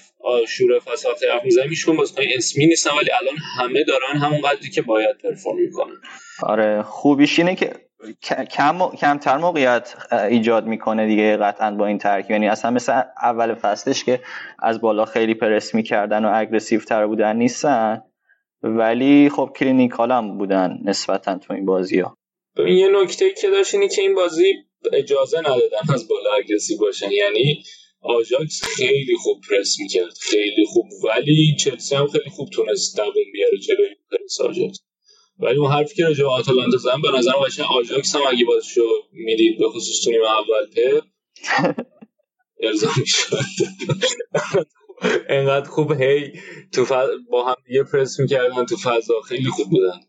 شروع 0.48 0.78
فصل 0.78 1.08
حرف 1.32 1.44
می‌زنیم 1.44 1.68
هیچکدوم 1.68 1.96
بازیکن 1.96 2.22
اسمی 2.34 2.66
نیستن 2.66 2.90
ولی 2.90 3.10
الان 3.20 3.34
همه 3.58 3.84
دارن 3.84 4.20
همون 4.20 4.40
قدری 4.40 4.70
که 4.70 4.82
باید 4.82 5.18
perform 5.22 5.56
می‌کنن. 5.60 5.94
آره 6.42 6.82
خوبیش 6.82 7.38
اینه 7.38 7.54
که 7.54 7.72
کم 8.50 8.78
کمتر 9.00 9.36
موقعیت 9.36 9.94
ایجاد 10.12 10.66
می‌کنه 10.66 11.06
دیگه 11.06 11.36
قطعا 11.36 11.70
با 11.70 11.86
این 11.86 11.98
ترکیب. 11.98 12.30
یعنی 12.30 12.48
اصلا 12.48 12.70
مثل 12.70 13.02
اول 13.22 13.54
فصلش 13.54 14.04
که 14.04 14.20
از 14.58 14.80
بالا 14.80 15.04
خیلی 15.04 15.34
پرس 15.34 15.74
می‌کردن 15.74 16.24
و 16.24 16.30
aggressive 16.34 16.80
تر 16.80 17.06
بودن 17.06 17.36
نیستن. 17.36 18.02
ولی 18.62 19.28
خب 19.28 19.52
clinical 19.56 20.10
هم 20.12 20.38
بودن 20.38 20.78
نسبتا 20.84 21.38
تو 21.38 21.54
این 21.54 21.66
بازی 21.66 22.00
ها 22.00 22.16
این 22.58 22.78
یه 22.78 22.88
نکته 22.88 23.30
که 23.40 23.50
داشت 23.50 23.74
اینی 23.74 23.88
که 23.88 24.02
این 24.02 24.14
بازی 24.14 24.54
اجازه 24.92 25.38
ندادن 25.38 25.94
از 25.94 26.08
بالا 26.08 26.32
aggressive 26.32 26.78
باشن. 26.78 27.10
یعنی 27.10 27.62
آژاکس 28.00 28.62
خیلی 28.76 29.16
خوب 29.16 29.40
پرس 29.50 29.76
می‌کرد 29.80 30.12
خیلی 30.20 30.64
خوب. 30.66 30.86
ولی 31.04 31.56
چلسی 31.60 31.94
هم 31.94 32.06
خیلی 32.06 32.30
خوب 32.30 32.48
تونست 32.50 32.96
دووم 32.96 33.32
بیاره 33.32 33.58
جلوی 33.58 33.88
پرس 34.10 34.40
آژاکس. 34.40 34.78
ولی 35.38 35.58
اون 35.58 35.72
حرفی 35.72 35.94
که 35.94 36.04
راجع 36.04 36.22
به 36.22 36.30
آتالانتا 36.30 36.76
زدم 36.78 37.02
به 37.02 37.10
نظر 37.18 37.32
قشنگ 37.32 37.66
آژاکس 37.66 38.16
هم 38.16 38.22
اگه 38.28 38.44
بازشو 38.44 38.86
می‌دید 39.12 39.58
به 39.58 39.68
خصوص 39.68 40.04
تو 40.04 40.10
اول 40.10 40.66
پپ 40.76 41.04
ارضا 42.62 42.88
می‌شد 42.96 43.36
انقدر 45.28 45.68
خوب 45.68 45.92
هی 45.92 46.32
تو. 46.72 46.86
با 47.30 47.44
هم 47.44 47.56
دیگه 47.66 47.82
پرس 47.82 48.20
می‌کردن 48.20 48.66
تو 48.66 48.76
فضا. 48.76 49.20
خیلی 49.20 49.48
خوب 49.48 49.70
بودن. 49.70 50.00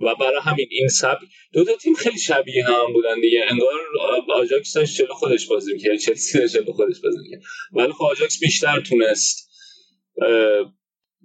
و 0.00 0.14
برای 0.14 0.40
همین 0.42 0.66
این 0.70 0.88
سب 0.88 1.18
دو 1.52 1.64
تا 1.64 1.76
تیم 1.76 1.94
خیلی 1.94 2.18
شبیه 2.18 2.64
هم 2.64 2.92
بودن 2.92 3.20
دیگه. 3.20 3.44
انگار 3.50 3.72
آژاکس 4.34 4.72
داشت 4.74 4.96
جلو 4.96 5.14
خودش 5.14 5.46
بازی 5.46 5.72
می‌کرد. 5.72 5.98
چلسی 5.98 6.38
داشت 6.38 6.54
جلو 6.54 6.72
خودش 6.72 7.00
بازی 7.00 7.18
می‌کرد. 7.22 7.42
ولی 7.72 7.92
خب 7.92 8.04
آژاکس 8.04 8.40
بیشتر 8.40 8.80
تونست 8.80 9.48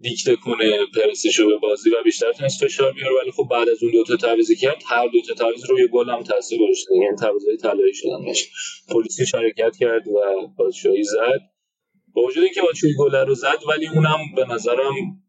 دیکته 0.02 0.36
کنه 0.36 0.72
پرسشو 0.96 1.48
به 1.48 1.58
بازی 1.58 1.90
و 1.90 2.04
بیشتر 2.04 2.32
تونست 2.32 2.66
فشار 2.66 2.92
بیاره. 2.92 3.16
ولی 3.22 3.32
خب 3.32 3.48
بعد 3.52 3.70
از 3.70 3.84
اون 3.84 3.92
دوتا 3.92 4.16
تعویضی 4.16 4.56
کرد 4.56 4.84
هر 4.88 5.08
دوتا 5.08 5.34
تعویض 5.34 5.70
روی 5.70 5.88
گل 5.88 6.10
هم 6.10 6.24
تاثیر 6.24 6.60
گذاشت 6.60 6.86
یعنی 6.92 7.18
تعویضای 7.20 7.58
طلایی 7.58 7.94
شدن 7.94 8.26
بهش. 8.26 8.50
پلیسی 8.90 9.26
شرکت 9.26 9.78
کرد 9.80 10.08
و 10.08 10.48
بازشاهی 10.58 11.04
زد. 11.04 11.40
با 12.14 12.22
وجود 12.22 12.44
اینکه 12.44 12.62
بازشاهی 12.62 12.94
گل 13.00 13.16
رو 13.16 13.36
زد 13.36 13.60
ولی 13.70 13.88
اونم 13.88 14.20
به 14.36 14.46
نظرم 14.46 15.23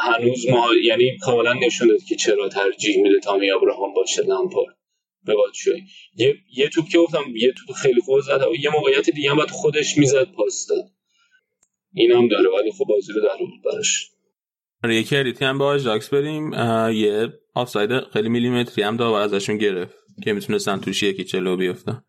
هنوز 0.00 0.48
ما 0.48 0.68
یعنی 0.84 1.18
کاملا 1.18 1.52
نشون 1.52 1.88
داد 1.88 2.02
که 2.02 2.16
چرا 2.16 2.48
ترجیح 2.48 3.02
میده 3.02 3.20
تامی 3.20 3.50
ابراهام 3.50 3.94
باشه 3.94 4.22
لامپارد 4.22 4.76
به 5.24 5.34
بازشاهی 5.34 5.82
یه 6.16 6.36
یه 6.56 6.68
توپ 6.68 6.88
که 6.88 6.98
گفتم 6.98 7.36
یه 7.36 7.52
توپ 7.52 7.76
خیلی 7.76 8.00
خوب 8.00 8.20
زد. 8.20 8.40
یه 8.60 8.70
موقعیت 8.70 9.10
دیگه 9.10 9.30
هم 9.30 9.36
بعد 9.36 9.50
خودش 9.50 9.98
می‌زد 9.98 10.32
پاس 10.32 10.66
داد. 10.70 10.84
این 11.94 12.12
هم 12.12 12.28
داره 12.28 12.50
ولی 12.58 12.72
خب 12.72 12.84
بازی 12.88 13.12
رو 13.12 13.20
در 13.20 13.70
براش. 13.70 14.08
آره، 14.84 14.96
یکی 14.96 15.16
اریتی 15.16 15.44
هم 15.44 15.58
به 15.58 15.64
آجاکس 15.64 16.08
بریم. 16.08 16.52
یه 16.92 17.28
آفساید 17.54 18.00
خیلی 18.12 18.28
میلیمتری 18.28 18.84
هم 18.84 18.96
داور 18.96 19.20
ازشون 19.20 19.58
گرفت 19.58 19.94
که 20.24 20.32
می‌تونستن 20.32 20.80
توش 20.80 21.02
یکی 21.02 21.24
چلو 21.24 21.56
بیفتن. 21.56 22.04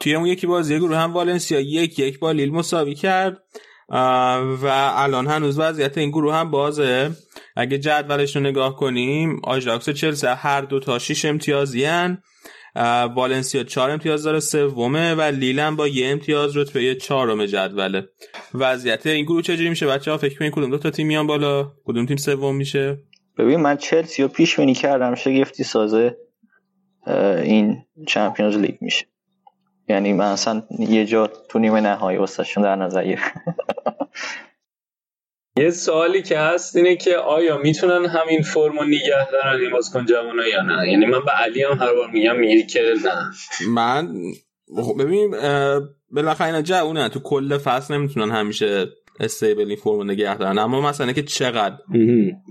توی 0.00 0.14
اون 0.14 0.26
یکی 0.26 0.46
بازی 0.46 0.78
گروه 0.78 0.96
هم 0.96 1.14
والنسیا 1.14 1.60
یک 1.60 1.98
یک 1.98 2.18
با 2.18 2.32
لیل 2.32 2.50
مساوی 2.50 2.94
کرد. 2.94 3.42
و 3.88 4.92
الان 4.96 5.26
هنوز 5.26 5.58
وضعیت 5.58 5.98
این 5.98 6.10
گروه 6.10 6.34
هم 6.34 6.50
بازه. 6.50 7.10
اگه 7.56 7.78
جدولش 7.78 8.36
رو 8.36 8.42
نگاه 8.42 8.76
کنیم 8.76 9.40
آژاکس 9.44 9.88
و 9.88 9.92
چلسی 9.92 10.26
هر 10.26 10.60
دو 10.60 10.80
تا 10.80 10.98
شیش 10.98 11.24
امتیازی 11.24 11.84
هن. 11.84 12.22
والنسیا 13.14 13.64
چهار 13.64 13.90
امتیاز 13.90 14.22
داره 14.22 14.40
سومه 14.40 15.14
و 15.14 15.20
لیلم 15.20 15.76
با 15.76 15.88
یه 15.88 16.08
امتیاز 16.08 16.56
رتبه 16.56 16.94
چهارم 16.94 17.46
جدوله. 17.46 18.08
وضعیت 18.54 19.06
این 19.06 19.24
گروه 19.24 19.42
چجوری 19.42 19.68
میشه؟ 19.68 19.86
بچه 19.86 20.10
ها 20.10 20.18
فکر 20.18 20.38
کنید 20.38 20.52
کدوم 20.52 20.70
دو 20.70 20.78
تا 20.78 20.90
تیم 20.90 21.06
میان 21.06 21.26
بالا؟ 21.26 21.72
کدوم 21.84 22.06
تیم 22.06 22.16
سوم 22.16 22.56
میشه؟ 22.56 22.98
ببین 23.38 23.60
من 23.60 23.76
چلسی 23.76 24.22
رو 24.22 24.28
پیش 24.28 24.60
بینی 24.60 24.74
کردم 24.74 25.14
شگفتی 25.14 25.64
سازه 25.64 26.16
این 27.42 27.84
چمپیونز 28.06 28.56
لیگ 28.56 28.74
میشه. 28.80 29.06
یعنی 29.88 30.12
من 30.12 30.24
اصلا 30.24 30.62
یه 30.78 31.04
جا 31.04 31.26
تو 31.26 31.58
نیمه 31.58 31.80
نهایی 31.80 32.18
واسه 32.18 32.44
در 32.56 32.76
نظر 32.76 33.16
یه 35.58 35.70
سوالی 35.70 36.22
که 36.22 36.38
هست 36.38 36.76
اینه 36.76 36.96
که 36.96 37.16
آیا 37.16 37.58
می‌تونن 37.58 38.06
همین 38.06 38.42
فرمو 38.42 38.84
نگه 38.84 39.30
دارن 39.32 39.60
این 39.60 39.70
بازیکن 39.70 40.06
جوان 40.06 40.36
یا 40.52 40.62
نه؟ 40.62 40.90
یعنی 40.90 41.06
من 41.06 41.24
به 41.24 41.30
علی 41.30 41.62
هم 41.62 41.78
هر 41.78 41.94
بار 41.94 42.10
میگم 42.10 42.36
میگه 42.36 42.66
که 42.66 42.80
نه. 43.04 43.32
من 43.68 44.14
خب 44.76 45.02
ببین 45.02 45.34
بالاخره 46.10 46.46
اینا 46.46 46.62
جوونه 46.62 47.08
تو 47.08 47.20
کل 47.20 47.58
فصل 47.58 47.94
نمی‌تونن 47.94 48.30
همیشه 48.30 48.86
استیبل 49.20 49.68
این 49.68 49.76
فرمو 49.76 50.04
نگه 50.04 50.36
دارن. 50.36 50.58
اما 50.58 50.80
مثلا 50.80 51.12
که 51.12 51.22
چقدر. 51.22 51.78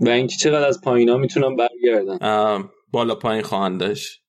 و 0.02 0.10
اینکه 0.10 0.36
چقدر 0.36 0.68
از 0.68 0.82
پایینا 0.82 1.18
می‌تونن 1.18 1.56
برگردن. 1.56 2.18
بالا 2.92 3.16
پایین 3.16 3.44
خواهند 3.44 3.80
داشت. 3.80 4.27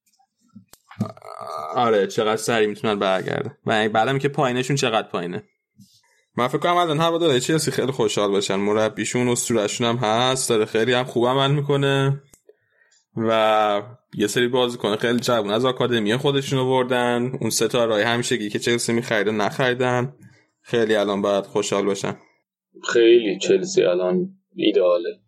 آره 1.74 2.06
چقدر 2.06 2.36
سری 2.36 2.66
می‌تونن 2.66 2.98
برگردن. 2.98 3.56
و 3.66 3.88
بعدم 3.88 4.18
که 4.18 4.28
پایینشون 4.28 4.76
چقدر 4.76 5.08
پایینه. 5.08 5.44
من 6.36 6.48
فکر 6.48 6.58
کنم 6.58 6.76
الان 6.76 6.98
هواداره 6.98 7.40
چلسی 7.40 7.70
خیلی 7.70 7.92
خوشحال 7.92 8.30
باشن. 8.30 8.54
مربیشون 8.54 9.28
اسطورهشون 9.28 9.86
هم 9.86 9.96
هست. 9.96 10.48
داره 10.48 10.64
خیلی 10.64 10.92
هم 10.92 11.04
خوب 11.04 11.26
عمل 11.26 11.50
می‌کنه. 11.50 12.22
و 13.16 13.82
یه 14.14 14.26
سری 14.26 14.48
بازیکن 14.48 14.96
خیلی 14.96 15.18
جوون 15.18 15.50
از 15.50 15.64
آکادمی 15.64 16.16
خودشون 16.16 16.58
آوردن. 16.58 17.32
اون 17.40 17.50
ستاره 17.50 18.04
همیشگی 18.04 18.50
که 18.50 18.58
چلسی 18.58 18.92
میخریدن 18.92 19.36
نخریدن. 19.36 20.14
خیلی 20.62 20.94
الان 20.94 21.22
باید 21.22 21.44
خوشحال 21.44 21.84
باشن. 21.84 22.16
خیلی 22.92 23.38
چلسی 23.38 23.82
الان 23.82 24.28
ایده‌آله 24.54 25.20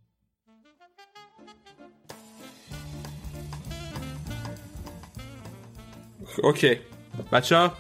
okay. 6.43 6.77
بچه 7.33 7.57
ها 7.57 7.73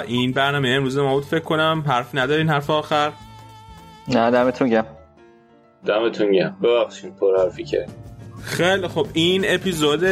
این 0.00 0.32
برنامه 0.32 0.68
امروز 0.68 0.98
ما 0.98 1.14
بود 1.14 1.24
فکر 1.24 1.40
کنم 1.40 1.84
حرف 1.86 2.14
ندارین 2.14 2.48
حرف 2.48 2.70
آخر؟ 2.70 3.12
نه 4.08 4.30
دمتون 4.30 4.68
گم 4.68 4.84
دمتون 5.86 6.32
گم 6.32 6.56
ببخشید 6.62 7.16
پر 7.16 7.38
حرفی 7.38 7.64
کرد 7.64 7.90
خیلی 8.42 8.88
خب 8.88 9.06
این 9.12 9.44
اپیزود 9.46 10.04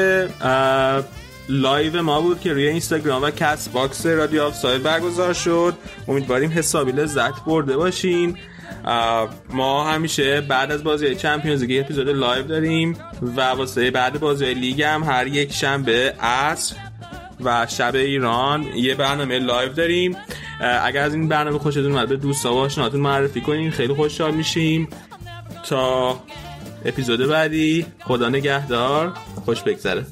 live 1.48 2.02
ما 2.02 2.20
بود 2.20 2.40
که 2.40 2.52
روی 2.52 2.66
اینستاگرام 2.66 3.22
و 3.22 3.30
کست 3.30 3.72
باکس 3.72 4.06
رادیو 4.06 4.42
آفساید 4.42 4.82
برگزار 4.82 5.32
شد. 5.32 5.74
امیدواریم 6.08 6.50
حسابی 6.50 6.92
لذت 6.92 7.44
برده 7.46 7.76
باشین. 7.76 8.38
ما 9.50 9.84
همیشه 9.84 10.40
بعد 10.40 10.72
از 10.72 10.84
بازی 10.84 11.14
Champions 11.14 11.62
League 11.62 11.84
اپیزود 11.84 12.08
live 12.08 12.42
داریم 12.42 12.96
و 13.36 13.40
واسه 13.40 13.90
بعد 13.90 14.20
بازی 14.20 14.54
لیگ 14.54 14.82
هم 14.82 15.02
هر 15.02 15.26
یک 15.26 15.52
شنبه 15.52 16.14
عصر 16.20 16.76
و 17.40 17.66
شب 17.66 17.94
ایران 17.94 18.62
یه 18.62 18.94
برنامه 18.94 19.38
live 19.38 19.72
داریم. 19.72 20.16
اگر 20.82 21.02
از 21.02 21.14
این 21.14 21.28
برنامه 21.28 21.58
خوشتون 21.58 21.92
اومد 21.92 22.08
به 22.08 22.16
دوستا 22.16 22.54
و 22.54 22.58
آشناتون 22.58 23.00
معرفی 23.00 23.40
کنین. 23.40 23.70
خیلی 23.70 23.94
خوشحال 23.94 24.34
میشیم. 24.34 24.88
تا 25.68 26.20
اپیزود 26.84 27.28
بعدی 27.28 27.86
خدا 28.00 28.28
نگهدار. 28.28 29.12
خوش 29.44 29.62
بگذره. 29.62 30.06